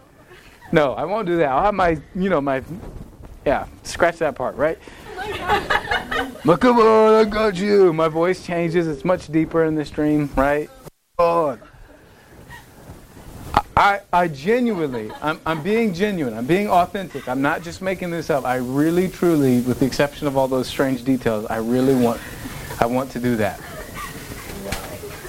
No, 0.72 0.94
I 0.94 1.06
won't 1.06 1.28
do 1.28 1.38
that. 1.38 1.50
I'll 1.50 1.64
have 1.64 1.74
my, 1.74 2.00
you 2.16 2.30
know, 2.30 2.42
my, 2.42 2.64
yeah, 3.46 3.68
scratch 3.84 4.18
that 4.18 4.36
part, 4.36 4.56
right? 4.56 4.78
but 6.46 6.60
come 6.60 6.78
on, 6.80 7.14
I 7.14 7.24
got 7.30 7.56
you. 7.56 7.94
My 7.94 8.08
voice 8.08 8.46
changes. 8.46 8.88
It's 8.88 9.06
much 9.06 9.28
deeper 9.32 9.64
in 9.64 9.76
the 9.76 9.86
stream, 9.86 10.30
right? 10.36 10.70
Oh. 11.18 11.58
I, 13.78 14.02
I 14.12 14.28
genuinely, 14.28 15.12
I'm, 15.22 15.40
I'm 15.46 15.62
being 15.62 15.94
genuine. 15.94 16.34
I'm 16.34 16.48
being 16.48 16.68
authentic. 16.68 17.30
I'm 17.30 17.44
not 17.44 17.62
just 17.62 17.80
making 17.80 18.10
this 18.10 18.32
up. 18.32 18.44
I 18.44 18.56
really, 18.56 19.08
truly, 19.08 19.62
with 19.62 19.80
the 19.80 19.86
exception 19.86 20.26
of 20.26 20.36
all 20.36 20.48
those 20.48 20.68
strange 20.68 21.04
details, 21.04 21.46
I 21.46 21.58
really 21.58 21.94
want, 21.94 22.20
I 22.80 22.88
want 22.88 23.12
to 23.12 23.20
do 23.20 23.36
that. 23.36 23.62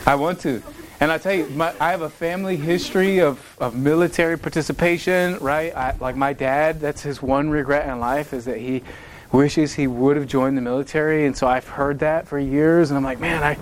I 0.07 0.15
want 0.15 0.41
to. 0.41 0.63
And 1.01 1.13
I 1.13 1.19
tell 1.19 1.33
you, 1.33 1.47
my, 1.51 1.73
I 1.79 1.93
have 1.93 2.03
a 2.03 2.11
family 2.11 2.57
history 2.57 3.21
of, 3.21 3.57
of 3.61 3.77
military 3.77 4.37
participation, 4.37 5.39
right? 5.39 5.75
I, 5.75 5.97
like 6.01 6.17
my 6.17 6.33
dad, 6.33 6.81
that's 6.81 7.03
his 7.03 7.23
one 7.23 7.51
regret 7.51 7.89
in 7.89 8.01
life 8.01 8.33
is 8.33 8.47
that 8.47 8.59
he 8.59 8.83
wishes 9.31 9.75
he 9.75 9.87
would 9.87 10.17
have 10.17 10.27
joined 10.27 10.57
the 10.57 10.63
military. 10.63 11.27
And 11.27 11.37
so 11.37 11.47
I've 11.47 11.69
heard 11.69 12.01
that 12.01 12.27
for 12.27 12.37
years. 12.39 12.91
And 12.91 12.99
I'm 12.99 13.05
like, 13.05 13.21
man, 13.21 13.45
I, 13.45 13.57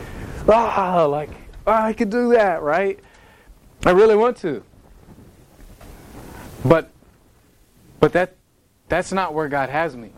ah, 0.48 1.04
like, 1.04 1.28
oh, 1.66 1.72
I 1.72 1.92
could 1.92 2.08
do 2.08 2.30
that, 2.30 2.62
right? 2.62 2.98
I 3.84 3.90
really 3.90 4.16
want 4.16 4.38
to. 4.38 4.62
But, 6.64 6.90
but 8.00 8.14
that, 8.14 8.34
that's 8.88 9.12
not 9.12 9.34
where 9.34 9.48
God 9.48 9.68
has 9.68 9.94
me. 9.94 10.10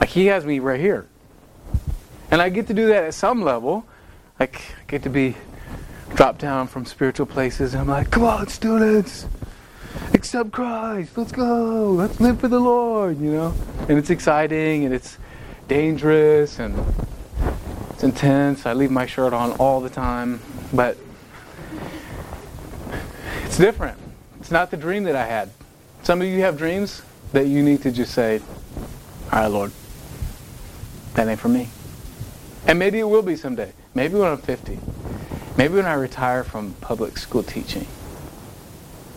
Like, 0.00 0.10
He 0.10 0.26
has 0.26 0.44
me 0.44 0.58
right 0.58 0.80
here. 0.80 1.06
And 2.30 2.42
I 2.42 2.50
get 2.50 2.66
to 2.66 2.74
do 2.74 2.88
that 2.88 3.04
at 3.04 3.14
some 3.14 3.42
level 3.42 3.86
I 4.40 4.48
get 4.88 5.02
to 5.04 5.10
be 5.10 5.36
dropped 6.14 6.40
down 6.40 6.66
from 6.66 6.84
spiritual 6.84 7.26
places, 7.26 7.74
and 7.74 7.82
I'm 7.82 7.88
like, 7.88 8.10
come 8.10 8.24
on, 8.24 8.48
students, 8.48 9.26
accept 10.14 10.52
Christ. 10.52 11.16
Let's 11.16 11.32
go. 11.32 11.90
Let's 11.90 12.20
live 12.20 12.40
for 12.40 12.48
the 12.48 12.60
Lord. 12.60 13.20
You 13.20 13.32
know, 13.32 13.54
and 13.88 13.98
it's 13.98 14.10
exciting 14.10 14.84
and 14.84 14.94
it's 14.94 15.18
dangerous 15.68 16.58
and 16.58 16.74
it's 17.90 18.02
intense. 18.02 18.66
I 18.66 18.72
leave 18.72 18.90
my 18.90 19.06
shirt 19.06 19.32
on 19.32 19.52
all 19.52 19.80
the 19.80 19.90
time, 19.90 20.40
but 20.72 20.96
it's 23.44 23.58
different. 23.58 23.98
It's 24.40 24.50
not 24.50 24.70
the 24.70 24.76
dream 24.76 25.04
that 25.04 25.16
I 25.16 25.26
had. 25.26 25.50
Some 26.02 26.20
of 26.20 26.26
you 26.26 26.40
have 26.40 26.58
dreams 26.58 27.02
that 27.32 27.46
you 27.46 27.62
need 27.62 27.82
to 27.82 27.92
just 27.92 28.12
say, 28.12 28.40
all 29.30 29.40
right, 29.40 29.46
Lord, 29.46 29.72
that 31.14 31.28
ain't 31.28 31.38
for 31.38 31.48
me. 31.48 31.68
And 32.66 32.78
maybe 32.78 32.98
it 32.98 33.08
will 33.08 33.22
be 33.22 33.36
someday. 33.36 33.72
Maybe 33.94 34.14
when 34.14 34.30
I'm 34.30 34.38
50. 34.38 34.78
Maybe 35.56 35.74
when 35.74 35.84
I 35.84 35.94
retire 35.94 36.44
from 36.44 36.74
public 36.80 37.18
school 37.18 37.42
teaching. 37.42 37.86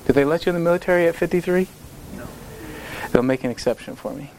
Did 0.06 0.14
they 0.14 0.26
let 0.26 0.46
you 0.46 0.52
in 0.52 0.56
the 0.56 0.62
military 0.62 1.08
at 1.08 1.16
53? 1.16 1.68
No. 2.16 2.28
They'll 3.12 3.24
make 3.24 3.44
an 3.44 3.52
exception 3.52 3.96
for 3.96 4.14
me. 4.14 4.32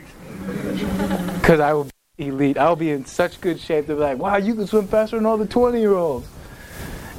Because 1.41 1.61
I 1.61 1.73
will 1.73 1.89
be 2.17 2.29
elite. 2.29 2.59
I 2.59 2.69
will 2.69 2.77
be 2.77 2.91
in 2.91 3.07
such 3.07 3.41
good 3.41 3.59
shape. 3.59 3.87
They'll 3.87 3.97
be 3.97 4.03
like, 4.03 4.19
wow, 4.19 4.37
you 4.37 4.55
can 4.55 4.67
swim 4.67 4.87
faster 4.87 5.17
than 5.17 5.27
all 5.27 5.39
the 5.39 5.47
20 5.47 5.81
year 5.81 5.95
olds. 5.95 6.29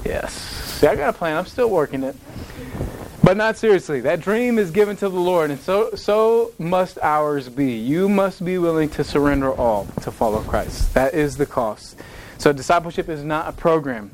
Yes. 0.06 0.34
See, 0.34 0.88
I 0.88 0.96
got 0.96 1.10
a 1.10 1.18
plan. 1.18 1.36
I'm 1.36 1.46
still 1.46 1.70
working 1.70 2.04
it. 2.04 2.16
But 3.24 3.36
not 3.36 3.58
seriously. 3.58 4.00
That 4.02 4.22
dream 4.22 4.58
is 4.58 4.72
given 4.72 4.96
to 4.98 5.10
the 5.10 5.20
Lord, 5.20 5.52
and 5.52 5.60
so 5.60 5.96
so 5.96 6.54
must 6.58 6.98
ours 7.02 7.50
be. 7.50 7.74
You 7.74 8.08
must 8.08 8.46
be 8.46 8.58
willing 8.58 8.88
to 8.92 9.04
surrender 9.04 9.52
all 9.52 9.86
to 10.04 10.12
follow 10.12 10.40
Christ. 10.44 10.94
That 10.94 11.14
is 11.14 11.36
the 11.36 11.46
cost. 11.46 12.00
So 12.38 12.54
discipleship 12.54 13.10
is 13.10 13.24
not 13.24 13.50
a 13.50 13.52
program. 13.52 14.12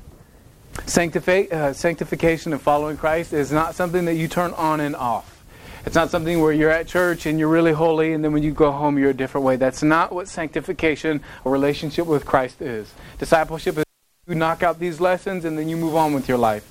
Uh, 0.77 1.73
sanctification 1.73 2.53
and 2.53 2.61
following 2.61 2.97
Christ 2.97 3.33
is 3.33 3.51
not 3.51 3.75
something 3.75 4.05
that 4.05 4.15
you 4.15 4.27
turn 4.27 4.53
on 4.53 4.79
and 4.79 4.95
off. 4.95 5.43
It's 5.85 5.95
not 5.95 6.09
something 6.09 6.39
where 6.39 6.53
you're 6.53 6.71
at 6.71 6.87
church 6.87 7.25
and 7.25 7.37
you're 7.37 7.49
really 7.49 7.73
holy, 7.73 8.13
and 8.13 8.23
then 8.23 8.31
when 8.31 8.41
you 8.41 8.53
go 8.53 8.71
home, 8.71 8.97
you're 8.97 9.09
a 9.09 9.13
different 9.13 9.45
way. 9.45 9.57
That's 9.57 9.83
not 9.83 10.13
what 10.13 10.29
sanctification, 10.29 11.21
a 11.45 11.49
relationship 11.49 12.07
with 12.07 12.25
Christ 12.25 12.61
is. 12.61 12.93
Discipleship 13.19 13.77
is 13.77 13.83
you 14.25 14.35
knock 14.35 14.63
out 14.63 14.79
these 14.79 15.01
lessons 15.01 15.43
and 15.43 15.57
then 15.57 15.67
you 15.67 15.75
move 15.75 15.95
on 15.95 16.13
with 16.13 16.29
your 16.29 16.37
life. 16.37 16.65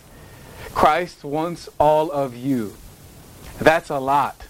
Christ 0.75 1.23
wants 1.23 1.69
all 1.79 2.11
of 2.11 2.35
you. 2.35 2.75
That's 3.59 3.91
a 3.91 3.99
lot. 3.99 4.47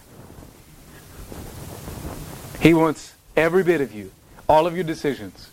He 2.61 2.73
wants 2.73 3.15
every 3.37 3.65
bit 3.65 3.81
of 3.81 3.93
you, 3.93 4.13
all 4.49 4.69
of 4.69 4.77
your 4.77 4.85
decisions 4.85 5.52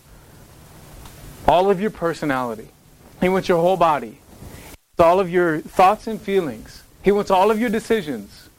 all 1.50 1.72
of 1.72 1.82
your 1.82 1.89
personality. 1.89 2.68
He 3.22 3.28
wants 3.28 3.50
your 3.50 3.60
whole 3.60 3.76
body. 3.76 4.20
It's 4.72 5.00
all 5.00 5.20
of 5.20 5.32
your 5.32 5.62
thoughts 5.62 6.06
and 6.06 6.22
feelings. 6.22 6.84
He 7.02 7.12
wants 7.12 7.32
all 7.32 7.50
of 7.50 7.60
your 7.60 7.72
decisions. 7.72 8.50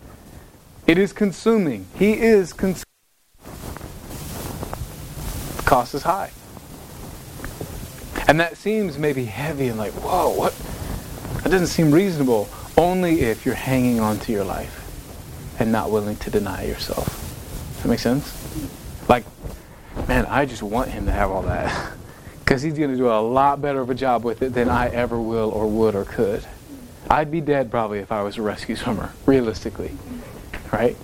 It 0.89 0.99
is 0.99 1.13
consuming. 1.13 1.87
He 1.95 2.15
is 2.15 2.53
consuming. 2.53 2.83
The 5.57 5.63
cost 5.63 5.95
is 5.95 6.03
high. 6.03 6.33
And 8.27 8.41
that 8.41 8.57
seems 8.57 8.99
maybe 8.99 9.25
heavy 9.25 9.69
and 9.69 9.79
like, 9.79 9.93
whoa, 9.93 10.35
what? 10.35 10.53
That 11.45 11.51
doesn't 11.51 11.69
seem 11.69 11.93
reasonable. 11.93 12.49
Only 12.77 13.21
if 13.21 13.47
you're 13.47 13.55
hanging 13.55 14.01
on 14.01 14.19
to 14.21 14.33
your 14.33 14.45
life 14.45 14.77
and 15.61 15.71
not 15.71 15.93
willing 15.93 16.17
to 16.17 16.31
deny 16.31 16.65
yourself. 16.65 17.07
Does 17.75 17.83
that 17.85 17.89
make 17.89 18.01
sense? 18.01 18.37
Like, 19.09 19.27
man, 20.09 20.27
I 20.27 20.45
just 20.45 20.65
want 20.65 20.91
him 20.91 21.07
to 21.07 21.13
have 21.13 21.31
all 21.31 21.43
that. 21.43 21.93
Because 22.51 22.63
he's 22.63 22.77
going 22.77 22.91
to 22.91 22.97
do 22.97 23.07
a 23.07 23.23
lot 23.23 23.63
better 23.63 23.81
of 23.81 23.91
a 23.91 23.95
job 23.95 24.25
with 24.25 24.43
it 24.43 24.55
than 24.55 24.69
I 24.69 24.89
ever 24.89 25.21
will 25.21 25.51
or 25.51 25.69
would 25.69 25.95
or 25.95 26.05
could. 26.05 26.45
I'd 27.09 27.31
be 27.31 27.41
dead 27.41 27.71
probably 27.71 28.01
if 28.01 28.11
I 28.11 28.25
was 28.25 28.39
a 28.39 28.43
rescue 28.43 28.75
swimmer, 28.75 29.13
realistically. 29.25 29.93
Right? 30.73 30.97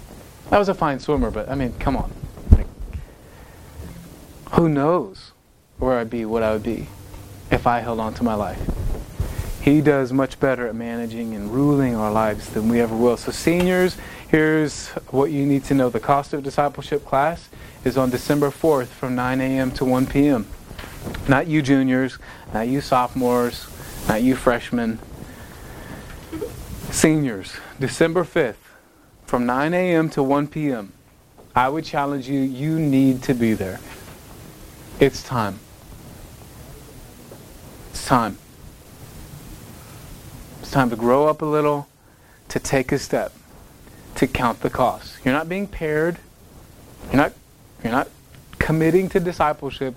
I 0.50 0.58
was 0.58 0.68
a 0.68 0.74
fine 0.74 0.98
swimmer, 0.98 1.30
but 1.30 1.48
I 1.48 1.54
mean, 1.54 1.72
come 1.78 1.96
on. 1.96 2.10
Like, 2.50 2.66
who 4.54 4.68
knows 4.68 5.30
where 5.78 6.00
I'd 6.00 6.10
be, 6.10 6.24
what 6.24 6.42
I 6.42 6.52
would 6.52 6.64
be 6.64 6.88
if 7.52 7.64
I 7.64 7.78
held 7.78 8.00
on 8.00 8.12
to 8.14 8.24
my 8.24 8.34
life. 8.34 8.58
He 9.62 9.80
does 9.80 10.12
much 10.12 10.40
better 10.40 10.66
at 10.66 10.74
managing 10.74 11.32
and 11.34 11.52
ruling 11.52 11.94
our 11.94 12.10
lives 12.10 12.48
than 12.48 12.68
we 12.68 12.80
ever 12.80 12.96
will. 12.96 13.16
So, 13.16 13.30
seniors, 13.30 13.96
here's 14.26 14.88
what 15.12 15.30
you 15.30 15.46
need 15.46 15.62
to 15.66 15.74
know. 15.74 15.90
The 15.90 16.00
cost 16.00 16.32
of 16.32 16.42
discipleship 16.42 17.04
class 17.04 17.48
is 17.84 17.96
on 17.96 18.10
December 18.10 18.50
4th 18.50 18.88
from 18.88 19.14
9 19.14 19.40
a.m. 19.40 19.70
to 19.70 19.84
1 19.84 20.06
p.m. 20.06 20.48
Not 21.28 21.46
you 21.46 21.62
juniors, 21.62 22.18
not 22.54 22.68
you 22.68 22.80
sophomores, 22.80 23.66
not 24.08 24.22
you 24.22 24.36
freshmen. 24.36 24.98
Seniors, 26.90 27.56
December 27.80 28.24
5th 28.24 28.54
from 29.26 29.44
9 29.44 29.74
a.m. 29.74 30.08
to 30.10 30.22
1 30.22 30.46
p.m. 30.48 30.92
I 31.54 31.68
would 31.68 31.84
challenge 31.84 32.28
you, 32.28 32.40
you 32.40 32.78
need 32.78 33.22
to 33.24 33.34
be 33.34 33.54
there. 33.54 33.80
It's 35.00 35.22
time. 35.22 35.58
It's 37.90 38.06
time. 38.06 38.38
It's 40.60 40.70
time 40.70 40.90
to 40.90 40.96
grow 40.96 41.28
up 41.28 41.42
a 41.42 41.46
little, 41.46 41.88
to 42.48 42.60
take 42.60 42.92
a 42.92 42.98
step, 42.98 43.32
to 44.16 44.26
count 44.26 44.60
the 44.60 44.70
cost. 44.70 45.18
You're 45.24 45.34
not 45.34 45.48
being 45.48 45.66
paired. 45.66 46.18
You're 47.06 47.16
not 47.16 47.32
you're 47.82 47.92
not 47.92 48.08
committing 48.58 49.08
to 49.10 49.20
discipleship. 49.20 49.96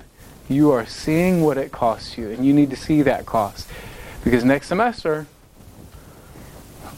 You 0.50 0.72
are 0.72 0.86
seeing 0.86 1.44
what 1.44 1.60
it 1.60 1.72
costs 1.72 2.18
you, 2.18 2.32
and 2.32 2.44
you 2.44 2.54
need 2.54 2.72
to 2.72 2.76
see 2.76 3.04
that 3.04 3.28
cost. 3.28 3.70
Because 4.24 4.44
next 4.44 4.68
semester 4.68 5.28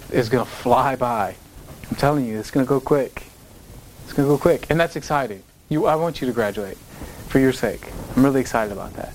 is 0.10 0.30
going 0.30 0.46
to 0.46 0.50
fly 0.50 0.96
by. 0.96 1.36
I'm 1.90 1.98
telling 1.98 2.26
you, 2.26 2.40
it's 2.40 2.50
going 2.50 2.66
to 2.66 2.70
go 2.70 2.80
quick. 2.80 3.24
It's 4.06 4.14
going 4.14 4.28
to 4.28 4.34
go 4.34 4.38
quick, 4.38 4.68
and 4.70 4.80
that's 4.80 4.96
exciting. 4.96 5.44
You, 5.68 5.86
I 5.86 5.96
want 5.96 6.22
you 6.22 6.28
to 6.28 6.34
graduate 6.34 6.78
for 7.28 7.40
your 7.40 7.52
sake. 7.52 7.92
I'm 8.16 8.24
really 8.24 8.40
excited 8.42 8.72
about 8.72 8.94
that. 8.94 9.14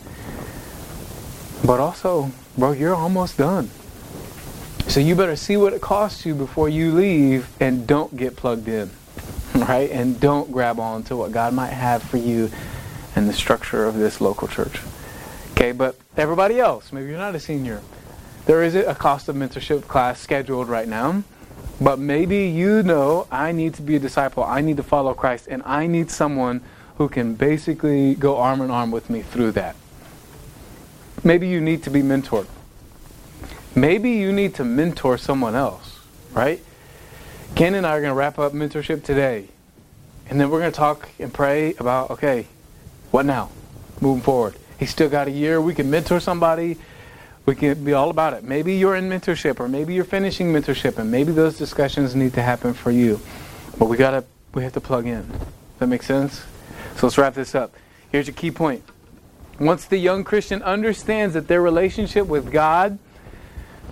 But 1.64 1.80
also, 1.80 2.30
bro, 2.57 2.72
you're 2.72 2.95
almost 2.95 3.39
done. 3.39 3.70
So 4.89 5.01
you 5.01 5.14
better 5.16 5.37
see 5.37 5.57
what 5.57 5.72
it 5.72 5.80
costs 5.80 6.24
you 6.24 6.34
before 6.34 6.68
you 6.68 6.93
leave 6.93 7.49
and 7.61 7.87
don't 7.87 8.16
get 8.16 8.37
plugged 8.37 8.68
in, 8.68 8.91
right? 9.55 9.91
And 9.91 10.20
don't 10.20 10.53
grab 10.53 10.78
on 10.78 11.03
to 11.05 11.16
what 11.16 11.32
God 11.32 11.55
might 11.55 11.72
have 11.72 12.03
for 12.03 12.18
you 12.18 12.51
and 13.17 13.29
the 13.29 13.33
structure 13.33 13.85
of 13.85 13.97
this 13.97 14.21
local 14.21 14.47
church. 14.47 14.81
Okay, 15.53 15.73
but 15.73 15.99
everybody 16.17 16.61
else, 16.61 16.93
maybe 16.93 17.09
you're 17.09 17.19
not 17.19 17.35
a 17.35 17.41
senior, 17.41 17.83
there 18.45 18.62
is 18.62 18.77
a 18.77 18.95
cost 18.95 19.29
of 19.29 19.35
mentorship 19.35 19.89
class 19.89 20.21
scheduled 20.21 20.69
right 20.69 20.87
now. 20.87 21.25
But 21.81 21.99
maybe 21.99 22.47
you 22.47 22.83
know 22.83 23.27
I 23.31 23.53
need 23.53 23.75
to 23.75 23.83
be 23.83 23.97
a 23.97 23.99
disciple. 23.99 24.45
I 24.45 24.61
need 24.61 24.79
to 24.79 24.83
follow 24.83 25.12
Christ. 25.14 25.49
And 25.49 25.62
I 25.67 25.87
need 25.87 26.11
someone 26.11 26.62
who 26.97 27.09
can 27.09 27.35
basically 27.35 28.14
go 28.14 28.39
arm 28.39 28.61
in 28.62 28.71
arm 28.71 28.91
with 28.91 29.11
me 29.11 29.23
through 29.23 29.53
that. 29.53 29.77
Maybe 31.23 31.49
you 31.49 31.61
need 31.61 31.83
to 31.83 31.91
be 31.91 32.03
mentored. 32.03 32.47
Maybe 33.75 34.12
you 34.12 34.33
need 34.33 34.55
to 34.55 34.64
mentor 34.64 35.19
someone 35.19 35.55
else, 35.55 35.99
right? 36.33 36.62
Ken 37.55 37.75
and 37.75 37.87
I 37.87 37.91
are 37.91 38.01
going 38.01 38.11
to 38.11 38.14
wrap 38.14 38.39
up 38.39 38.53
mentorship 38.53 39.05
today. 39.05 39.49
And 40.31 40.41
then 40.41 40.51
we're 40.51 40.61
going 40.61 40.73
to 40.73 40.77
talk 40.77 41.11
and 41.19 41.33
pray 41.33 41.75
about, 41.75 42.11
okay, 42.11 42.47
what 43.11 43.27
now? 43.27 43.51
Moving 44.01 44.23
forward. 44.23 44.57
He's 44.79 44.91
still 44.91 45.09
got 45.09 45.29
a 45.29 45.31
year. 45.31 45.61
We 45.61 45.75
can 45.75 45.91
mentor 45.91 46.21
somebody. 46.21 46.77
We 47.47 47.55
can 47.55 47.85
be 47.85 47.93
all 47.93 48.11
about 48.11 48.35
it. 48.35 48.45
Maybe 48.45 48.75
you're 48.75 48.97
in 48.97 49.09
mentorship 49.09 49.61
or 49.61 49.69
maybe 49.69 49.95
you're 49.95 50.05
finishing 50.05 50.53
mentorship 50.53 50.99
and 50.99 51.11
maybe 51.11 51.33
those 51.33 51.57
discussions 51.57 52.15
need 52.15 52.35
to 52.35 52.43
happen 52.43 52.75
for 52.75 52.91
you. 52.91 53.21
But 53.79 53.87
we 53.87 53.97
got 53.97 54.11
to 54.11 54.25
we 54.53 54.63
have 54.63 54.73
to 54.73 54.81
plug 54.81 55.07
in. 55.07 55.29
Does 55.29 55.41
that 55.79 55.87
make 55.87 56.03
sense? 56.03 56.45
So 56.97 57.07
let's 57.07 57.19
wrap 57.19 57.35
this 57.35 57.55
up. 57.55 57.75
Here's 58.11 58.27
your 58.27 58.35
key 58.35 58.51
point. 58.51 58.83
Once 59.61 59.85
the 59.85 59.99
young 59.99 60.25
Christian 60.25 60.63
understands 60.63 61.35
that 61.35 61.47
their 61.47 61.61
relationship 61.61 62.27
with 62.27 62.51
God, 62.51 62.99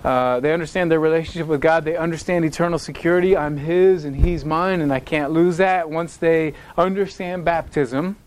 uh, 0.03 0.39
they 0.39 0.53
understand 0.53 0.91
their 0.91 0.99
relationship 0.99 1.47
with 1.47 1.61
God, 1.61 1.85
they 1.85 1.95
understand 1.97 2.45
eternal 2.45 2.77
security. 2.77 3.37
I'm 3.37 3.57
His 3.57 4.05
and 4.05 4.15
He's 4.15 4.43
mine, 4.43 4.81
and 4.81 4.91
I 4.91 4.99
can't 4.99 5.31
lose 5.31 5.57
that. 5.57 5.89
Once 5.89 6.17
they 6.17 6.53
understand 6.77 7.45
baptism, 7.45 8.17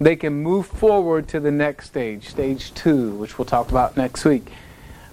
they 0.00 0.16
can 0.16 0.32
move 0.42 0.66
forward 0.66 1.28
to 1.28 1.40
the 1.40 1.50
next 1.50 1.86
stage, 1.86 2.28
stage 2.28 2.72
two, 2.74 3.10
which 3.12 3.38
we'll 3.38 3.44
talk 3.44 3.70
about 3.70 3.96
next 3.96 4.24
week. 4.24 4.52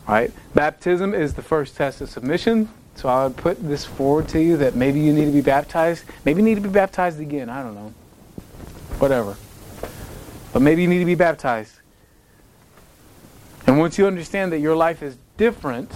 Right? 0.07 0.31
Baptism 0.53 1.13
is 1.13 1.33
the 1.33 1.41
first 1.41 1.75
test 1.75 2.01
of 2.01 2.09
submission. 2.09 2.69
So 2.95 3.09
I 3.09 3.25
would 3.25 3.35
put 3.35 3.61
this 3.61 3.83
forward 3.83 4.27
to 4.29 4.41
you 4.41 4.57
that 4.57 4.75
maybe 4.75 4.99
you 4.99 5.11
need 5.11 5.25
to 5.25 5.31
be 5.31 5.41
baptized. 5.41 6.05
Maybe 6.23 6.41
you 6.41 6.45
need 6.45 6.55
to 6.55 6.61
be 6.61 6.69
baptized 6.69 7.19
again. 7.19 7.49
I 7.49 7.61
don't 7.61 7.75
know. 7.75 7.93
Whatever. 8.99 9.35
But 10.53 10.61
maybe 10.61 10.81
you 10.81 10.87
need 10.87 10.99
to 10.99 11.05
be 11.05 11.15
baptized. 11.15 11.73
And 13.67 13.79
once 13.79 13.97
you 13.97 14.05
understand 14.05 14.51
that 14.53 14.59
your 14.59 14.75
life 14.75 15.01
is 15.01 15.17
different, 15.37 15.91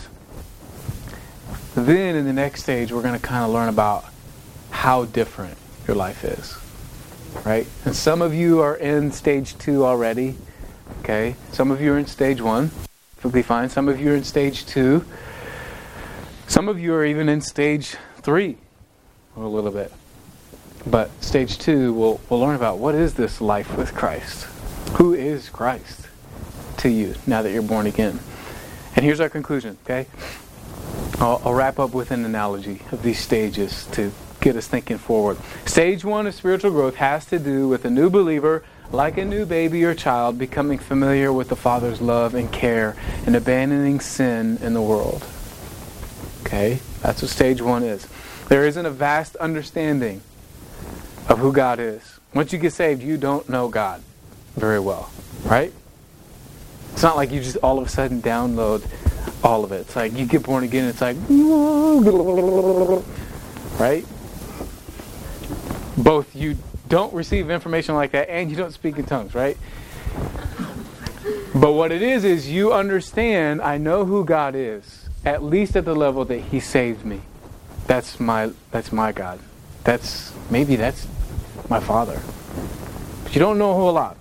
then 1.75 2.15
in 2.15 2.25
the 2.25 2.33
next 2.33 2.63
stage, 2.63 2.91
we're 2.91 3.03
going 3.03 3.17
to 3.17 3.25
kind 3.25 3.45
of 3.45 3.51
learn 3.51 3.69
about 3.69 4.05
how 4.71 5.05
different 5.05 5.57
your 5.87 5.95
life 5.95 6.23
is. 6.25 6.57
Right? 7.45 7.67
And 7.85 7.95
some 7.95 8.21
of 8.21 8.33
you 8.33 8.59
are 8.61 8.75
in 8.75 9.11
stage 9.11 9.57
two 9.57 9.85
already. 9.85 10.35
Okay? 10.99 11.35
Some 11.51 11.71
of 11.71 11.81
you 11.81 11.93
are 11.93 11.97
in 11.97 12.07
stage 12.07 12.41
one 12.41 12.71
perfectly 13.19 13.43
fine. 13.43 13.67
Some 13.67 13.89
of 13.89 13.99
you 13.99 14.13
are 14.13 14.15
in 14.15 14.23
stage 14.23 14.65
two. 14.65 15.03
Some 16.47 16.69
of 16.69 16.79
you 16.79 16.93
are 16.93 17.03
even 17.03 17.27
in 17.27 17.41
stage 17.41 17.97
three, 18.21 18.57
a 19.35 19.41
little 19.41 19.71
bit. 19.71 19.91
But 20.87 21.11
stage 21.21 21.57
two, 21.57 21.91
we'll, 21.91 22.21
we'll 22.29 22.39
learn 22.39 22.55
about 22.55 22.77
what 22.77 22.95
is 22.95 23.15
this 23.15 23.41
life 23.41 23.75
with 23.77 23.93
Christ? 23.93 24.45
Who 24.93 25.13
is 25.13 25.49
Christ 25.49 26.07
to 26.77 26.89
you 26.89 27.15
now 27.27 27.41
that 27.41 27.51
you're 27.51 27.61
born 27.61 27.87
again? 27.87 28.21
And 28.95 29.03
here's 29.03 29.19
our 29.19 29.29
conclusion, 29.29 29.77
okay? 29.83 30.07
I'll, 31.19 31.41
I'll 31.43 31.53
wrap 31.53 31.77
up 31.77 31.93
with 31.93 32.11
an 32.11 32.23
analogy 32.23 32.81
of 32.93 33.03
these 33.03 33.19
stages 33.19 33.85
to 33.91 34.13
get 34.41 34.55
us 34.55 34.67
thinking 34.67 34.97
forward. 34.97 35.37
Stage 35.65 36.03
one 36.03 36.27
of 36.27 36.35
spiritual 36.35 36.71
growth 36.71 36.95
has 36.95 37.25
to 37.27 37.39
do 37.39 37.67
with 37.67 37.85
a 37.85 37.89
new 37.89 38.09
believer 38.09 38.63
like 38.91 39.17
a 39.17 39.25
new 39.25 39.45
baby 39.45 39.83
or 39.83 39.93
child, 39.93 40.37
becoming 40.37 40.79
familiar 40.79 41.31
with 41.31 41.49
the 41.49 41.55
Father's 41.55 42.01
love 42.01 42.33
and 42.33 42.51
care 42.51 42.95
and 43.25 43.35
abandoning 43.35 43.99
sin 43.99 44.57
in 44.61 44.73
the 44.73 44.81
world. 44.81 45.25
Okay? 46.41 46.79
That's 47.01 47.21
what 47.21 47.29
stage 47.29 47.61
one 47.61 47.83
is. 47.83 48.07
There 48.47 48.65
isn't 48.65 48.85
a 48.85 48.89
vast 48.89 49.35
understanding 49.35 50.21
of 51.27 51.37
who 51.37 51.53
God 51.53 51.79
is. 51.79 52.19
Once 52.33 52.51
you 52.51 52.59
get 52.59 52.73
saved, 52.73 53.03
you 53.03 53.17
don't 53.17 53.47
know 53.47 53.69
God 53.69 54.01
very 54.55 54.79
well. 54.79 55.11
Right? 55.43 55.71
It's 56.93 57.03
not 57.03 57.15
like 57.15 57.31
you 57.31 57.41
just 57.41 57.57
all 57.57 57.77
of 57.77 57.85
a 57.85 57.89
sudden 57.89 58.21
download 58.21 58.87
all 59.43 59.63
of 59.63 59.71
it. 59.71 59.81
It's 59.81 59.95
like 59.95 60.13
you 60.13 60.25
get 60.25 60.43
born 60.43 60.63
again, 60.63 60.89
it's 60.89 61.01
like, 61.01 61.15
right? 63.79 64.05
Both 65.99 66.33
you 66.33 66.57
don't 66.87 67.13
receive 67.13 67.49
information 67.49 67.93
like 67.93 68.11
that 68.11 68.29
and 68.29 68.49
you 68.49 68.55
don't 68.55 68.71
speak 68.71 68.97
in 68.97 69.05
tongues, 69.05 69.35
right? 69.35 69.57
But 71.53 71.73
what 71.73 71.91
it 71.91 72.01
is, 72.01 72.23
is 72.23 72.49
you 72.49 72.71
understand, 72.71 73.61
I 73.61 73.77
know 73.77 74.05
who 74.05 74.23
God 74.23 74.55
is, 74.55 75.09
at 75.25 75.43
least 75.43 75.75
at 75.75 75.83
the 75.83 75.95
level 75.95 76.23
that 76.25 76.39
He 76.39 76.59
saved 76.59 77.05
me. 77.05 77.21
That's 77.85 78.19
my, 78.19 78.51
that's 78.71 78.91
my 78.91 79.11
God. 79.11 79.39
That's, 79.83 80.31
maybe 80.49 80.75
that's 80.75 81.07
my 81.69 81.79
Father. 81.79 82.21
But 83.23 83.35
you 83.35 83.39
don't 83.39 83.57
know 83.57 83.71
a 83.71 83.75
whole 83.75 83.93
lot. 83.93 84.15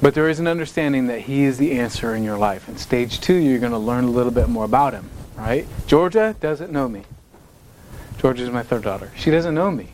But 0.00 0.14
there 0.14 0.28
is 0.28 0.38
an 0.38 0.46
understanding 0.46 1.08
that 1.08 1.22
He 1.22 1.42
is 1.42 1.58
the 1.58 1.72
answer 1.72 2.14
in 2.14 2.22
your 2.22 2.38
life. 2.38 2.68
In 2.68 2.76
stage 2.76 3.20
two, 3.20 3.34
you're 3.34 3.58
going 3.58 3.72
to 3.72 3.78
learn 3.78 4.04
a 4.04 4.10
little 4.10 4.32
bit 4.32 4.48
more 4.48 4.64
about 4.64 4.92
Him, 4.92 5.10
right? 5.36 5.66
Georgia 5.86 6.36
doesn't 6.38 6.70
know 6.70 6.88
me. 6.88 7.02
Georgia 8.18 8.44
is 8.44 8.50
my 8.50 8.62
third 8.62 8.82
daughter. 8.82 9.10
She 9.16 9.30
doesn't 9.30 9.54
know 9.54 9.70
me 9.70 9.88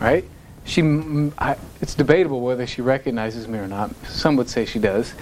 right? 0.00 0.24
She, 0.64 0.82
I, 1.38 1.56
it's 1.80 1.94
debatable 1.94 2.40
whether 2.40 2.66
she 2.66 2.82
recognizes 2.82 3.48
me 3.48 3.58
or 3.58 3.66
not. 3.66 3.94
Some 4.06 4.36
would 4.36 4.50
say 4.50 4.64
she 4.66 4.78
does. 4.78 5.14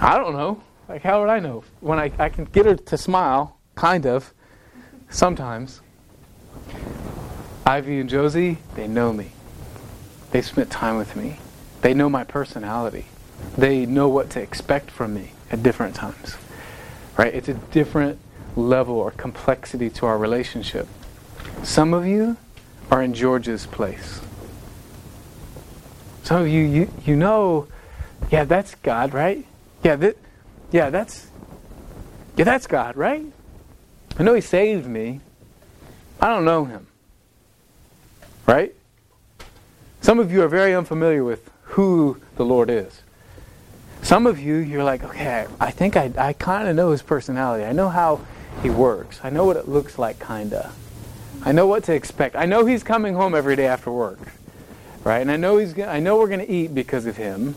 I 0.00 0.16
don't 0.16 0.32
know. 0.32 0.62
Like, 0.88 1.02
how 1.02 1.20
would 1.20 1.28
I 1.28 1.38
know? 1.38 1.64
When 1.80 1.98
I, 1.98 2.10
I 2.18 2.30
can 2.30 2.46
get 2.46 2.66
her 2.66 2.74
to 2.74 2.96
smile, 2.96 3.58
kind 3.74 4.06
of, 4.06 4.32
sometimes. 5.10 5.80
Ivy 7.66 8.00
and 8.00 8.08
Josie, 8.08 8.58
they 8.74 8.88
know 8.88 9.12
me. 9.12 9.32
They 10.30 10.42
spent 10.42 10.70
time 10.70 10.96
with 10.96 11.14
me. 11.14 11.38
They 11.82 11.94
know 11.94 12.08
my 12.08 12.24
personality. 12.24 13.06
they 13.56 13.86
know 13.86 14.08
what 14.08 14.30
to 14.30 14.40
expect 14.40 14.90
from 14.90 15.14
me 15.14 15.32
at 15.50 15.62
different 15.62 15.94
times. 15.94 16.36
Right? 17.16 17.34
It's 17.34 17.48
a 17.48 17.54
different 17.54 18.18
level 18.56 18.96
or 18.96 19.10
complexity 19.12 19.90
to 19.90 20.06
our 20.06 20.18
relationship. 20.18 20.88
Some 21.62 21.92
of 21.94 22.06
you 22.06 22.36
are 22.90 23.02
in 23.02 23.14
George's 23.14 23.66
place. 23.66 24.20
Of 26.30 26.46
you, 26.46 26.62
you, 26.62 26.92
you 27.04 27.16
know, 27.16 27.66
yeah, 28.30 28.44
that's 28.44 28.76
God, 28.76 29.12
right? 29.12 29.44
Yeah, 29.82 29.96
that, 29.96 30.16
yeah, 30.70 30.88
that's, 30.88 31.26
yeah, 32.36 32.44
that's 32.44 32.68
God, 32.68 32.96
right? 32.96 33.24
I 34.16 34.22
know 34.22 34.34
He 34.34 34.40
saved 34.40 34.86
me. 34.86 35.20
I 36.20 36.28
don't 36.28 36.44
know 36.44 36.66
Him. 36.66 36.86
Right? 38.46 38.76
Some 40.00 40.20
of 40.20 40.30
you 40.30 40.42
are 40.42 40.48
very 40.48 40.72
unfamiliar 40.72 41.24
with 41.24 41.50
who 41.62 42.20
the 42.36 42.44
Lord 42.44 42.70
is. 42.70 43.02
Some 44.02 44.26
of 44.26 44.38
you, 44.38 44.54
you're 44.56 44.84
like, 44.84 45.02
okay, 45.02 45.46
I 45.60 45.70
think 45.70 45.96
I, 45.96 46.12
I 46.16 46.32
kind 46.32 46.68
of 46.68 46.76
know 46.76 46.90
his 46.90 47.02
personality. 47.02 47.64
I 47.64 47.72
know 47.72 47.88
how 47.88 48.20
he 48.62 48.70
works. 48.70 49.20
I 49.22 49.30
know 49.30 49.44
what 49.44 49.56
it 49.56 49.68
looks 49.68 49.98
like, 49.98 50.18
kind 50.18 50.52
of. 50.54 50.74
I 51.42 51.52
know 51.52 51.66
what 51.66 51.84
to 51.84 51.94
expect. 51.94 52.36
I 52.36 52.44
know 52.44 52.66
he's 52.66 52.82
coming 52.82 53.14
home 53.14 53.34
every 53.34 53.56
day 53.56 53.66
after 53.66 53.90
work, 53.90 54.18
right? 55.04 55.20
And 55.20 55.30
I 55.30 55.36
know 55.36 55.56
he's. 55.56 55.78
I 55.78 55.98
know 55.98 56.18
we're 56.18 56.28
going 56.28 56.46
to 56.46 56.50
eat 56.50 56.74
because 56.74 57.06
of 57.06 57.16
him, 57.16 57.54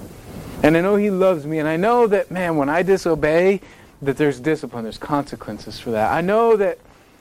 and 0.64 0.78
I 0.78 0.82
know 0.82 0.96
he 0.96 1.10
loves 1.10 1.46
me. 1.46 1.60
And 1.60 1.68
I 1.68 1.76
know 1.76 2.08
that, 2.08 2.32
man, 2.32 2.56
when 2.56 2.70
I 2.70 2.82
disobey, 2.84 3.60
that 4.02 4.18
there's 4.18 4.40
discipline, 4.40 4.84
there's 4.84 4.98
consequences 4.98 5.80
for 5.80 5.92
that. 5.92 6.12
I 6.12 6.22
know 6.22 6.56
that 6.56 6.80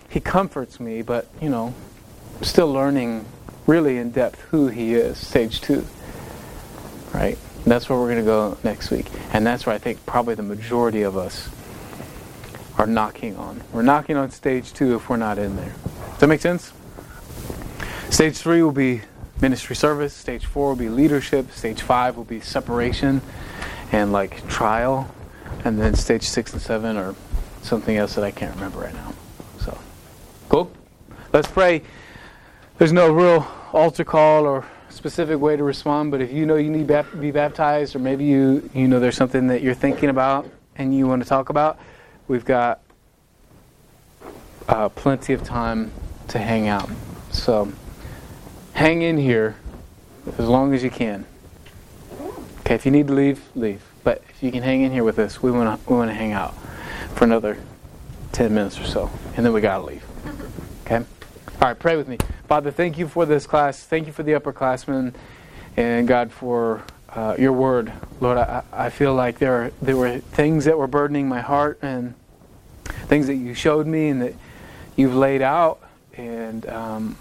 he 0.09 0.21
comforts 0.21 0.79
me, 0.79 1.03
but 1.03 1.29
you 1.41 1.49
know, 1.49 1.75
I'm 2.37 2.45
still 2.45 2.73
learning 2.73 3.25
really 3.67 3.99
in 3.99 4.11
depth 4.11 4.41
who 4.51 4.69
he 4.69 4.95
is. 4.95 5.19
Stage 5.19 5.61
two, 5.61 5.85
right? 7.13 7.37
And 7.65 7.71
that's 7.71 7.89
where 7.89 7.99
we're 7.99 8.09
going 8.09 8.19
to 8.19 8.25
go 8.25 8.59
next 8.63 8.91
week, 8.91 9.07
and 9.33 9.45
that's 9.45 9.67
where 9.67 9.75
I 9.75 9.79
think 9.79 10.05
probably 10.07 10.37
the 10.37 10.43
majority 10.43 11.03
of 11.03 11.17
us 11.17 11.49
are 12.79 12.87
knocking 12.87 13.37
on. 13.37 13.63
We're 13.73 13.83
knocking 13.83 14.17
on 14.17 14.31
stage 14.31 14.73
two 14.73 14.95
if 14.95 15.09
we're 15.09 15.17
not 15.17 15.39
in 15.39 15.57
there. 15.57 15.75
That 16.23 16.29
make 16.29 16.41
sense? 16.41 16.73
Stage 18.11 18.37
three 18.37 18.63
will 18.63 18.71
be 18.71 19.01
ministry 19.41 19.75
service. 19.75 20.15
Stage 20.15 20.47
four 20.47 20.69
will 20.69 20.77
be 20.77 20.89
leadership. 20.89 21.51
Stage 21.51 21.83
five 21.83 22.17
will 22.17 22.23
be 22.23 22.39
separation 22.39 23.21
and 23.91 24.13
like 24.13 24.47
trial. 24.47 25.13
And 25.65 25.81
then 25.81 25.97
stage 25.97 26.23
six 26.23 26.53
and 26.53 26.63
seven 26.63 26.97
are 26.97 27.17
something 27.63 27.97
else 27.97 28.15
that 28.15 28.23
I 28.23 28.31
can't 28.31 28.55
remember 28.55 28.79
right 28.79 28.95
now. 28.95 29.13
So, 29.63 29.77
cool? 30.49 30.71
Let's 31.33 31.49
pray. 31.49 31.83
There's 32.79 32.93
no 32.93 33.13
real 33.13 33.45
altar 33.73 34.05
call 34.05 34.47
or 34.47 34.65
specific 34.91 35.41
way 35.41 35.57
to 35.57 35.65
respond, 35.65 36.13
but 36.13 36.21
if 36.21 36.33
you 36.33 36.47
know 36.47 36.55
you 36.55 36.71
need 36.71 36.87
to 36.87 37.05
be 37.19 37.33
baptized, 37.33 37.97
or 37.97 37.99
maybe 37.99 38.27
you, 38.27 38.71
you 38.73 38.87
know 38.87 39.01
there's 39.01 39.17
something 39.17 39.49
that 39.49 39.61
you're 39.61 39.75
thinking 39.75 40.09
about 40.09 40.49
and 40.77 40.97
you 40.97 41.09
want 41.09 41.21
to 41.21 41.29
talk 41.29 41.49
about, 41.49 41.81
we've 42.29 42.45
got 42.45 42.81
uh, 44.69 44.89
plenty 44.89 45.33
of 45.33 45.43
time 45.43 45.91
to 46.33 46.39
hang 46.39 46.67
out. 46.67 46.91
So 47.31 47.73
hang 48.73 49.03
in 49.03 49.19
here 49.19 49.57
as 50.39 50.49
long 50.49 50.75
as 50.75 50.83
you 50.83 50.91
can. 50.91 51.27
Okay, 52.61 52.75
if 52.75 52.85
you 52.87 52.93
need 52.93 53.09
to 53.09 53.13
leave, 53.13 53.43
leave. 53.55 53.83
But 54.03 54.23
if 54.29 54.43
you 54.43 54.51
can 54.51 54.63
hang 54.63 54.83
in 54.83 54.93
here 54.93 55.05
with 55.05 55.19
us, 55.19 55.43
we 55.43 55.51
want 55.51 55.85
to 55.85 55.91
we 55.91 55.97
want 55.97 56.11
to 56.11 56.15
hang 56.15 56.33
out 56.33 56.55
for 57.15 57.25
another 57.25 57.59
10 58.33 58.55
minutes 58.55 58.81
or 58.81 58.85
so, 58.85 59.11
and 59.37 59.45
then 59.45 59.53
we 59.53 59.61
got 59.61 59.79
to 59.79 59.85
leave. 59.85 60.05
Okay? 60.85 60.97
All 60.97 61.69
right, 61.69 61.79
pray 61.79 61.97
with 61.97 62.09
me. 62.09 62.19
Father, 62.49 62.71
thank 62.71 62.99
you 62.99 63.09
for 63.09 63.27
this 63.27 63.47
class. 63.47 63.85
Thank 63.85 64.07
you 64.07 64.13
for 64.13 64.23
the 64.23 64.33
upperclassmen, 64.33 65.15
and 65.77 66.09
God 66.09 66.33
for 66.33 66.83
uh, 67.11 67.37
your 67.39 67.53
word. 67.53 67.93
Lord, 68.21 68.39
I, 68.39 68.63
I 68.73 68.91
feel 68.91 69.15
like 69.15 69.39
there, 69.39 69.65
are, 69.65 69.73
there 69.83 69.97
were 69.97 70.19
things 70.19 70.65
that 70.65 70.79
were 70.79 70.87
burdening 70.87 71.29
my 71.29 71.41
heart 71.41 71.79
and 71.83 72.15
things 72.85 73.27
that 73.27 73.35
you 73.35 73.53
showed 73.53 73.87
me 73.87 74.09
and 74.09 74.23
that 74.23 74.35
you've 74.97 75.15
laid 75.15 75.43
out, 75.43 75.83
and 76.17 76.67
um, 76.69 77.17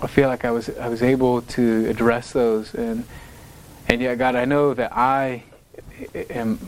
I 0.00 0.06
feel 0.06 0.28
like 0.28 0.44
I 0.44 0.50
was 0.50 0.68
I 0.78 0.88
was 0.88 1.02
able 1.02 1.42
to 1.42 1.86
address 1.88 2.32
those, 2.32 2.74
and 2.74 3.04
and 3.88 4.00
yet 4.00 4.18
God, 4.18 4.36
I 4.36 4.44
know 4.44 4.74
that 4.74 4.96
I 4.96 5.44
am, 6.30 6.58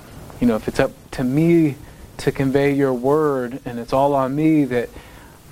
you 0.41 0.47
know, 0.47 0.57
if 0.57 0.69
it's 0.69 0.81
up 0.81 0.93
to 1.13 1.25
me 1.25 1.77
to 2.19 2.33
convey 2.33 2.75
your 2.75 2.93
word, 2.93 3.61
and 3.65 3.79
it's 3.79 3.93
all 3.93 4.15
on 4.15 4.35
me 4.35 4.65
that. 4.67 4.89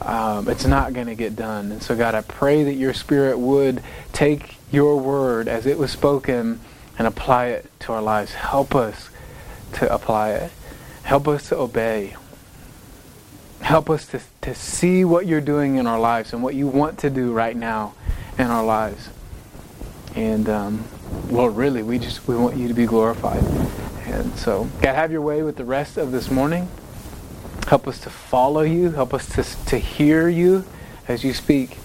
Um, 0.03 0.49
it's 0.49 0.65
not 0.65 0.95
going 0.95 1.09
to 1.09 1.15
get 1.15 1.37
done. 1.37 1.73
And 1.73 1.83
so, 1.83 1.95
God, 1.95 2.15
I 2.15 2.23
pray 2.23 2.65
that 2.65 2.73
your 2.73 2.95
Spirit 2.95 3.39
would 3.39 3.83
take 4.15 4.57
your 4.73 4.99
word 4.99 5.47
as 5.47 5.67
it 5.67 5.77
was 5.77 5.91
spoken 5.91 6.59
and 6.99 7.07
apply 7.07 7.47
it 7.49 7.71
to 7.81 7.93
our 7.93 8.03
lives. 8.03 8.33
Help 8.33 8.75
us 8.75 9.11
to 9.75 9.93
apply 9.93 10.31
it. 10.33 10.53
Help 11.03 11.27
us 11.29 11.49
to 11.49 11.57
obey. 11.57 12.15
Help 13.61 13.91
us 13.91 14.07
to, 14.09 14.21
to 14.51 14.57
see 14.57 15.05
what 15.05 15.29
you're 15.29 15.41
doing 15.41 15.77
in 15.77 15.87
our 15.87 16.01
lives 16.01 16.33
and 16.33 16.43
what 16.43 16.57
you 16.57 16.67
want 16.67 16.99
to 16.99 17.09
do 17.09 17.33
right 17.33 17.55
now 17.55 17.95
in 18.37 18.49
our 18.49 18.65
lives. 18.65 19.09
And 20.17 20.49
um, 20.49 20.85
Lord, 21.29 21.55
really, 21.55 21.85
we 21.85 22.01
just 22.01 22.27
we 22.27 22.35
want 22.35 22.57
you 22.57 22.67
to 22.67 22.75
be 22.75 22.85
glorified. 22.85 23.45
And 24.07 24.37
so, 24.37 24.69
God, 24.83 24.97
have 24.97 25.13
your 25.13 25.21
way 25.21 25.45
with 25.45 25.55
the 25.55 25.65
rest 25.65 25.97
of 25.97 26.11
this 26.11 26.33
morning. 26.33 26.69
Help 27.69 27.87
us 27.87 28.01
to 28.01 28.11
follow 28.11 28.63
you. 28.63 28.91
Help 28.91 29.15
us 29.15 29.29
to, 29.37 29.45
to 29.67 29.79
hear 29.79 30.29
you 30.29 30.65
as 31.07 31.23
you 31.23 31.33
speak. 31.33 31.79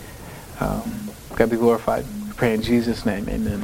Um, 0.59 1.11
God 1.35 1.51
be 1.51 1.57
glorified. 1.57 2.03
We 2.27 2.33
pray 2.33 2.55
in 2.55 2.63
Jesus' 2.63 3.05
name. 3.05 3.29
Amen. 3.29 3.63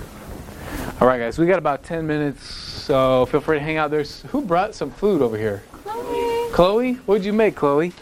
All 1.00 1.08
right, 1.08 1.18
guys, 1.18 1.40
we 1.40 1.48
got 1.48 1.58
about 1.58 1.82
10 1.82 2.06
minutes, 2.06 2.48
so 2.48 3.26
feel 3.26 3.42
free 3.42 3.58
to 3.58 3.64
hang 3.64 3.78
out. 3.78 3.90
There's 3.90 4.22
who 4.24 4.44
brought 4.44 4.76
some 4.76 4.92
food 4.92 5.24
over 5.24 5.38
here? 5.40 5.64
Chloe. 5.84 6.52
Chloe? 6.52 6.94
What'd 7.08 7.26
you 7.26 7.34
make, 7.34 7.56
Chloe? 7.56 7.94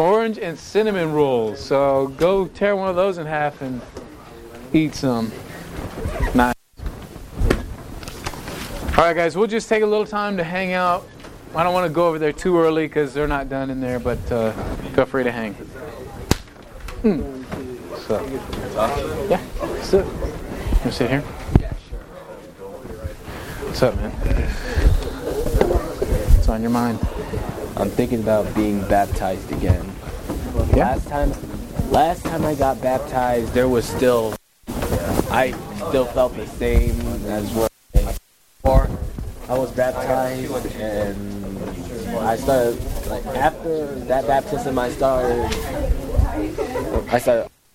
Orange 0.00 0.38
and 0.38 0.58
cinnamon 0.58 1.12
rolls. 1.12 1.60
So 1.60 2.08
go 2.16 2.46
tear 2.46 2.74
one 2.74 2.88
of 2.88 2.96
those 2.96 3.18
in 3.18 3.26
half 3.26 3.60
and 3.60 3.82
eat 4.72 4.94
some. 4.94 5.30
Nice. 6.34 6.54
All 8.96 9.04
right, 9.04 9.14
guys, 9.14 9.36
we'll 9.36 9.46
just 9.46 9.68
take 9.68 9.82
a 9.82 9.86
little 9.86 10.06
time 10.06 10.38
to 10.38 10.44
hang 10.44 10.72
out. 10.72 11.06
I 11.54 11.62
don't 11.64 11.74
want 11.74 11.86
to 11.86 11.92
go 11.92 12.08
over 12.08 12.18
there 12.18 12.32
too 12.32 12.58
early 12.58 12.86
because 12.86 13.12
they're 13.12 13.28
not 13.28 13.48
done 13.48 13.68
in 13.68 13.80
there, 13.80 13.98
but 13.98 14.18
uh, 14.32 14.52
feel 14.94 15.04
free 15.04 15.24
to 15.24 15.32
hang. 15.32 15.54
Mm. 17.02 17.44
So, 18.06 18.24
yeah, 19.28 19.40
sit. 19.82 20.06
You 20.84 20.90
sit 20.90 21.10
here? 21.10 21.20
What's 23.66 23.82
up, 23.82 23.96
man? 23.96 24.10
What's 26.32 26.48
on 26.48 26.62
your 26.62 26.70
mind? 26.70 26.98
I'm 27.76 27.88
thinking 27.88 28.20
about 28.20 28.54
being 28.54 28.80
baptized 28.88 29.50
again. 29.52 29.89
Yeah. 30.74 30.90
Last 30.94 31.08
time, 31.08 31.32
last 31.90 32.24
time 32.24 32.44
I 32.44 32.54
got 32.54 32.80
baptized, 32.80 33.52
there 33.52 33.68
was 33.68 33.86
still, 33.86 34.34
I 35.30 35.54
still 35.88 36.06
felt 36.06 36.36
the 36.36 36.46
same 36.46 37.00
as 37.26 37.50
what 37.52 37.70
before 37.92 38.88
I 39.48 39.58
was 39.58 39.70
baptized, 39.72 40.66
and 40.76 42.18
I 42.18 42.36
started 42.36 42.78
like 43.08 43.24
after 43.26 43.86
that 44.06 44.26
baptism, 44.26 44.78
I 44.78 44.90
started, 44.90 45.44
I 47.10 47.18
started 47.18 47.50